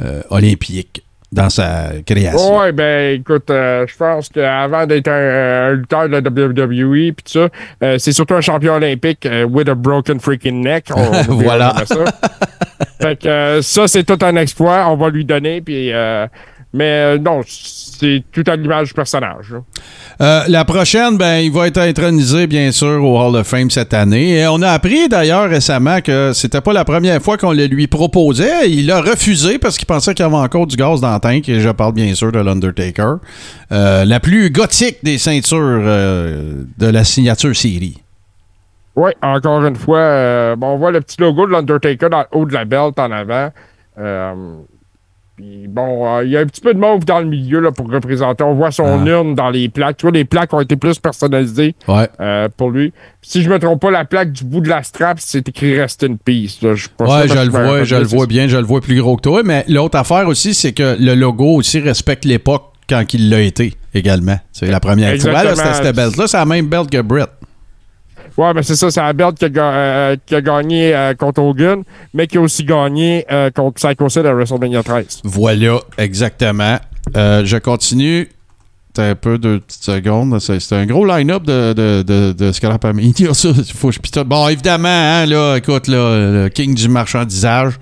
[0.00, 2.58] euh, olympique dans sa création.
[2.58, 7.22] Ouais, ben écoute, euh, je pense qu'avant d'être un, un lutteur de la WWE tout
[7.26, 7.48] ça,
[7.82, 10.86] euh, c'est surtout un champion olympique euh, with a broken freaking neck.
[10.94, 11.74] On- on va Voilà.
[11.86, 11.96] ça.
[13.00, 14.86] fait que ça, c'est tout un exploit.
[14.88, 15.60] On va lui donner.
[15.60, 15.90] Puis,
[16.74, 19.54] mais euh, non, c'est tout à l'image du personnage.
[20.20, 23.92] Euh, la prochaine, ben, il va être intronisé, bien sûr, au Hall of Fame cette
[23.92, 24.38] année.
[24.38, 27.88] Et on a appris d'ailleurs récemment que c'était pas la première fois qu'on le lui
[27.88, 28.70] proposait.
[28.70, 31.46] Il a refusé parce qu'il pensait qu'il y avait encore du gaz dans le tank.
[31.48, 33.16] Et je parle bien sûr de l'Undertaker.
[33.70, 37.98] Euh, la plus gothique des ceintures euh, de la signature série.
[38.96, 42.44] Oui, encore une fois, bon, on voit le petit logo de l'Undertaker dans le haut
[42.44, 43.50] de la belt en avant.
[45.36, 47.72] Puis bon, euh, il y a un petit peu de mauve dans le milieu là,
[47.72, 48.44] pour représenter.
[48.44, 49.06] On voit son Ah.
[49.08, 49.96] urne dans les plaques.
[49.96, 52.08] Tu vois, les plaques ont été plus personnalisées Ouais.
[52.20, 52.92] euh, pour lui.
[53.22, 56.04] Si je me trompe pas, la plaque du bout de la strap, c'est écrit Rest
[56.04, 56.58] in Peace.
[56.60, 56.70] là.
[56.72, 59.42] Ouais, je le vois, je le vois bien, je le vois plus gros que toi.
[59.42, 63.72] Mais l'autre affaire aussi, c'est que le logo aussi respecte l'époque quand il l'a été
[63.94, 64.36] également.
[64.52, 65.32] C'est la première fois.
[65.44, 66.26] Là, cette belt-là.
[66.26, 67.30] C'est la même belt que Brett.
[68.36, 71.42] Ouais, mais c'est ça, c'est la belt qui a, euh, qui a gagné euh, contre
[71.42, 71.82] Hogan,
[72.14, 75.22] mais qui a aussi gagné euh, contre Psycho Sid à WrestleMania 13.
[75.24, 76.78] Voilà, exactement.
[77.14, 78.28] Je continue.
[78.94, 80.38] T'as un peu de petites secondes.
[80.38, 83.48] C'est un gros line-up de, de, de, de ça.
[83.74, 84.28] Faut que je pitote.
[84.28, 87.78] Bon, évidemment, hein, là, écoute, là, le king du marchandisage.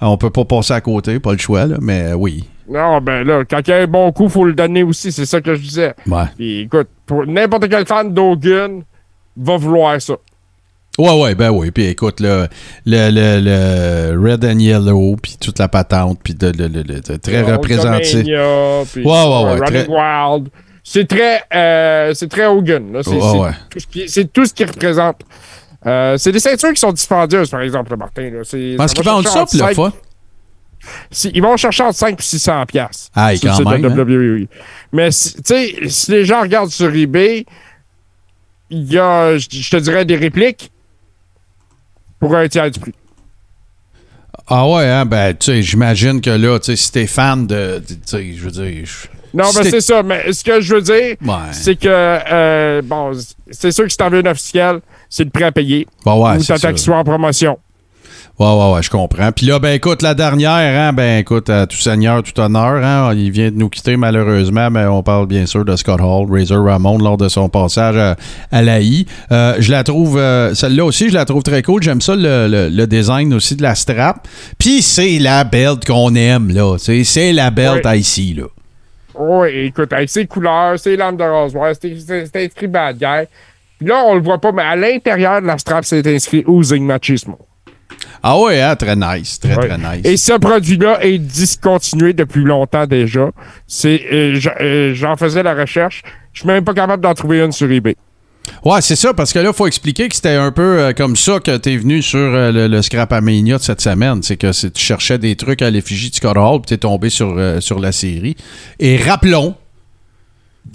[0.00, 2.44] On peut pas passer à côté, pas le choix, là, mais oui.
[2.68, 5.26] Non, ben là, quand il y a un bon coup, faut le donner aussi, c'est
[5.26, 5.94] ça que je disais.
[6.06, 6.24] Ouais.
[6.36, 8.82] Puis écoute, pour n'importe quel fan d'Hogan
[9.38, 10.14] va vouloir ça.
[10.98, 11.70] Ouais, ouais, ben oui.
[11.70, 12.48] Puis écoute, là,
[12.84, 13.40] le, le,
[14.14, 18.22] le Red and Yellow, puis toute la patente, puis de, de- de- très représenté.
[18.24, 20.48] Puis, Ouais, ouais, ouais, très- Wild.
[20.82, 22.98] C'est très, euh, c'est très Hogan.
[23.02, 23.50] C'est ouais.
[23.70, 25.20] tout ce tout ce qui représente.
[25.86, 28.30] Euh, c'est des ceintures qui sont dispendieuses, par exemple, Martin.
[28.30, 28.40] Là.
[28.42, 29.92] C'est- Parce qu'ils vendent ça pour la fois.
[31.10, 33.10] si- ils vont chercher entre 5 et 600 pièces.
[33.14, 33.88] Ah, quand même, hein.
[33.96, 34.48] WWE.
[34.92, 37.44] Mais si- tu sais, si les gens regardent sur eBay,
[38.70, 40.70] il y a, je je te dirais, des répliques
[42.20, 42.94] pour un tiers du prix.
[44.46, 47.82] Ah ouais, hein, ben, tu sais, j'imagine que là, tu sais, si t'es fan de.
[47.86, 48.88] Tu sais, je veux dire.
[49.34, 50.02] Non, si mais t'es- c'est ça.
[50.02, 51.52] Mais ce que je veux dire, Ouais.
[51.52, 53.12] c'est que, euh, bon,
[53.50, 55.86] c'est sûr que si t'en veux une officielle, c'est le prêt à payer.
[56.06, 56.56] Ouais, ouais, ou ça.
[56.56, 57.58] qu'il soit en promotion.
[58.38, 59.32] Ouais, ouais, ouais, je comprends.
[59.32, 63.12] Puis là, ben écoute, la dernière, hein, ben écoute, à tout seigneur, tout honneur, hein,
[63.12, 66.64] il vient de nous quitter malheureusement, mais on parle bien sûr de Scott Hall, Razor
[66.64, 68.14] Ramon, lors de son passage à,
[68.52, 69.06] à l'AI.
[69.32, 71.82] Euh, je la trouve, euh, celle-là aussi, je la trouve très cool.
[71.82, 74.28] J'aime ça, le, le- le design aussi de la strap.
[74.56, 76.76] Puis c'est la belt qu'on aime, là.
[76.78, 77.98] C'est c'est la belt Ouais.
[77.98, 78.44] ici, là.
[79.18, 81.92] Oui, écoute, avec ses couleurs, ses lampes de rasoir, c'est
[82.36, 83.26] inscrit Bad Guy.
[83.80, 86.84] Puis là, on le voit pas, mais à l'intérieur de la strap, c'est inscrit Oozing
[86.86, 87.36] Machismo.
[88.22, 89.68] Ah ouais, hein, très nice, très, Ouais.
[89.68, 90.04] très nice.
[90.04, 93.30] Et ce produit-là est discontinué depuis longtemps déjà.
[93.66, 96.02] C'est, euh, euh, j'en faisais la recherche.
[96.32, 97.96] Je suis même pas capable d'en trouver une sur eBay.
[98.64, 101.16] Ouais, c'est ça, parce que là, il faut expliquer que c'était un peu euh, comme
[101.16, 104.22] ça que tu es venu sur euh, le, le Scrapamania de cette semaine.
[104.22, 107.10] C'est que tu cherchais des trucs à l'effigie de Scott Hall, puis tu es tombé
[107.10, 108.36] sur, euh, sur la série.
[108.80, 109.54] Et rappelons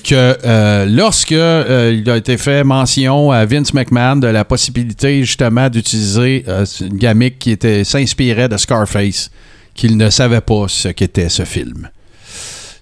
[0.03, 5.19] que euh, lorsque euh, il a été fait mention à Vince McMahon de la possibilité
[5.23, 9.30] justement d'utiliser euh, une gamique qui était s'inspirait de Scarface,
[9.73, 11.89] qu'il ne savait pas ce qu'était ce film.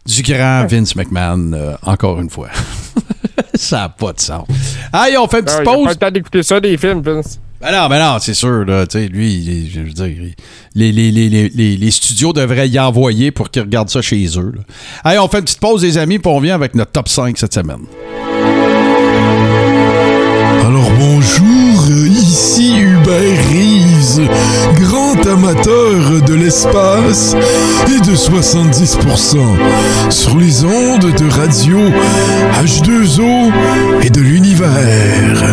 [0.05, 2.49] Du grand Vince McMahon, euh, encore une fois.
[3.53, 4.47] ça n'a pas de sens.
[4.91, 5.87] Allez, on fait une Ah, petite a pas pause.
[5.89, 7.39] le temps d'écouter ça, des films, Vince.
[7.61, 8.65] Ben non, ben non, c'est sûr.
[8.65, 10.33] Là, tu sais, lui, je veux dire,
[10.73, 14.53] les, les, les, les, studios devraient y envoyer pour qu'ils regardent ça chez eux.
[15.03, 17.37] Allez, on fait une petite pause, les amis, puis on vient avec notre top 5
[17.37, 17.81] cette semaine.
[20.65, 24.27] Alors bonjour, ici Hubert Reeves,
[24.79, 27.35] grand amateur de l'espace
[27.87, 29.37] et de 70%
[30.09, 31.77] sur les ondes de radio
[32.63, 33.51] H2O
[34.03, 35.43] et de l'univers.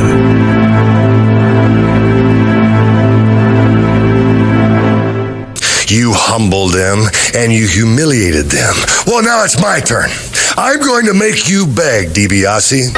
[6.29, 8.75] Humbled them and you humiliated them.
[9.07, 10.11] Well, now it's my turn.
[10.59, 12.93] I'm going to make you beg, DiBiase.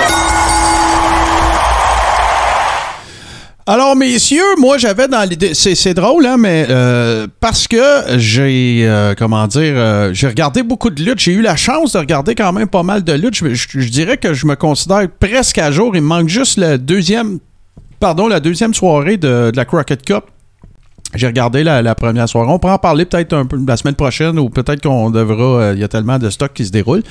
[3.66, 5.54] Alors, messieurs, moi, j'avais dans l'idée.
[5.54, 7.78] C'est, drôle, hein, mais euh, parce que
[8.16, 11.20] j'ai, euh, comment dire, euh, j'ai regardé beaucoup de luttes.
[11.20, 13.36] J'ai eu la chance de regarder quand même pas mal de luttes.
[13.36, 15.94] Je, dirais que je me considère presque à jour.
[15.94, 17.38] Il me manque juste la deuxième,
[18.00, 20.24] pardon, la deuxième soirée de, de la Crockett Cup.
[21.14, 22.50] J'ai regardé la, première soirée.
[22.50, 25.60] On pourra en parler peut-être un peu la semaine prochaine ou peut-être qu'on devra.
[25.60, 27.02] euh, Il y a tellement de stocks qui se déroulent.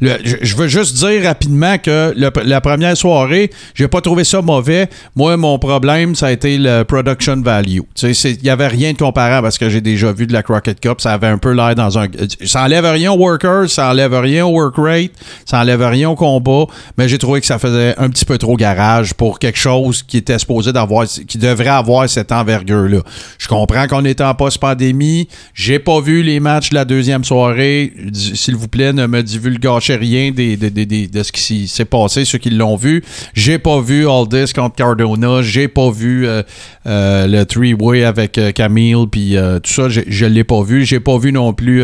[0.00, 4.88] Le- je, veux juste dire rapidement que la première soirée, j'ai pas trouvé ça mauvais.
[5.16, 7.80] Moi, mon problème, ça a été le production value.
[8.02, 11.00] Il y avait rien de comparable parce que j'ai déjà vu de la Crockett Cup.
[11.00, 12.06] Ça avait un peu l'air dans un.
[12.44, 15.10] Ça enlève rien aux workers, ça enlève rien au work rate,
[15.44, 16.66] ça enlève rien au combat.
[16.96, 20.18] Mais j'ai trouvé que ça faisait un petit peu trop garage pour quelque chose qui
[20.18, 23.00] était supposé d'avoir, qui devrait avoir cette envergure-là.
[23.38, 25.28] Je comprends qu'on est en post-pandémie.
[25.54, 27.92] J'ai pas vu les matchs de la deuxième soirée.
[28.12, 32.76] S'il vous plaît, ne me divulgachez rien de ce qui s'est passé, ceux qui l'ont
[32.76, 33.02] vu.
[33.34, 35.42] J'ai pas vu Aldis contre Cardona.
[35.42, 36.42] J'ai pas vu euh,
[36.86, 39.88] euh, le three-way avec euh, Camille puis tout ça.
[39.88, 40.84] Je l'ai pas vu.
[40.84, 41.82] J'ai pas vu non plus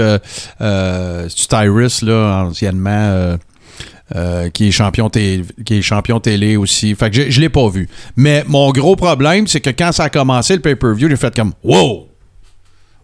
[1.48, 3.38] Tyrus, là, anciennement.
[4.14, 5.42] Euh, qui est champion télé,
[5.82, 6.94] champion télé aussi.
[6.94, 7.88] Fait que je, je l'ai pas vu.
[8.16, 11.52] Mais mon gros problème, c'est que quand ça a commencé le pay-per-view, j'ai fait comme
[11.64, 12.08] wow.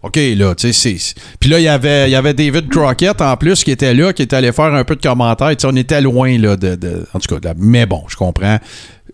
[0.02, 0.96] OK, là, tu sais.
[1.38, 4.14] Puis là, il y avait- il y avait David Crockett en plus qui était là,
[4.14, 5.54] qui était allé faire un peu de commentaires.
[5.64, 7.04] On était loin, là, de.
[7.12, 8.58] en tout cas, mais bon, je comprends.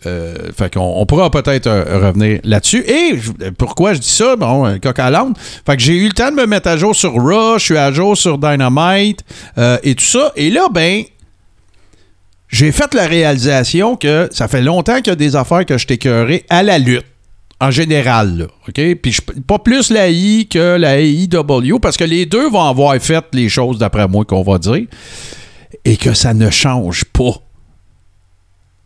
[0.05, 2.85] Euh, fait qu'on on pourra peut-être euh, revenir là-dessus.
[2.89, 3.14] Et
[3.59, 4.36] pourquoi je dis ça?
[4.36, 5.32] Bon, coq à l'âne.
[5.64, 7.78] Fait que j'ai eu le temps de me mettre à jour sur Raw, je suis
[7.78, 9.24] à jour sur Dynamite
[9.82, 10.32] et tout ça.
[10.36, 11.02] Et là, ben,
[12.48, 15.86] j'ai fait la réalisation que ça fait longtemps qu'il y a des affaires que je
[15.86, 17.05] t'écœurais à la lutte.
[17.59, 18.81] En général, OK?
[19.02, 19.16] Puis
[19.47, 23.48] pas plus la I que la AEW, parce que les deux vont avoir fait les
[23.48, 24.85] choses, d'après moi, qu'on va dire,
[25.86, 27.32] et que ça ne change pas.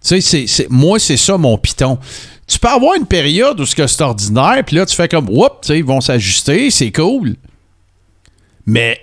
[0.07, 1.99] Tu sais, c'est- moi, c'est ça mon piton.
[2.47, 5.29] Tu peux avoir une période où c'est ordinaire, puis là, tu fais comme,
[5.67, 7.35] sais, ils vont s'ajuster, c'est cool.
[8.67, 9.01] Mais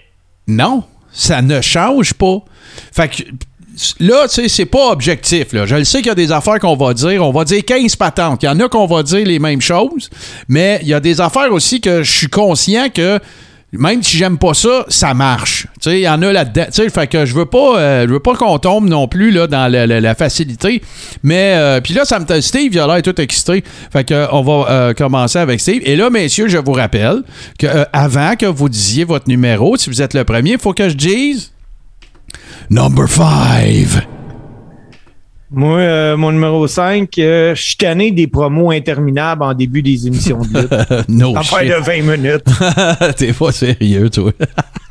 [0.47, 2.37] non, ça ne change pas.
[2.93, 3.23] Fait que
[3.99, 5.53] là, tu sais, c'est pas objectif.
[5.53, 5.65] Là.
[5.65, 7.23] Je le sais qu'il y a des affaires qu'on va dire.
[7.25, 8.43] On va dire 15 patentes.
[8.43, 10.09] Il y en a qu'on va dire les mêmes choses,
[10.47, 13.19] mais il y a des affaires aussi que je suis conscient que
[13.73, 15.67] même si j'aime pas ça, ça marche.
[15.81, 16.65] Tu sais, il y en a là-dedans.
[16.67, 19.31] Tu sais, fait que je veux pas, euh, je veux pas qu'on tombe non plus
[19.31, 20.81] là, dans la, facilité.
[21.21, 23.63] Mais, euh, puis là, ça me Steve, il a l'air tout excité.
[23.91, 25.81] Fait que, on va euh, commencer avec Steve.
[25.83, 27.23] Et là, messieurs, je vous rappelle
[27.59, 30.73] que euh, avant que vous disiez votre numéro, si vous êtes le premier, il faut
[30.73, 31.51] que je dise
[32.69, 34.07] Number 5.
[35.49, 40.39] Moi, euh, mon numéro 5, je suis tanné des promos interminables en début des émissions
[40.39, 41.07] de lutte.
[41.09, 41.69] no shit.
[41.69, 43.15] de 20 minutes.
[43.17, 44.33] T'es pas sérieux, toi.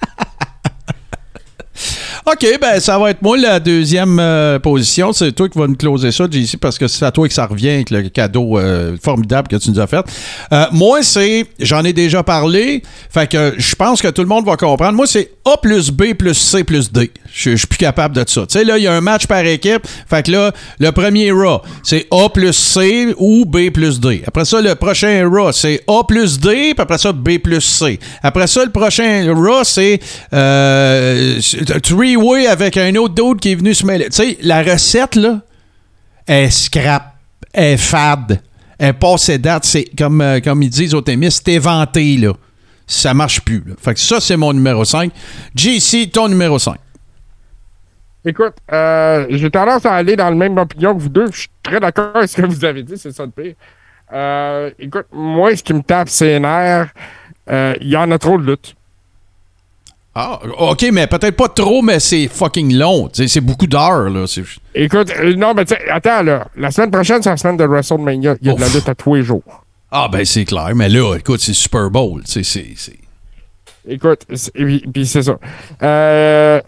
[2.29, 5.13] OK, ben ça va être moi la deuxième euh, position.
[5.13, 7.47] C'est toi qui vas nous closer ça, JC, parce que c'est à toi que ça
[7.47, 10.05] revient avec le cadeau euh, formidable que tu nous as fait.
[10.53, 14.45] Euh, moi, c'est, j'en ai déjà parlé, fait que je pense que tout le monde
[14.45, 14.95] va comprendre.
[14.95, 17.13] Moi, c'est A plus B plus C plus D.
[17.33, 18.41] Je suis plus capable de ça.
[18.41, 20.51] Tu sais, là, il y a un match par équipe, fait que là,
[20.81, 24.25] le premier RAW, c'est A plus C ou B plus D.
[24.27, 28.01] Après ça, le prochain RAW, c'est A plus D, puis après ça, B plus C.
[28.21, 30.01] Après ça, le prochain RAW, c'est
[30.33, 34.07] 3 freeway avec un autre dude qui est venu se mêler.
[34.07, 35.41] Tu sais, la recette, là,
[36.27, 37.15] est scrap,
[37.53, 38.41] est fade,
[38.79, 39.65] est passée date.
[39.65, 42.33] C'est comme, euh, comme ils disent au Témis, c'est éventé, là.
[42.87, 43.65] Ça marche plus.
[43.79, 45.11] Fait que ça, c'est mon numéro 5.
[45.55, 46.77] JC, ton numéro 5.
[48.25, 51.27] Écoute, euh, j'ai tendance à aller dans le même opinion que vous deux.
[51.33, 53.55] Je suis très d'accord avec ce que vous avez dit, c'est ça le pire.
[54.13, 56.93] Euh, écoute, moi, ce qui me tape, c'est nerfs.
[57.49, 58.77] Il y en a trop de luttes.
[60.19, 63.11] Ah, OK, mais peut-être pas trop, mais c'est fucking long.
[63.13, 64.25] C'est beaucoup d'heures, là.
[64.75, 66.49] Écoute, euh, non, mais tu sais, attends, là.
[66.57, 68.37] La semaine prochaine, c'est la semaine de WrestleMania.
[68.41, 69.43] Il y a de la lutte à tous les jours.
[69.91, 70.71] Ah, ben c'est clair.
[70.75, 72.23] Mais là, écoute, c'est Super Bowl.
[72.25, 72.67] C'est- c'est...
[73.87, 75.39] Écoute, c'est- puis puis c'est ça.
[75.83, 76.61] Euh,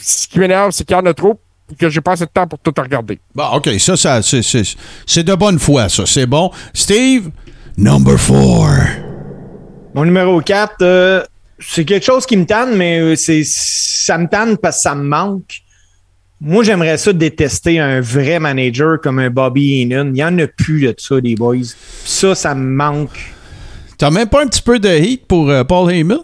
[0.00, 1.40] ce qui m'énerve, c'est qu'il y en a trop
[1.70, 3.18] et que j'ai pas assez de temps pour tout regarder.
[3.34, 4.62] Bon, OK, ça, ça c'est, c'est,
[5.04, 6.06] c'est de bonne foi, ça.
[6.06, 6.52] C'est bon.
[6.72, 7.28] Steve,
[7.76, 8.30] number 4.
[9.94, 11.28] Mon numéro 4,
[11.66, 14.94] c'est quelque chose qui me tanne, mais euh, c'est ça me tanne parce que ça
[14.94, 15.60] me manque.
[16.40, 20.08] Moi, j'aimerais ça détester un vrai manager comme un Bobby Heenan.
[20.08, 21.58] Il n'y en a plus de ça, des boys.
[22.04, 23.16] Ça, ça me manque.
[23.96, 26.18] T'as même pas un petit peu de heat pour euh, Paul Heyman?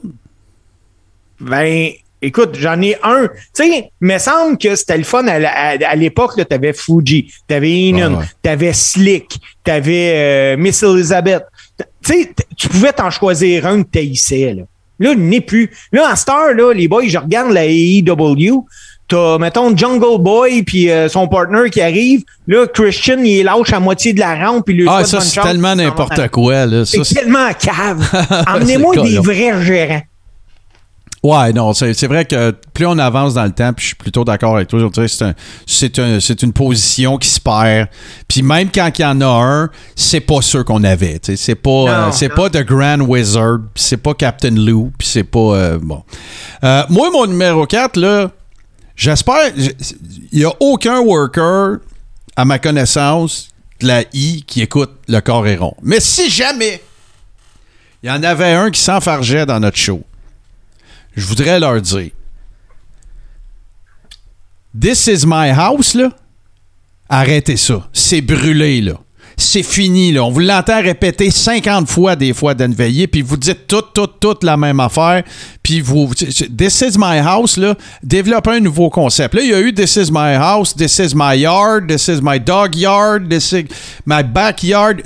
[1.40, 1.90] Ben,
[2.20, 3.28] écoute, j'en ai un.
[3.28, 6.32] Tu sais, il me semble que c'était le fun à, à- à l'époque.
[6.48, 8.24] T'avais Fuji, t'avais Heenan, Ouais, ouais.
[8.42, 11.44] t'avais Slick, t'avais euh, Miss Elizabeth.
[12.04, 14.62] Tu sais, tu pouvais t'en choisir un que t'haïssais, là.
[14.98, 15.70] Là, il n'est plus.
[15.92, 18.64] Là, en Star, là, les boys, je regarde la AEW.
[19.08, 22.24] T'as, mettons, Jungle Boy puis euh, son partner qui arrive.
[22.46, 24.66] Là, Christian, il est lâche à moitié de la rampe.
[24.66, 26.66] Puis Ah, ça, c'est tellement n'importe quoi.
[26.66, 26.84] Là.
[26.84, 28.06] Ça, C'est c'est- tellement cave.
[28.54, 30.02] Emmenez-moi C'est des vrais gérants.
[31.22, 34.24] Ouais, non, c'est vrai que plus on avance dans le temps, puis je suis plutôt
[34.24, 35.34] d'accord avec toi, je dirais que c'est un-
[35.66, 37.88] c'est un- c'est une position qui se perd.
[38.28, 41.20] Puis même quand il y en a un, c'est pas ceux qu'on avait.
[41.34, 45.38] C'est pas, euh, c'est pas The Grand Wizard, c'est pas Captain Lou, puis c'est pas.
[45.40, 46.04] euh, bon.
[46.62, 48.30] Euh, moi, mon numéro 4, là,
[48.94, 49.50] j'espère.
[50.30, 51.78] Il y a aucun worker,
[52.36, 53.48] à ma connaissance,
[53.80, 55.74] de la I qui écoute le corps est rond.
[55.82, 56.80] Mais si jamais
[58.04, 60.02] il y en avait un qui s'enfargeait dans notre show,
[61.16, 62.10] je voudrais leur dire
[64.78, 66.10] This is my house, là.
[67.08, 67.88] Arrêtez ça.
[67.92, 69.00] C'est brûlé, là.
[69.40, 70.24] C'est fini, là.
[70.24, 74.18] On vous l'entend répéter 50 fois des fois d'une veillée, puis vous dites toute, toute,
[74.18, 75.22] toute la même affaire,
[75.62, 76.10] puis vous...
[76.12, 77.76] This is my house, là.
[78.02, 79.34] Développez un nouveau concept.
[79.34, 82.18] Là, il y a eu This is my house, This is my yard, This is
[82.20, 83.66] my dog yard, This is
[84.06, 85.02] my backyard.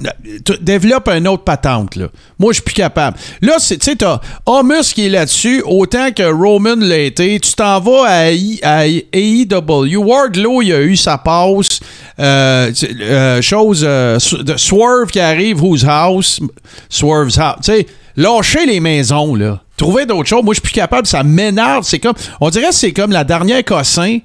[0.47, 2.07] Tu- Développe un autre patente, là.
[2.39, 3.19] Moi, je suis plus capable.
[3.43, 7.39] Là, tu sais, t'as Homus qui est là-dessus, autant que Roman l'a été.
[7.39, 8.31] Tu t'en vas à,
[8.63, 9.97] à AEW.
[9.99, 11.81] Wardlow, il a eu sa passe.
[12.19, 16.41] Euh, euh, chose, euh, de Swerve qui arrive, Whose House?
[16.89, 17.61] Swerve's House.
[17.65, 19.63] Tu sais, les maisons, là.
[19.77, 20.45] Trouvez d'autres choses.
[20.45, 21.07] Moi, je suis plus capable.
[21.07, 21.85] Ça m'énerve.
[21.85, 24.19] C'est comme, on dirait que c'est comme la dernière cossin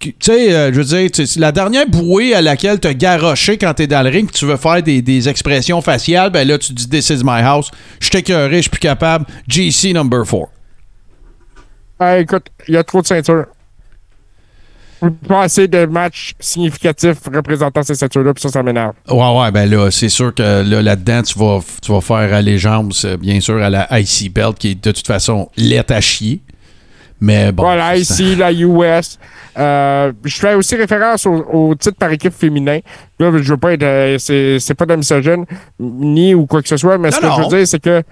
[0.00, 3.84] tu sais, je veux dire, la dernière bouée à laquelle tu as garoché quand tu
[3.84, 6.88] es dans le ring, tu veux faire des, des expressions faciales, ben là, tu dis
[6.88, 7.70] This is my house.
[8.00, 9.26] Je suis écœuré, je suis plus capable.
[9.46, 10.48] GC number 4.
[12.00, 13.46] Ah, écoute, il y a trop de ceintures.
[15.26, 18.92] Pas assez de matchs significatifs représentant ces ceintures-là, puis ça, ça m'énerve.
[19.08, 23.04] Ouais, ouais, ben là, c'est sûr que là, là-dedans, tu vas, tu vas faire allégeance,
[23.04, 26.40] euh, bien sûr, à la IC Belt, qui est de toute façon laite à chier.
[27.20, 27.62] Mais bon.
[27.62, 29.18] voilà, ici, la US.
[29.56, 32.80] Euh, je fais aussi référence au, au titre par équipe féminin.
[33.18, 33.82] Là, je veux pas être.
[33.82, 35.44] euh, c'est, pas de la misogyne,
[35.78, 38.02] ni ou quoi que ce soit, mais ce Non, que je veux dire, c'est que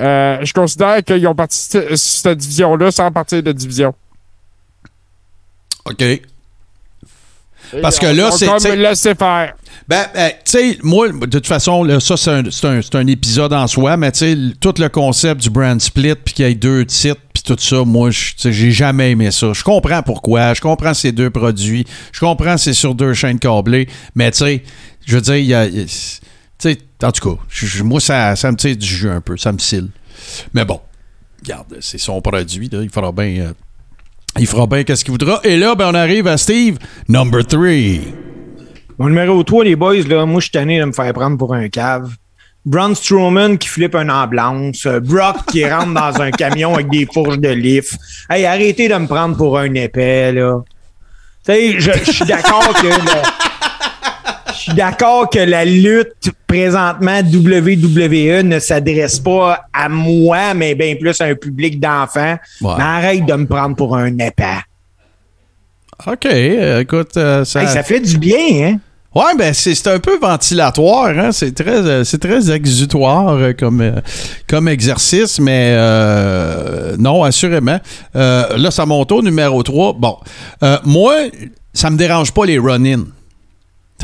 [0.00, 3.94] euh, je considère qu'ils ont parti cette division-là sans partir de division.
[5.84, 6.02] OK.
[7.82, 9.54] Parce que là, c'est- comme t'sais- laisser faire.
[9.88, 13.52] Ben, ben, tu sais, moi, de toute façon, là, ça, c'est un, un- un épisode
[13.52, 16.54] en soi, mais tu sais, tout le concept du brand split, puis qu'il y ait
[16.54, 19.52] deux titres, puis tout ça, moi, j'ai jamais aimé ça.
[19.52, 23.88] Je comprends pourquoi, je comprends ces deux produits, je comprends c'est sur deux chaînes câblées,
[24.14, 24.62] mais tu sais,
[25.06, 25.68] je veux dire, il y a.
[25.68, 25.86] Tu
[26.58, 27.42] sais, en tout cas,
[27.82, 29.90] moi, ça, ça me tire du jus un peu, ça me cille.
[30.54, 30.80] Mais bon,
[31.42, 33.24] regarde, c'est son produit, là, il fera bien.
[33.40, 33.52] euh,
[34.38, 35.40] il fera bien qu'est-ce qu'il voudra.
[35.44, 36.78] Et là, ben, on arrive à Steve,
[37.08, 38.00] number three.
[38.98, 41.52] Mon numéro 3, les boys, là, moi, je suis tanné de me faire prendre pour
[41.54, 42.10] un cave.
[42.64, 44.86] Braun Strowman qui flippe une ambulance.
[45.02, 47.98] Brock qui rentre dans un camion avec des fourches de lift.
[48.30, 50.62] Hey, arrêtez de me prendre pour un épais, là.
[51.46, 53.43] Tu sais, je suis d'accord que...
[54.64, 61.20] suis d'accord que la lutte présentement WWE ne s'adresse pas à moi, mais bien plus
[61.20, 62.36] à un public d'enfants.
[62.60, 62.72] Ouais.
[62.76, 64.62] Mais arrête de me prendre pour un épais.
[66.06, 67.62] OK, euh, écoute, euh, ça...
[67.62, 68.78] Hey, ça fait du bien, hein?
[69.14, 71.30] Ouais, ben c'est un peu ventilatoire, hein?
[71.30, 74.00] c'est très euh, c'est très exutoire euh, comme euh,
[74.48, 75.76] comme exercice, mais
[76.98, 77.78] non, assurément.
[78.14, 79.92] Là, ça monte au numéro 3.
[79.94, 80.16] Bon,
[80.84, 81.14] moi,
[81.72, 83.04] ça me dérange pas les run-in.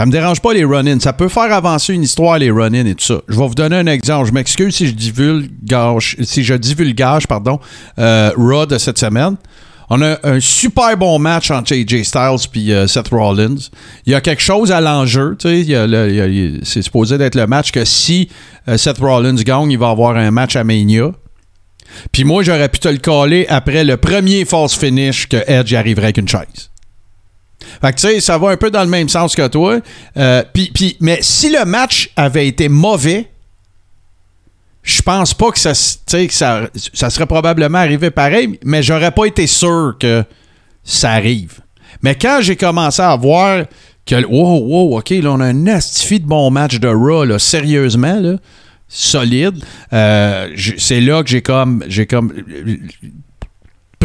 [0.01, 0.99] Ça me dérange pas les run-in.
[0.99, 3.21] Ça peut faire avancer une histoire, les run-in et tout ça.
[3.29, 4.29] Je vais vous donner un exemple.
[4.29, 7.61] Je m'excuse si je divulgage, si je pardon,
[7.99, 9.37] euh, Raw de cette semaine.
[9.91, 13.59] On a un super bon match entre AJ Styles puis euh, Seth Rollins.
[14.07, 15.37] Il y a quelque chose à l'enjeu.
[15.43, 18.31] C'est supposé d'être le match que si
[18.69, 21.13] euh, Seth Rollins gagne, il va avoir un match à Mania.
[22.11, 26.05] Puis moi, j'aurais pu te le coller après le premier false finish que Edge arriverait
[26.05, 26.70] avec une chaise.
[27.81, 29.81] Fait que tu sais, ça va un peu dans le même sens que toi.
[30.17, 30.43] Euh,
[31.01, 33.29] mais si le match avait été mauvais,
[34.83, 39.27] je pense pas que ça, que ça, ça serait probablement arrivé pareil, mais j'aurais pas
[39.27, 40.25] été sûr que
[40.85, 41.61] ça arrive.
[42.03, 43.65] Mais quand j'ai commencé à voir
[44.07, 47.39] que, wow, wow, OK, là, on a un astifi de bon match de Raw, là,
[47.39, 48.37] sérieusement, là,
[48.89, 49.63] solide,
[49.93, 52.33] euh, c'est là que j'ai comme, j'ai comme,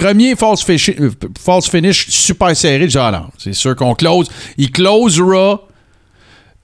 [0.05, 1.09] premier false, euh,
[1.39, 4.27] false finish super serré, j'ai dit, ah c'est sûr qu'on close.
[4.57, 5.61] Il close Raw.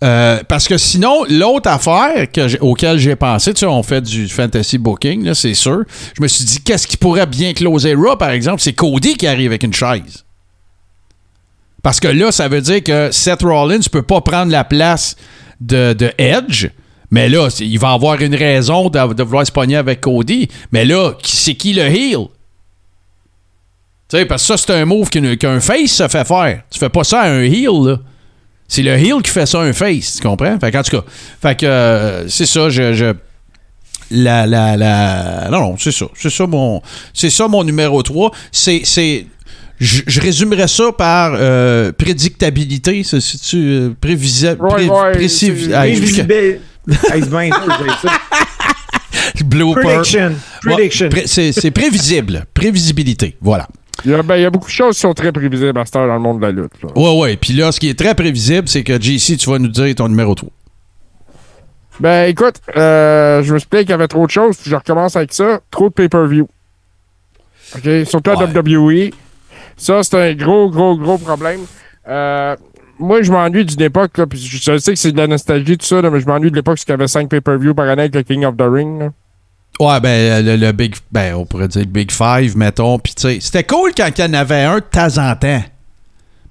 [0.03, 2.27] Euh, parce que sinon, l'autre affaire
[2.59, 5.84] auquel j'ai pensé, tu sais, on fait du fantasy booking, c'est sûr.
[6.18, 8.61] Je me suis dit, qu'est-ce qui pourrait bien closer Raw, par exemple?
[8.61, 10.23] C'est Cody qui arrive avec une chaise.
[11.84, 15.15] Parce que là, ça veut dire que Seth Rollins ne peut pas prendre la place
[15.59, 16.68] de, Edge,
[17.11, 20.47] Mais là, il va avoir une raison de, de vouloir se pogner avec Cody.
[20.72, 22.27] Mais là, c'est qui le heel?
[24.11, 26.61] Tu sais, parce que ça, c'est un move qu'un face se fait faire.
[26.69, 27.97] Tu fais pas ça à un heel, là.
[28.67, 30.57] C'est le heel qui fait ça à un face, tu comprends?
[30.59, 31.03] Fait qu'en tout cas,
[31.41, 32.93] fait que euh, c'est ça, je.
[32.93, 33.13] je-
[34.13, 35.47] la, la, la.
[35.49, 36.05] Non, non, c'est ça.
[36.15, 36.81] C'est ça mon.
[37.13, 38.31] C'est ça mon numéro 3.
[38.51, 38.81] C'est.
[38.83, 39.25] c'est
[39.79, 43.03] je, je résumerais ça par euh, prédictabilité.
[43.05, 44.57] C'est- C'est-tu euh, prévisible?
[44.61, 45.11] Ouais, ouais,
[45.73, 45.88] Ah.
[49.45, 49.81] Blooper.
[49.81, 50.35] Prediction.
[51.09, 52.45] Ouais, pré- c'est c'est prévisible.
[52.53, 53.38] Prévisibilité.
[53.41, 53.67] Voilà.
[54.05, 55.85] Il y, a, ben, il y a beaucoup de choses qui sont très prévisibles à
[55.85, 56.72] cette heure dans le monde de la lutte.
[56.81, 56.89] là.
[56.95, 57.38] Ouais, ouais.
[57.38, 60.07] Puis là, ce qui est très prévisible, c'est que JC, tu vas nous dire ton
[60.07, 60.49] numéro 3.
[61.99, 65.15] Ben écoute, euh, je me suis qu'il y avait trop de choses, puis je recommence
[65.15, 65.59] avec ça.
[65.69, 66.47] Trop de pay-per-view.
[67.76, 67.89] OK?
[68.05, 68.45] Surtout à.
[68.45, 69.11] WWE.
[69.77, 71.61] Ça, c'est un gros, gros, gros problème.
[72.07, 72.55] Euh,
[72.97, 75.77] moi, je m'ennuie d'une époque, là, puis je, je sais que c'est de la nostalgie,
[75.77, 77.88] tout ça, là, mais je m'ennuie de l'époque où il y avait 5 pay-per-view par
[77.88, 79.09] année avec le King of the Ring.
[79.82, 80.95] Ouais, ben, le, le Big.
[81.12, 82.99] Ben, on pourrait dire le Big Five, mettons.
[82.99, 85.64] Puis, tu sais, c'était cool quand il y en avait un de temps en temps.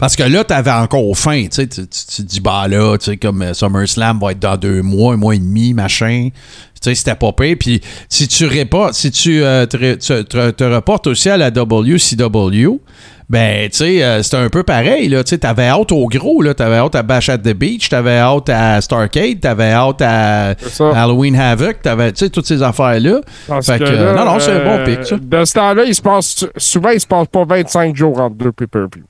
[0.00, 1.66] Parce que là, t'avais encore faim, tu sais.
[1.68, 4.56] Tu, tu- tu te dis, bah là, tu sais, comme euh, SummerSlam va être dans
[4.56, 6.30] deux mois, un mois et demi, machin.
[6.32, 7.56] Tu sais, c'était pas pire.
[7.60, 11.36] Puis, si tu reportes, si tu euh, te, ré- te- te- te reportes aussi à
[11.36, 12.80] la WCW,
[13.28, 15.22] ben, tu sais, euh, c'était un peu pareil, là.
[15.22, 16.52] Tu sais, t'avais hâte au gros, là.
[16.54, 20.54] T'avais hâte à Bash at the Beach, t'avais hâte à Starcade, t'avais hâte à.
[20.94, 23.20] Halloween Havoc, t'avais, tu sais, toutes ces affaires-là.
[23.46, 25.16] Parce Fait que que, là, non, non, c'est un bon pic, ça.
[25.16, 28.52] De ce temps-là, il se passe, souvent, il se passe pas 25 jours entre deux
[28.52, 29.04] pay-per-view.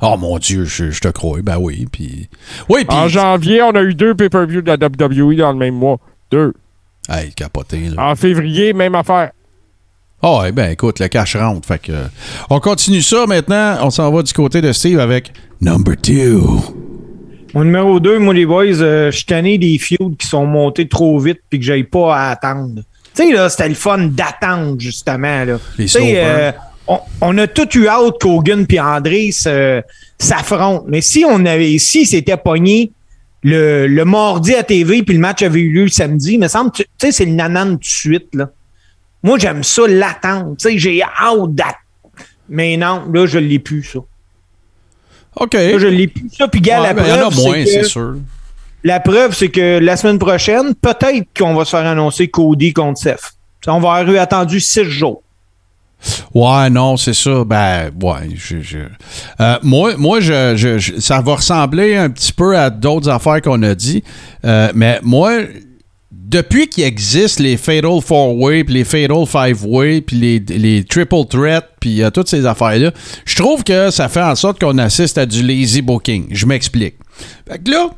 [0.00, 1.40] Oh mon Dieu, je, je te crois.
[1.42, 1.86] Ben oui.
[1.90, 2.28] Puis.
[2.68, 2.96] Oui, puis.
[2.96, 5.98] En janvier, on a eu deux pay-per-view de la WWE dans le même mois.
[6.30, 6.52] Deux.
[7.08, 8.10] Hey, capoté, là.
[8.10, 9.30] En février, même affaire.
[10.22, 11.66] Ah, ouais, ben écoute, le cash rentre.
[11.68, 11.92] Fait que.
[11.92, 12.04] euh,
[12.50, 13.76] On continue ça maintenant.
[13.82, 16.40] On s'en va du côté de Steve avec Number 2.
[17.54, 20.88] Mon numéro 2, moi, les boys, euh, je suis tanné des feuds qui sont montés
[20.88, 22.82] trop vite puis que j'aille pas à attendre.
[23.14, 25.44] Tu sais, là, c'était le fun d'attendre, justement.
[25.44, 25.58] Là.
[25.78, 25.86] Les
[26.86, 29.30] On, on a tout eu hâte qu'Hogan puis André
[30.18, 30.84] s'affrontent.
[30.88, 32.92] Mais si on avait, si c'était pogné
[33.42, 36.48] le, le mardi à TV puis le match avait eu lieu le samedi, il me
[36.48, 38.50] semble, tu sais, c'est le nanan tout de suite, là.
[39.22, 40.54] Moi, j'aime ça, l'attendre.
[40.58, 41.78] Tu sais, j'ai hâte d'attendre.
[42.50, 44.00] Mais non, là, je l'ai plus, ça.
[45.36, 45.54] OK.
[45.54, 46.46] Là, je l'ai plus, ça.
[46.46, 48.16] Puis, gars, Ouais, la ben, il y en a preuve, moins, c'est que- c'est sûr.
[48.84, 53.00] la preuve, c'est que la semaine prochaine, peut-être qu'on va se faire annoncer Cody contre
[53.00, 53.32] Seth.
[53.66, 55.22] On va avoir eu attendu six jours.
[56.34, 57.44] Ouais, non, c'est ça.
[57.44, 58.30] Ben, ouais.
[58.34, 58.78] Je,
[59.40, 60.20] Euh, moi,
[60.98, 64.02] ça va ressembler un petit peu à d'autres affaires qu'on a dit.
[64.44, 65.40] Euh, mais moi,
[66.10, 71.26] depuis qu'il existe les Fatal Four Way, puis les Fatal Five Way, puis les, Triple
[71.28, 72.92] Threat, puis euh, toutes ces affaires-là,
[73.24, 76.28] je trouve que ça fait en sorte qu'on assiste à du lazy booking.
[76.30, 76.96] Je m'explique.
[77.66, 77.90] Là,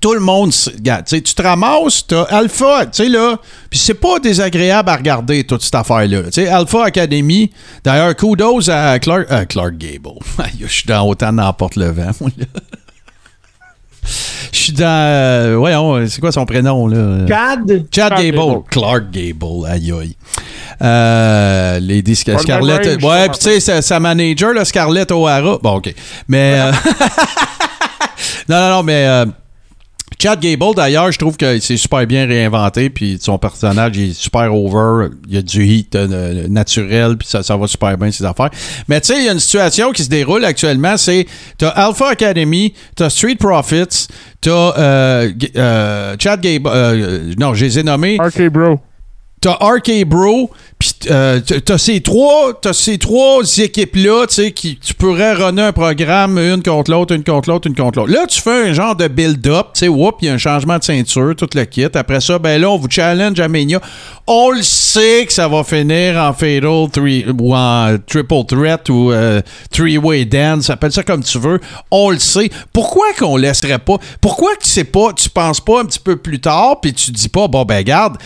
[0.00, 3.36] tout le monde, regarde, tu te ramasses, t'as Alpha, tu sais, là,
[3.68, 6.22] puis c'est pas désagréable à regarder toute cette affaire-là.
[6.24, 7.50] Tu sais, Alpha Academy,
[7.84, 10.18] d'ailleurs, kudos à Clark, euh, Clark Gable.
[10.38, 12.46] Aïe, Je suis dans autant n'emporte le vent, moi, là.
[14.52, 17.26] Je suis dans, euh, voyons, c'est quoi son prénom, là?
[17.28, 18.36] Chad, Chad Gable.
[18.38, 18.62] Gable.
[18.70, 20.16] Clark Gable, aïe aïe.
[20.82, 23.02] Euh, Lady même Scarlett.
[23.02, 25.58] ouais, puis tu sais, sa, sa manager, là, Scarlett O'Hara.
[25.62, 25.94] Bon, OK.
[26.28, 26.54] Mais.
[26.58, 26.72] euh,
[28.48, 29.24] non, non, non, mais.
[30.20, 34.54] Chad Gable, d'ailleurs, je trouve que c'est super bien réinventé, puis son personnage est super
[34.54, 38.50] over, il y a du heat euh, naturel, puis ça, va super bien, ses affaires.
[38.86, 41.24] Mais tu sais, il y a une situation qui se déroule actuellement, c'est
[41.56, 44.08] t'as Alpha Academy, t'as Street Profits,
[44.42, 48.78] t'as euh, euh, Chad Gable, euh, non, je les ai nommés, OK, bro.
[49.40, 54.76] T'as RK Bro, puis euh, t'as- ces trois, t'as ces trois équipes-là, tu sais, qui
[54.78, 58.12] tu pourrais runner un programme une contre l'autre, une contre l'autre, une contre l'autre.
[58.12, 60.78] Là, tu fais un genre de build-up, tu sais, whoop, il y a un changement
[60.78, 61.86] de ceinture, tout le kit.
[61.94, 63.80] Après ça, ben là, on vous challenge à Mania.
[64.26, 69.40] On le sait que ça va finir en Fatal ou en Triple Threat ou euh,
[69.70, 71.60] Three-Way Dance, appelle ça comme tu veux.
[71.90, 72.50] On le sait.
[72.72, 73.96] Pourquoi qu'on laisserait pas?
[74.20, 77.10] Pourquoi que tu sais pas, tu penses pas un petit peu plus tard, puis tu
[77.10, 78.16] dis pas, bon, ben, garde,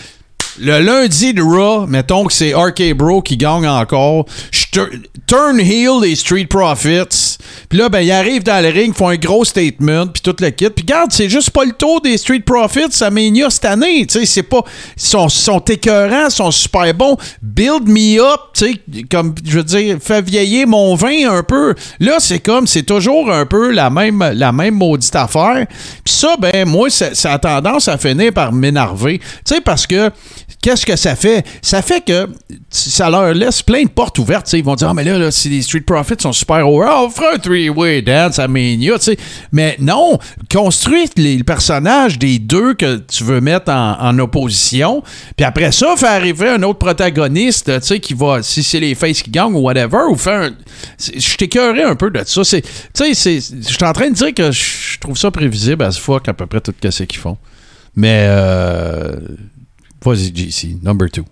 [0.59, 4.25] le lundi de Raw, mettons que c'est RK Bro qui gagne encore.
[5.27, 7.37] Turn heel les Street Profits.
[7.69, 10.49] Puis là, ben, ils arrivent dans le ring, font un gros statement, puis tout le
[10.49, 10.69] kit.
[10.69, 14.05] Puis regarde, c'est juste pas le tour des Street Profits à Mania cette année.
[14.05, 14.63] Tu c'est pas.
[14.97, 17.17] Ils sont, sont écœurants, ils sont super bons.
[17.41, 18.79] Build me up, tu
[19.09, 21.73] comme, je veux dire, fais vieillir mon vin un peu.
[21.99, 25.65] Là, c'est comme, c'est toujours un peu la même, la même maudite affaire.
[26.03, 29.19] Puis ça, ben, moi, ça, ça a tendance à finir par m'énerver.
[29.19, 30.11] Tu sais, parce que
[30.65, 31.45] qu'est-ce que ça fait?
[31.61, 32.27] Ça fait que
[32.71, 34.45] ça leur laisse plein de portes ouvertes.
[34.45, 34.59] tu sais.
[34.59, 37.05] Ils vont dire, ah, mais là, là si les Street Profits sont super over, oh,
[37.05, 38.97] on fera un three-way dance à Mania.
[38.97, 39.17] tu sais.
[39.51, 40.17] Mais non,
[40.51, 45.03] construis les personnages des deux que tu veux mettre en, opposition.
[45.37, 48.95] Puis après ça, faire arriver un autre protagoniste, tu sais, qui va, si c'est les
[48.95, 50.51] faces qui gagnent ou whatever, ou faire un.
[50.97, 52.41] Je t'écœurais un peu de ça.
[52.41, 52.63] Tu
[52.93, 56.27] sais, je suis en train de dire que je trouve ça prévisible à ce fuck
[56.27, 57.37] à peu près tout ce qu'ils font.
[57.95, 59.15] Mais, euh,
[60.03, 61.25] vas-y, JC, number two.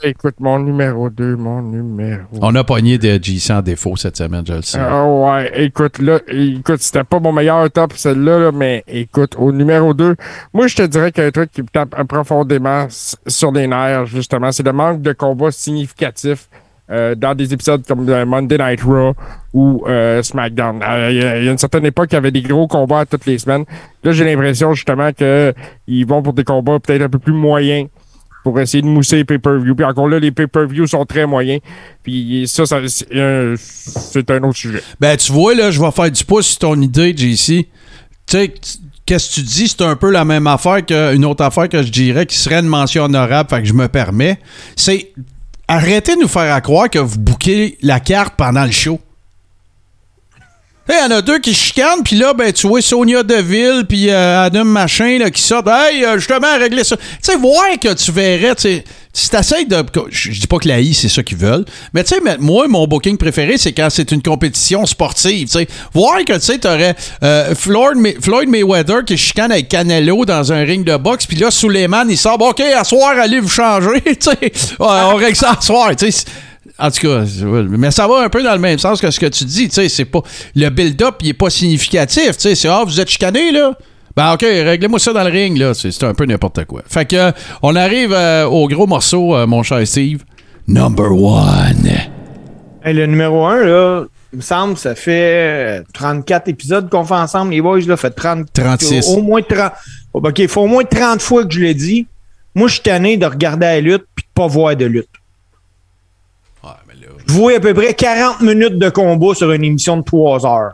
[0.00, 2.22] Écoute, mon numéro 2, mon numéro.
[2.40, 4.78] On a pogné de JC en défaut cette semaine, je le sais.
[4.78, 9.50] Ah ouais, écoute, là, écoute, c'était pas mon meilleur top, celle-là, là, mais écoute, au
[9.50, 10.14] numéro 2,
[10.54, 12.86] moi, je te dirais qu'il y a un truc qui me tape profondément
[13.26, 16.48] sur les nerfs, justement, c'est le manque de combats significatifs
[16.90, 19.14] euh, dans des épisodes comme Monday Night Raw
[19.52, 20.80] ou euh, SmackDown.
[20.82, 23.38] Euh, Il y, a- une certaine époque, il y avait des gros combats toutes les
[23.38, 23.64] semaines.
[24.04, 25.52] Là, j'ai l'impression, justement, que
[25.86, 27.88] ils vont pour des combats peut-être un peu plus moyens
[28.44, 29.74] pour essayer de mousser les pay-per-view.
[29.74, 31.60] Puis encore là, les pay-per-view sont très moyens.
[32.02, 34.82] Puis ça, c'est un, un autre sujet.
[35.00, 37.46] Ben, tu vois, là, je vais faire du pouce sur ton idée, JC.
[37.46, 37.66] Tu
[38.26, 38.54] sais,
[39.04, 39.68] qu'est-ce que tu dis?
[39.68, 42.66] C'est un peu la même affaire qu'une autre affaire que je dirais qui serait une
[42.68, 44.38] mention honorable, fait que je me permets.
[44.76, 45.10] C'est
[45.68, 48.98] arrêtez de nous faire croire que vous bouquez la carte pendant le show.
[50.90, 54.08] Il y en a deux qui chicanent, puis là, ben, tu vois Sonia Deville, puis
[54.08, 55.68] euh, Adam Machin, là, qui sortent.
[55.68, 56.96] Hey, euh, justement, régler ça.
[56.96, 59.76] Tu sais, voir que tu verrais, tu sais, si t'essayes de.
[60.10, 62.86] Je dis pas que la I, c'est ça qu'ils veulent, mais tu sais, moi, mon
[62.86, 65.68] booking préféré, c'est quand c'est une compétition sportive, sais.
[65.92, 70.64] Voir que, tu sais, t'aurais euh, Floyd, Floyd Mayweather qui chicane avec Canelo dans un
[70.64, 72.82] ring de boxe, puis là, Suleiman, il sort, OK, à
[73.20, 74.52] allez vous changer, sais.
[74.78, 75.58] On règle ça à.
[76.78, 77.24] En tout cas,
[77.68, 79.74] mais ça va un peu dans le même sens que ce que tu dis, tu
[79.74, 80.22] sais, c'est pas
[80.54, 83.72] le build-up, il est pas significatif, tu sais, c'est ah vous êtes chicané là.
[84.16, 86.82] Ben OK, réglez-moi ça dans le ring là, c'est un peu n'importe quoi.
[86.88, 87.32] Fait que euh,
[87.62, 90.22] on arrive euh, au gros morceau euh, mon cher Steve.
[90.68, 91.88] Number one.
[92.84, 97.14] Hey, le numéro 1, là, il me semble, ça fait euh, 34 épisodes qu'on fait
[97.14, 97.52] ensemble.
[97.52, 99.08] Les boys, là, fait 30, 36.
[99.08, 99.72] Au moins 30.
[100.12, 102.06] OK, il faut au moins 30 fois que je l'ai dit.
[102.54, 105.08] Moi, je suis tanné de regarder la lutte puis de pas voir de lutte.
[107.28, 110.72] Vois à peu près 40 minutes de combat sur une émission de 3 heures.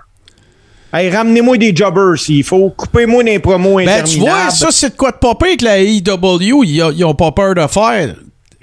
[0.92, 2.70] Hey, ramenez-moi des jobbers s'il faut.
[2.70, 6.62] Coupez-moi des promos Ben tu vois, ça c'est de quoi de pire que la AEW,
[6.64, 8.14] ils, a- ils ont pas peur de faire.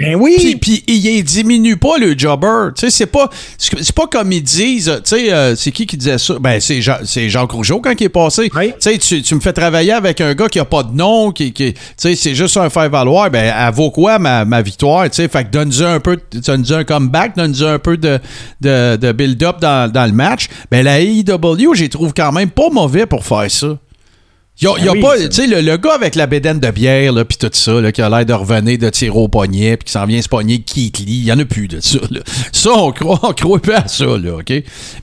[0.01, 0.57] Ben oui.
[0.59, 2.73] Puis, ils diminuent pas le jobber.
[2.75, 4.91] Tu sais, c'est pas, c'est pas comme ils disent.
[5.03, 6.35] Tu sais, euh, c'est qui qui disait ça?
[6.39, 8.49] Ben, c'est Jean, c'est Jacques Rougeau quand il est passé.
[8.55, 8.73] Oui.
[8.81, 11.53] Tu sais, tu, me fais travailler avec un gars qui a pas de nom, qui,
[11.53, 13.29] qui tu sais, c'est juste un faire-valoir.
[13.29, 15.09] Ben, elle vaut quoi ma, ma victoire?
[15.09, 18.19] Tu sais, fait que donne-nous un peu, donne-nous un comeback, donne-nous un peu de,
[18.59, 20.47] de, de build-up dans, dans le match.
[20.71, 23.77] Ben, la AEW, j'y trouve quand même pas mauvais pour faire ça.
[24.59, 26.59] Il y a, y a Ben pas, tu sais, le, le gars avec la bédaine
[26.59, 29.75] de bière, puis tout ça, là, qui a l'air de revenir de tirer au poignet,
[29.77, 31.97] puis qui s'en vient se pogner Keith Lee, il y en a plus de ça,
[32.11, 32.19] là.
[32.51, 34.53] Ça, on croit, on croit pas à ça, là, OK?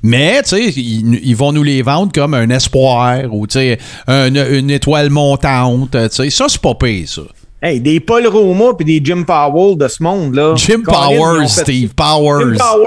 [0.02, 3.78] Mais, tu sais, ils, ils vont nous les vendre comme un espoir, ou, tu sais,
[4.06, 6.30] un- une étoile montante, tu sais.
[6.30, 7.22] Ça, c'est pas pire, ça.
[7.60, 10.54] Hey, des Paul Roma puis des Jim Powell de ce monde-là.
[10.54, 12.54] Jim Colin, Powers, fait- Steve, Powers.
[12.54, 12.86] Jim Power.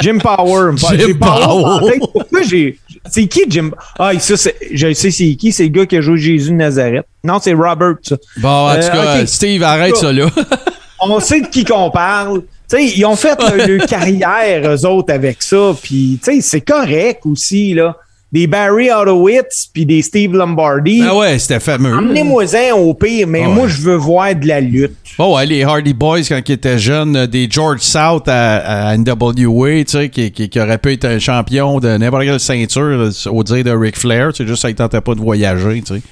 [0.00, 0.70] Jim Power.
[0.98, 1.98] Jim Powell.
[2.12, 2.78] Pourquoi j'ai.
[3.10, 3.70] C'est qui Jim?
[3.98, 5.50] Ah, ça, c'est- je sais c'est qui.
[5.50, 7.06] C'est le gars qui a joué Jésus de Nazareth.
[7.24, 8.16] Non, c'est Robert, ça.
[8.36, 8.88] Bon, en tout Euh,
[9.20, 9.26] cas.
[9.26, 10.26] Steve, arrête ça, là.
[11.00, 12.42] On sait de qui qu'on parle.
[12.70, 15.74] Tu sais, ils ont fait leur, leur carrière, eux autres, avec ça.
[15.82, 17.96] Puis, tu sais, c'est correct aussi, là.
[18.32, 21.02] Des Barry Horowitz puis des Steve Lombardi.
[21.06, 21.94] ah ouais, c'était fameux.
[21.94, 23.68] Emmenez-moi-en au pire, mais moi, ouais.
[23.68, 24.96] je veux voir de la lutte.
[25.18, 28.96] Oh ouais, les Hardy Boys quand ils étaient jeunes, euh, des George South à, à
[28.96, 32.82] NWA, tu sais, qui, qui, qui aurait pu être un champion de n'importe quelle ceinture,
[32.82, 35.94] euh, au dire de Ric Flair, c'est juste ça ne tentait pas de voyager, tu
[35.96, 36.02] sais.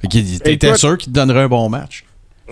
[0.00, 2.04] Fait qu'il sûr qu'il te donnerait un bon match.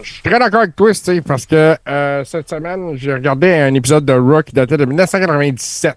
[0.03, 3.73] Je suis très d'accord avec toi, Steve, parce que euh, cette semaine, j'ai regardé un
[3.74, 5.97] épisode de Raw qui datait de 1997.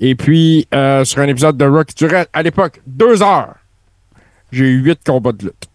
[0.00, 3.54] Et puis, euh, sur un épisode de Raw qui durait, à l'époque, deux heures,
[4.52, 5.68] j'ai eu huit combats de lutte.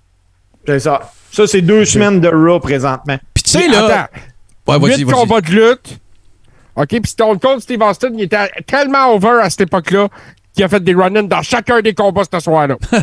[0.65, 1.11] C'est ça.
[1.31, 3.17] Ça, c'est deux semaines de Raw présentement.
[3.33, 3.85] Puis tu sais, là...
[3.85, 4.11] attends,
[4.67, 5.13] Ouais, vas-y, huit vas-y.
[5.15, 5.99] combats de lutte.
[6.75, 10.07] OK, puis Stone Cold Steve Austin, il était tellement over à cette époque-là
[10.53, 12.75] qu'il a fait des run-ins dans chacun des combats ce soir-là.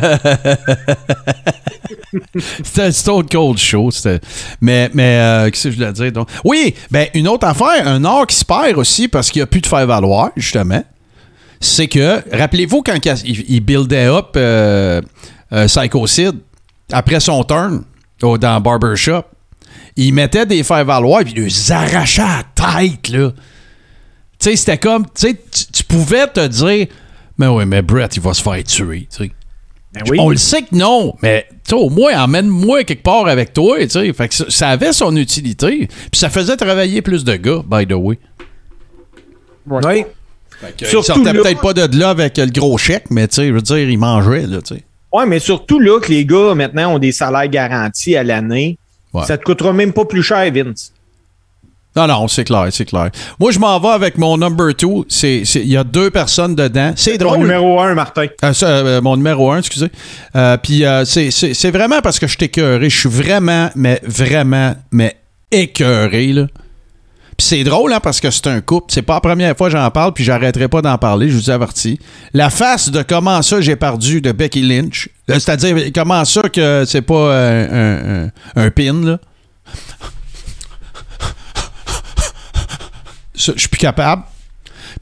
[2.63, 3.91] C'était un Stone Cold Show.
[3.91, 4.19] c'était-
[4.61, 6.11] Mais, mais euh, qu'est-ce que je voulais dire?
[6.11, 6.29] Donc?
[6.43, 9.47] Oui, ben, une autre affaire, un art qui se perd aussi parce qu'il n'y a
[9.47, 10.83] plus de faire-valoir, justement.
[11.59, 15.01] C'est que, rappelez-vous, quand il, il buildait up euh,
[15.53, 16.35] euh, Psychocide,
[16.91, 17.83] après son turn
[18.21, 19.23] au- dans Barbershop,
[19.95, 23.31] il mettait des faire-valoir puis il les arrachait à la tête, là.
[24.39, 25.41] Tu sais, c'était comme, tu sais,
[25.73, 26.87] tu- pouvais te dire,
[27.39, 29.31] mais oui, mais Brett, il va se faire tuer, tu sais.
[29.93, 30.17] Ben oui.
[30.19, 33.77] On le sait que non, mais au moins, emmène-moi quelque part avec toi.
[33.79, 34.13] tu sais.
[34.13, 35.87] Fait que ça, ça avait son utilité.
[35.87, 38.19] Puis ça faisait travailler plus de gars, by the way.
[39.65, 40.05] Oui.
[40.81, 43.47] Il Surtout sortait là- peut-être pas de là avec le gros chèque, mais tu sais,
[43.47, 44.83] je veux dire, il mangeait, là, tu sais.
[45.13, 48.77] Ouais, mais surtout là que les gars maintenant ont des salaires garantis à l'année.
[49.13, 49.23] Ouais.
[49.25, 50.91] Ça te coûtera même pas plus cher, Vince.
[51.95, 53.09] Non, non, c'est clair, c'est clair.
[53.39, 55.05] Moi, je m'en vais avec mon number two.
[55.09, 56.91] C'est, c'est- il y a deux personnes dedans.
[56.95, 57.39] C'est drôle.
[57.39, 58.27] numéro un, Martin.
[58.43, 59.89] Euh, euh, mon numéro un, excusez.
[60.35, 62.89] Euh, Puis euh, c'est, c'est- c'est vraiment parce que je suis écœuré.
[62.89, 65.15] Je suis vraiment, mais vraiment, mais
[65.51, 66.47] écœuré, là.
[67.37, 68.87] Puis c'est drôle, hein, parce que c'est un couple.
[68.91, 71.51] C'est pas la première fois que j'en parle, puis j'arrêterai pas d'en parler, je vous
[71.51, 71.99] avertis.
[72.33, 75.07] La face de comment ça j'ai perdu de Becky Lynch.
[75.29, 79.19] Euh, C'est-à-dire, comment ça que c'est pas euh, un, pin, là?
[83.35, 84.23] Je suis plus capable.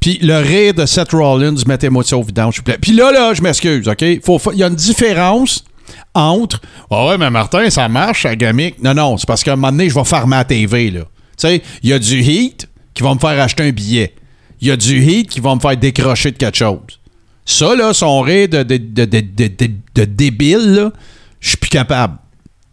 [0.01, 2.77] Puis le rire de Seth Rollins, mettez-moi ça au vidange, s'il vous plaît.
[2.81, 4.01] Puis là, là, je m'excuse, OK?
[4.01, 4.19] Il
[4.55, 5.63] y a une différence
[6.13, 6.59] entre
[6.91, 8.83] Ah ouais, mais Martin, ça marche, ça gamique.
[8.83, 11.01] Non, non, c'est parce qu'à un moment donné, je vais farmer à la TV, là.
[11.37, 14.13] Tu sais, il y a du heat qui va me faire acheter un billet.
[14.61, 16.99] Il y a du heat qui va me faire décrocher de quelque chose.
[17.45, 20.91] Ça, là, son rire de, de, débile,
[21.39, 22.17] je suis plus capable.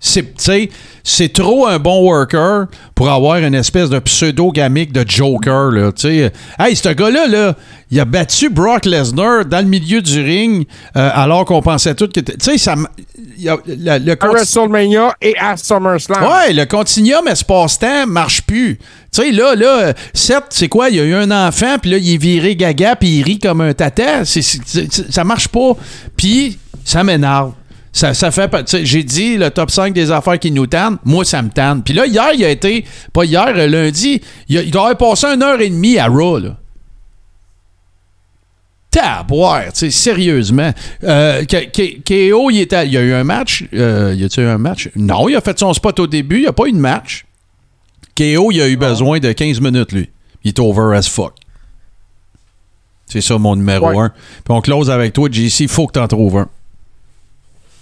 [0.04, 2.66] C'est, trop un bon worker
[2.96, 5.70] pour avoir une espèce de pseudo-gamique de Joker.
[5.70, 6.32] Là, tu sais.
[6.58, 7.54] hey, ce gars-là, là,
[7.88, 10.66] il a battu Brock Lesnar dans le milieu du ring
[10.96, 12.18] euh, alors qu'on pensait tout que.
[12.18, 12.74] Tu sais, ça.
[13.38, 16.22] y a- le, le À WrestleMania et à SummerSlam.
[16.24, 18.78] Ouais, le continuum espace-temps marche plus.
[19.12, 20.90] Tu sais, là, là, Seth, c'est quoi?
[20.90, 23.38] Il y a eu un enfant, puis là, il est viré gaga, puis il rit
[23.38, 24.24] comme un tata.
[24.24, 25.76] C'est- ça marche pas.
[26.16, 27.52] Puis, ça m'énerve.
[27.94, 28.62] Ça, ça fait pas.
[28.66, 30.96] J'ai dit le top 5 des affaires qui nous tannent.
[31.04, 31.82] Moi, ça me tanne.
[31.82, 32.84] Puis là, hier, il a été.
[33.12, 34.20] Pas hier, euh, lundi.
[34.48, 36.56] Il, a- il doit avoir passé une heure et demie à Raw, là.
[38.90, 40.70] Taboire, tu sais, sérieusement.
[41.04, 43.64] Euh, KO, il, était, il y a eu un match.
[43.72, 44.90] Euh, y a-tu eu un match?
[44.96, 46.36] Non, il a fait son spot au début.
[46.36, 47.24] Il n'y a pas eu de match.
[48.16, 50.10] KO, il a eu besoin de 15 minutes, lui.
[50.44, 51.32] Il est over as fuck.
[53.06, 53.98] C'est ça mon numéro Ouais.
[53.98, 54.08] 1.
[54.10, 54.14] Puis
[54.50, 55.60] on close avec toi, JC.
[55.60, 56.48] Il faut que tu en trouves un.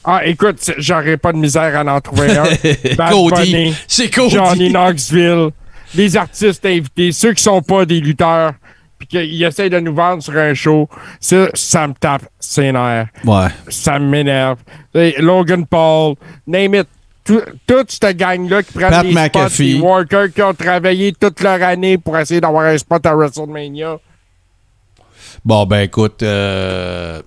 [0.05, 2.44] Ah, écoute, j'aurais pas de misère à en trouver un.
[3.10, 3.74] Cody.
[3.86, 4.35] C'est Cody.
[4.35, 5.51] Johnny Knoxville,
[5.94, 8.55] les artistes invités, ceux qui sont pas des lutteurs,
[8.98, 10.89] puis qu'ils essayent de nous vendre sur un show,
[11.20, 13.09] ça, ça me tape ses nerfs.
[13.24, 13.48] Ouais.
[13.68, 14.59] Ça m'énerve.
[14.94, 16.14] Logan Paul,
[16.47, 16.89] name it.
[17.22, 19.39] Tout- Toute cette gang-là qui prennent des spots,
[19.82, 23.98] workers qui ont travaillé toute leur année pour essayer d'avoir un spot à WrestleMania.
[25.44, 27.20] Bon, ben écoute, euh,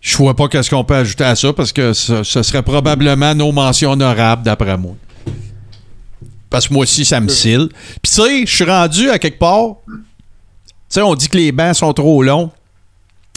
[0.00, 3.52] je vois pas qu'est-ce qu'on peut ajouter à ça parce que ce, serait probablement nos
[3.52, 4.94] mentions honorables d'après moi.
[6.50, 7.68] Parce que moi aussi, ça me cille.
[8.02, 9.76] Puis tu sais, je suis rendu à quelque part.
[9.86, 9.94] Tu
[10.88, 12.50] sais, on dit que les bancs sont trop longs.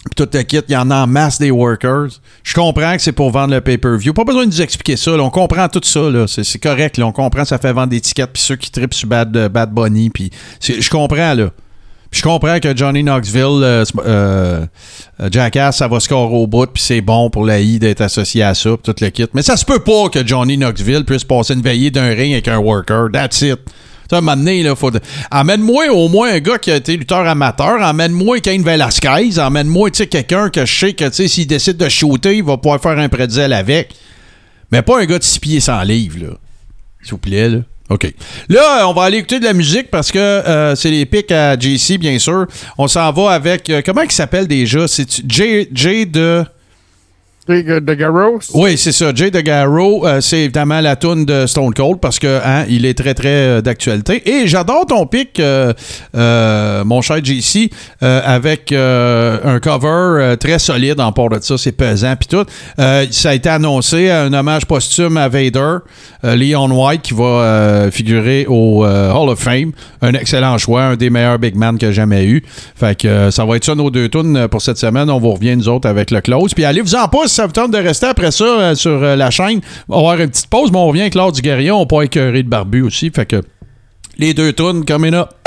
[0.04, 2.08] Puis tout le kit, il y en a en masse des workers.
[2.44, 4.14] Je comprends que c'est pour vendre le pay-per-view.
[4.14, 5.12] Pas besoin de nous expliquer ça.
[5.12, 6.10] On comprend tout ça.
[6.28, 7.00] C'est correct.
[7.00, 8.32] On comprend ça fait vendre des tickets.
[8.32, 10.10] Puis ceux qui tripent sur Bad, euh, Bad Bunny.
[10.10, 10.32] Puis
[10.62, 11.52] je comprends, là.
[12.12, 14.66] Je comprends que Johnny Knoxville, euh, euh,
[15.22, 18.44] euh, Jackass, ça va score au bout, puis c'est bon pour la I d'être associé
[18.44, 19.28] à ça, puis tout le kit.
[19.34, 22.50] Mais ça se peut pas que Johnny Knoxville puisse passer une veillée d'un ring avec
[22.50, 23.08] un worker.
[23.14, 23.60] That's it.
[24.12, 24.92] À un donné, là, faut...
[25.32, 27.82] Emmène-moi au moins un gars qui a été lutteur amateur.
[27.82, 29.40] Emmène-moi Kane Velasquez.
[29.40, 32.44] Emmène-moi, tu sais, quelqu'un que je sais que, tu sais, s'il décide de shooter, il
[32.44, 33.96] va pouvoir faire un pretzel avec.
[34.70, 36.34] Mais pas un gars de 6 pieds sans livres, là.
[37.02, 37.60] S'il vous plaît, là.
[37.90, 38.14] OK.
[38.48, 41.58] Là, on va aller écouter de la musique parce que euh, c'est les pics à
[41.60, 42.46] JC, bien sûr.
[42.78, 43.70] On s'en va avec.
[43.70, 44.88] euh, comment il s'appelle déjà?
[44.88, 46.44] C'est Jay, Jay de.
[47.52, 48.40] De, de Garros.
[48.54, 49.12] Oui, c'est ça.
[49.14, 52.98] Jay de Garrow, euh, c'est évidemment la toune de Stone Cold parce que hein, est
[52.98, 54.24] très très euh, d'actualité.
[54.26, 55.74] Et j'adore ton pic, euh,
[56.86, 57.70] mon cher JC,
[58.02, 61.58] avec un cover très solide en port de ça.
[61.58, 62.46] C'est pesant puis tout.
[62.78, 65.78] Ça a été annoncé un hommage posthume à Vader,
[66.24, 69.72] Leon White, qui va figurer au Hall of Fame.
[70.02, 72.44] Un excellent choix, un des meilleurs big man que j'ai jamais eu.
[72.76, 75.10] Fait que ça va être ça nos deux tunes pour cette semaine.
[75.10, 76.54] On vous revient nous autres avec le close.
[76.54, 79.16] Puis allez vous en si ça vous tente de rester après ça euh, sur euh,
[79.16, 79.62] la chaîne.
[79.90, 81.72] On va avoir une petite pause, mais on revient avec Lord du Guerrier.
[81.72, 83.10] On peut écœurer de barbu aussi.
[83.10, 83.42] Fait que
[84.20, 85.41] les deux tunes coming up.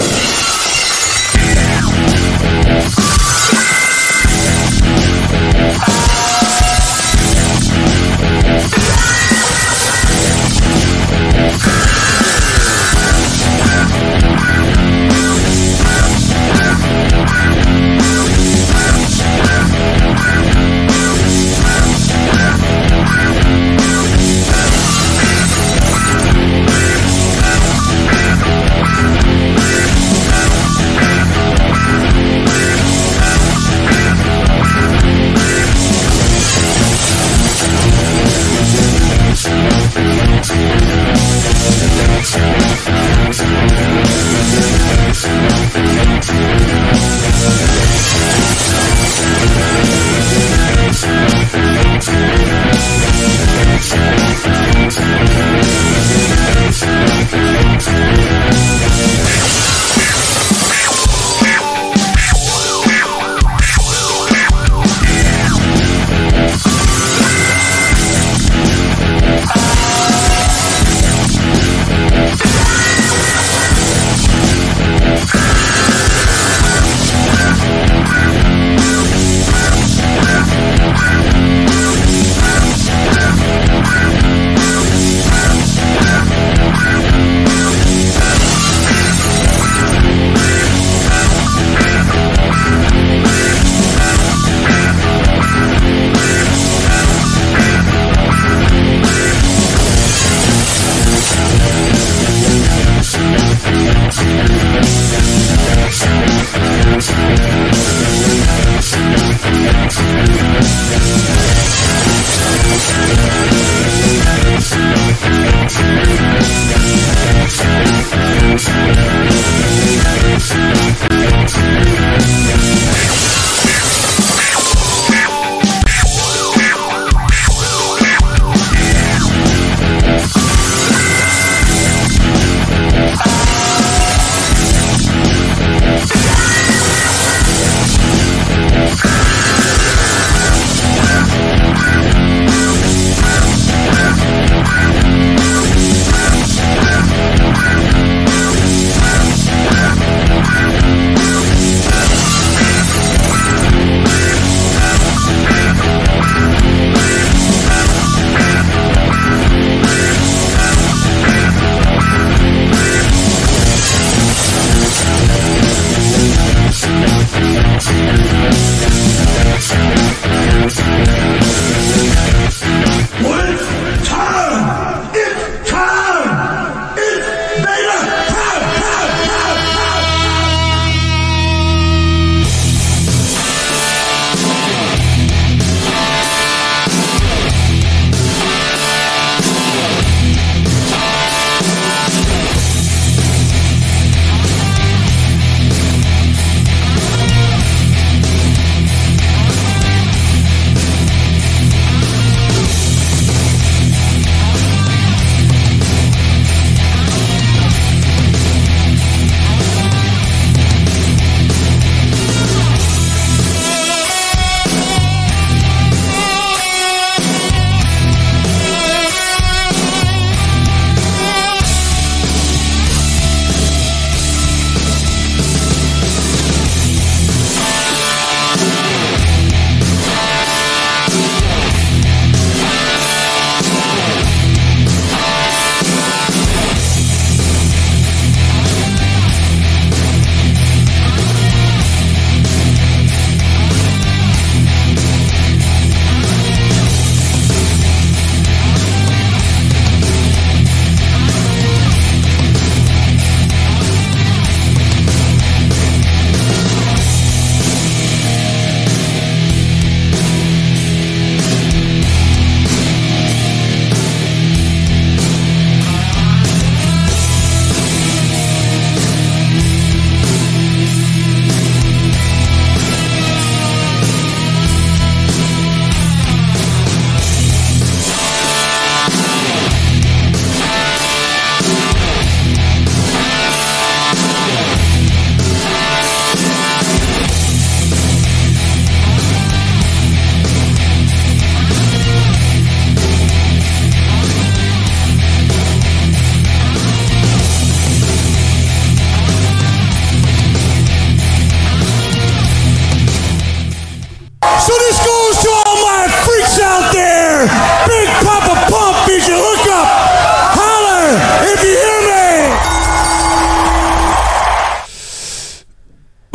[118.56, 118.83] Thanks.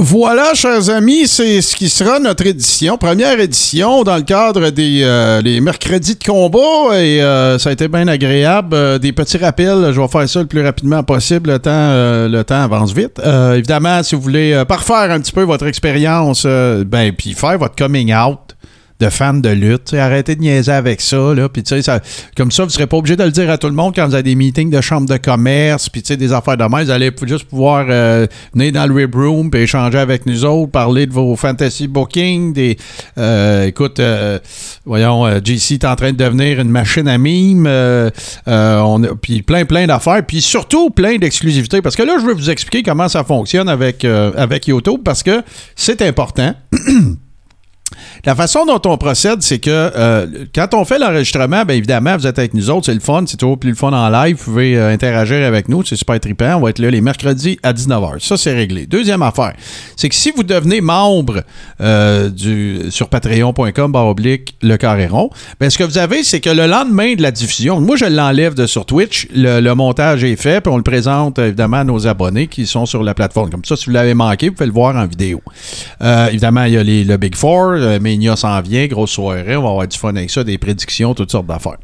[0.01, 5.01] Voilà, chers amis, c'est ce qui sera notre édition, première édition dans le cadre des
[5.03, 8.69] euh, mercredis de combat et euh, ça a été bien agréable.
[8.73, 12.41] Euh, des petits rappels, je vais faire ça le plus rapidement possible, le temps, le
[12.41, 13.21] temps avance vite.
[13.53, 18.11] Évidemment, si vous voulez parfaire un petit peu votre expérience, ben puis faire votre coming
[18.11, 18.55] out
[18.99, 19.93] de fan de lutte.
[19.93, 21.34] Arrêtez de niaiser avec ça.
[21.34, 21.99] Là, sais, ça,
[22.35, 24.05] comme ça, vous ne serez pas obligé de le dire à tout le monde quand
[24.05, 26.84] vous avez des meetings de chambre de commerce, puis des affaires de même.
[26.84, 30.71] Vous allez juste pouvoir euh, venir dans le rib room puis échanger avec nous autres,
[30.71, 32.53] parler de vos fantasy bookings.
[32.53, 32.77] Des,
[33.17, 34.39] euh, écoute, euh,
[34.85, 37.67] voyons, euh, JC est en train de devenir une machine à mime.
[37.67, 38.09] euh,
[38.47, 40.26] euh, puis plein, plein d'affaires.
[40.26, 41.81] Puis surtout, plein d'exclusivités.
[41.81, 45.41] Parce que là, je veux vous expliquer comment ça fonctionne avec, avec YouTube parce que
[45.76, 46.53] c'est important.
[48.26, 52.28] La façon dont on procède, c'est que euh, quand on fait l'enregistrement, bien évidemment, vous
[52.28, 54.44] êtes avec nous autres, c'est le fun, c'est toujours plus le fun en live, vous
[54.52, 57.74] pouvez euh, interagir avec nous, c'est super trippant, on va être là les mercredis à
[57.74, 58.20] 19h.
[58.20, 58.86] Ça, c'est réglé.
[58.86, 59.53] Deuxième affaire,
[59.95, 61.41] c'est que si vous devenez membre
[61.82, 62.30] euh,
[62.90, 65.30] sur patreon.com, oblique, le carré rond,
[65.60, 68.53] bien, ce que vous avez, c'est que le lendemain de la diffusion, moi, je l'enlève
[68.53, 72.06] de sur Twitch, le, le montage est fait, puis on le présente évidemment à nos
[72.07, 73.49] abonnés qui sont sur la plateforme.
[73.49, 75.41] Comme ça, si vous l'avez manqué, vous pouvez le voir en vidéo.
[76.02, 79.56] Évidemment, il y a les- le Big Four, Euh, Mania s'en vient, grosse soirée.
[79.56, 81.77] On va avoir du fun avec ça, des prédictions, toutes sortes d'affaires.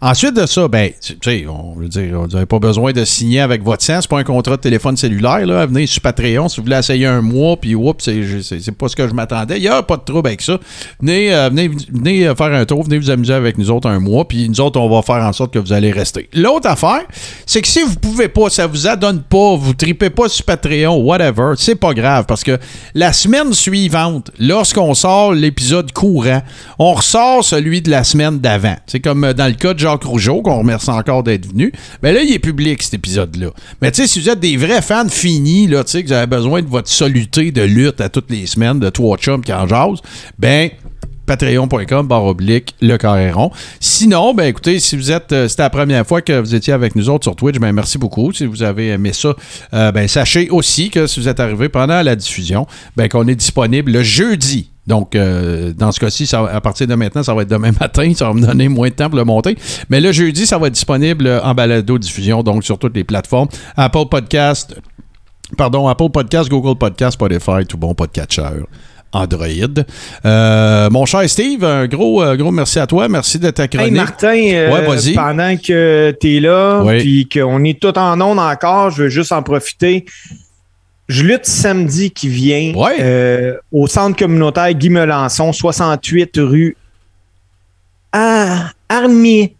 [0.00, 3.40] Ensuite de ça, ben, tu sais, on veut dire, vous n'avez pas besoin de signer
[3.40, 3.98] avec votre sang.
[4.00, 5.46] C'est pas un contrat de téléphone cellulaire.
[5.46, 5.66] Là.
[5.66, 9.08] Venez sur Patreon si vous voulez essayer un mois, puis oups, c'est, pas ce que
[9.08, 9.56] je m'attendais.
[9.56, 10.58] Il n'y a pas de trouble avec ça.
[11.00, 14.00] Venez, euh, venez, venez euh, faire un tour, venez vous amuser avec nous autres un
[14.00, 16.28] mois, puis nous autres, on va faire en sorte que vous allez rester.
[16.32, 17.02] L'autre affaire,
[17.46, 20.96] c'est que si vous pouvez pas, ça vous adonne pas, vous tripez pas sur Patreon,
[20.96, 22.58] whatever, c'est pas grave, parce que
[22.94, 26.42] la semaine suivante, lorsqu'on sort l'épisode courant,
[26.78, 28.76] on ressort celui de la semaine d'avant.
[28.86, 31.72] C'est comme euh, dans le cas de Jacques Rougeau, qu'on remercie encore d'être venu.
[32.02, 33.48] Mais là, il est public, cet épisode-là.
[33.82, 36.62] Mais tu sais, si vous êtes des vrais fans finis, là, que vous avez besoin
[36.62, 40.00] de votre soluté de lutte à toutes les semaines, de trois chums qui en jasent,
[40.38, 40.70] ben,
[41.30, 43.52] patreon.com barre oblique le carré rond.
[43.78, 46.96] Sinon, ben écoutez, si vous êtes euh, c'était la première fois que vous étiez avec
[46.96, 48.32] nous autres sur Twitch, ben merci beaucoup.
[48.32, 49.34] Si vous avez aimé ça,
[49.72, 53.36] euh, ben sachez aussi que si vous êtes arrivé pendant la diffusion, ben qu'on est
[53.36, 54.69] disponible le jeudi.
[54.86, 58.12] Donc, euh, dans ce cas-ci, à partir de maintenant, ça va être demain matin.
[58.14, 59.56] Ça va me donner moins de temps pour le monter.
[59.88, 63.48] Mais le jeudi, ça va être disponible en balado-diffusion, donc sur toutes les plateformes.
[63.76, 64.74] Apple Podcast,
[65.56, 68.42] pardon, Apple Podcast, Google Podcast, Spotify, tout bon podcatcher.
[69.12, 69.46] Android.
[70.24, 73.08] Euh, mon cher Steve, un gros, euh, gros merci à toi.
[73.08, 73.92] Merci de ta Hey chronique.
[73.94, 76.98] Martin, euh, Ouais, pendant que tu es là, Oui.
[77.00, 80.04] puis qu'on est tout en onde encore, je veux juste en profiter.
[81.10, 82.98] Je lutte samedi qui vient Ouais.
[83.00, 86.76] euh, au centre communautaire Guy Melançon, 68 rue
[88.12, 89.54] ah, Armier.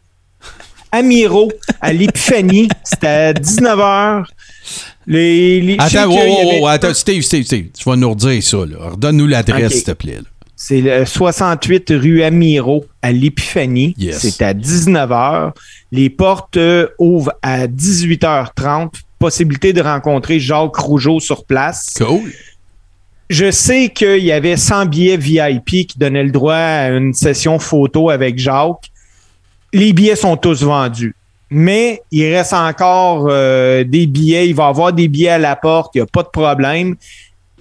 [0.92, 2.68] Amiro à l'Épiphanie.
[2.84, 4.24] C'était à 19h.
[5.06, 8.58] Les, les- Attends, wow, avait- wow, attends, Steve, Steve, Steve, tu vas nous redire ça.
[8.58, 10.18] Redonne-nous l'adresse, s'il te plaît.
[10.56, 13.94] C'est le 68 rue Amiro à l'Épiphanie.
[13.98, 14.18] Yes.
[14.18, 15.52] C'est à 19h.
[15.90, 18.90] Les portes euh, ouvrent à 18h30.
[19.20, 21.92] Possibilité de rencontrer Jacques Rougeau sur place.
[21.98, 22.32] Cool.
[23.28, 27.58] Je sais qu'il y avait 100 billets VIP qui donnaient le droit à une session
[27.58, 28.90] photo avec Jacques.
[29.74, 31.14] Les billets sont tous vendus.
[31.50, 34.48] Mais il reste encore euh, des billets.
[34.48, 35.92] Il va y avoir des billets à la porte.
[35.94, 36.96] Il n'y a pas de problème.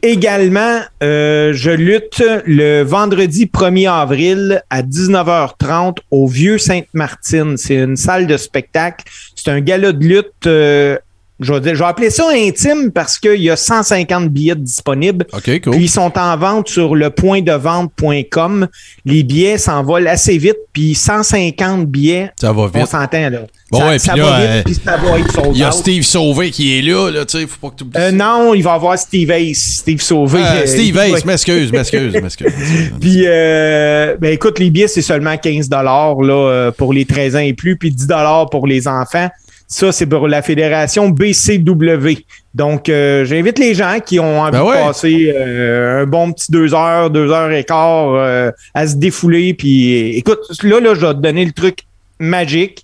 [0.02, 7.58] Également, euh, je lutte le vendredi 1er avril à 19h30 au Vieux Sainte-Martine.
[7.58, 9.04] C'est une salle de spectacle.
[9.36, 10.48] C'est un gala de lutte.
[10.48, 10.98] euh,
[11.40, 15.26] je, vais dire- je vais appeler ça intime parce qu'il y a 150 billets disponibles.
[15.34, 15.74] OK, cool.
[15.74, 18.68] Puis ils sont en vente sur le point de vente.com.
[19.06, 20.58] Les billets s'envolent assez vite.
[20.74, 22.88] Puis 150 billets, Ça va on vite.
[22.88, 23.40] s'entend là.
[23.72, 25.60] Bon, ça ouais, ça puis va là, vite, euh, puis ça va être sold Il
[25.60, 25.72] y a.
[25.72, 28.54] Steve Sauvé qui est là, là, tu sais, faut pas que tu oublies Euh, non,
[28.56, 30.40] il va avoir Steve Ace, Steve Sauvé.
[30.44, 32.52] Ah, Euh, Steve Ace, m'excuse, m'excuse, m'excuse.
[33.00, 37.54] Puis, euh, ben écoute, les billets, c'est seulement 15 là, pour les 13 ans et
[37.54, 38.08] plus, puis 10
[38.52, 39.30] pour les enfants.
[39.72, 42.26] Ça, c'est pour la fédération BCW.
[42.56, 44.78] Donc, euh, j'invite les gens qui ont envie Ben ouais.
[44.82, 48.96] de passer euh, un bon petit deux heures, deux heures et quart euh, à se
[48.96, 49.54] défouler.
[49.54, 51.80] Puis, écoute, là, là, je vais te donner le truc
[52.18, 52.84] magique.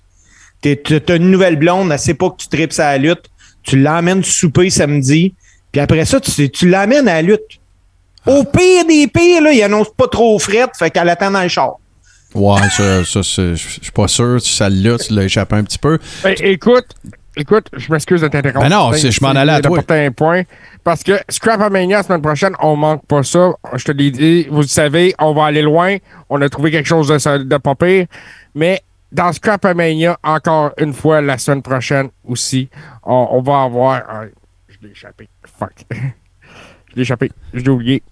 [0.61, 3.25] T'es- T'as une nouvelle blonde, elle sait pas que tu tripes à la lutte.
[3.63, 5.33] Tu l'emmènes souper samedi.
[5.71, 7.59] Puis après ça, tu, tu l'amènes à la lutte.
[8.27, 11.47] Au pire des pires, là, il annonce pas trop frette, fait qu'elle attend dans le
[11.49, 11.75] char.
[12.35, 15.63] Ouais, ça, ça c'est- je suis pas sûr si ça l'a, tu l'as échappé un
[15.63, 15.97] petit peu.
[16.23, 16.85] Ben, écoute,
[17.37, 18.67] écoute, je m'excuse de t'interrompre.
[18.67, 19.79] Ben non, c'est- je m'en allais à toi.
[19.89, 20.43] un point.
[20.83, 23.51] Parce que Scrapamania, la semaine prochaine, on manque pas ça.
[23.75, 25.97] Je te l'ai dit, vous le savez, on va aller loin.
[26.29, 28.05] On a trouvé quelque chose de, de pas pire.
[28.53, 28.81] Mais
[29.11, 32.69] dans Scrapamania, encore une fois, la semaine prochaine aussi,
[33.03, 34.03] on, on va avoir.
[34.67, 35.27] je l'ai échappé.
[35.57, 35.71] Fuck.
[35.91, 37.31] je l'ai échappé.
[37.53, 38.03] Je l'ai oublié.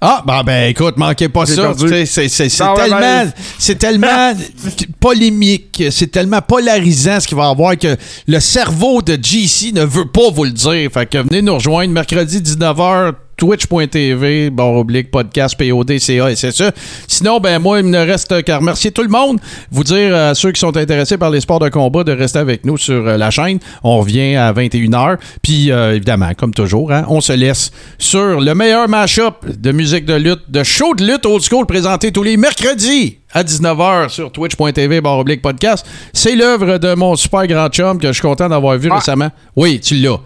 [0.00, 1.62] Ah, ben, ben écoute, manquez pas ça.
[1.62, 1.86] perdu.
[1.86, 4.32] tu sais, C'est tellement, c'est tellement
[5.00, 7.96] polémique, c'est tellement polarisant ce qu'il va y avoir que
[8.28, 10.90] le cerveau de GC ne veut pas vous le dire.
[10.92, 13.14] Fait que venez nous rejoindre mercredi 19h.
[13.38, 16.70] Twitch.tv, barre oblique, podcast, POD, CA, SSE.
[17.06, 19.38] Sinon, ben, moi, il me reste qu'à remercier tout le monde.
[19.70, 22.66] Vous dire à ceux qui sont intéressés par les sports de combat de rester avec
[22.66, 23.58] nous sur euh, la chaîne.
[23.82, 25.16] On revient à 21h.
[25.42, 30.04] Puis, euh, évidemment, comme toujours, hein, on se laisse sur le meilleur mashup de musique
[30.04, 34.32] de lutte, de show de lutte old school présenté tous les mercredis à 19h sur
[34.32, 35.00] twitch.tv,
[35.40, 35.86] podcast.
[36.12, 38.96] C'est l'œuvre de mon super grand chum que je suis content d'avoir vu Ah.
[38.96, 39.30] récemment.
[39.54, 40.18] Oui, tu l'as.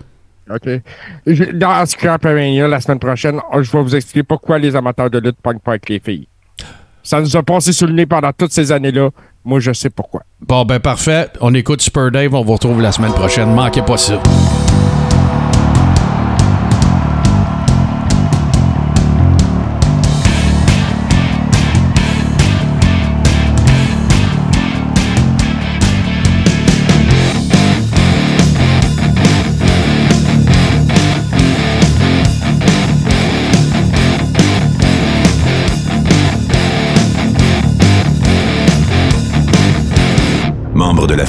[0.50, 0.68] OK.
[1.26, 1.70] Je- Dans
[2.68, 5.88] la semaine prochaine, je vais vous expliquer pourquoi les amateurs de lutte pognent pas avec
[5.88, 6.26] les filles.
[7.02, 9.10] Ça nous a passé sur le nez pendant toutes ces années-là.
[9.44, 10.22] Moi, je sais pourquoi.
[10.40, 11.28] Bon, ben parfait.
[11.40, 12.32] On écoute Super Dave.
[12.34, 13.52] On vous retrouve la semaine prochaine.
[13.52, 14.20] Manquez pas ça.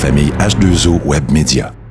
[0.03, 1.82] Famille H2O Web Media.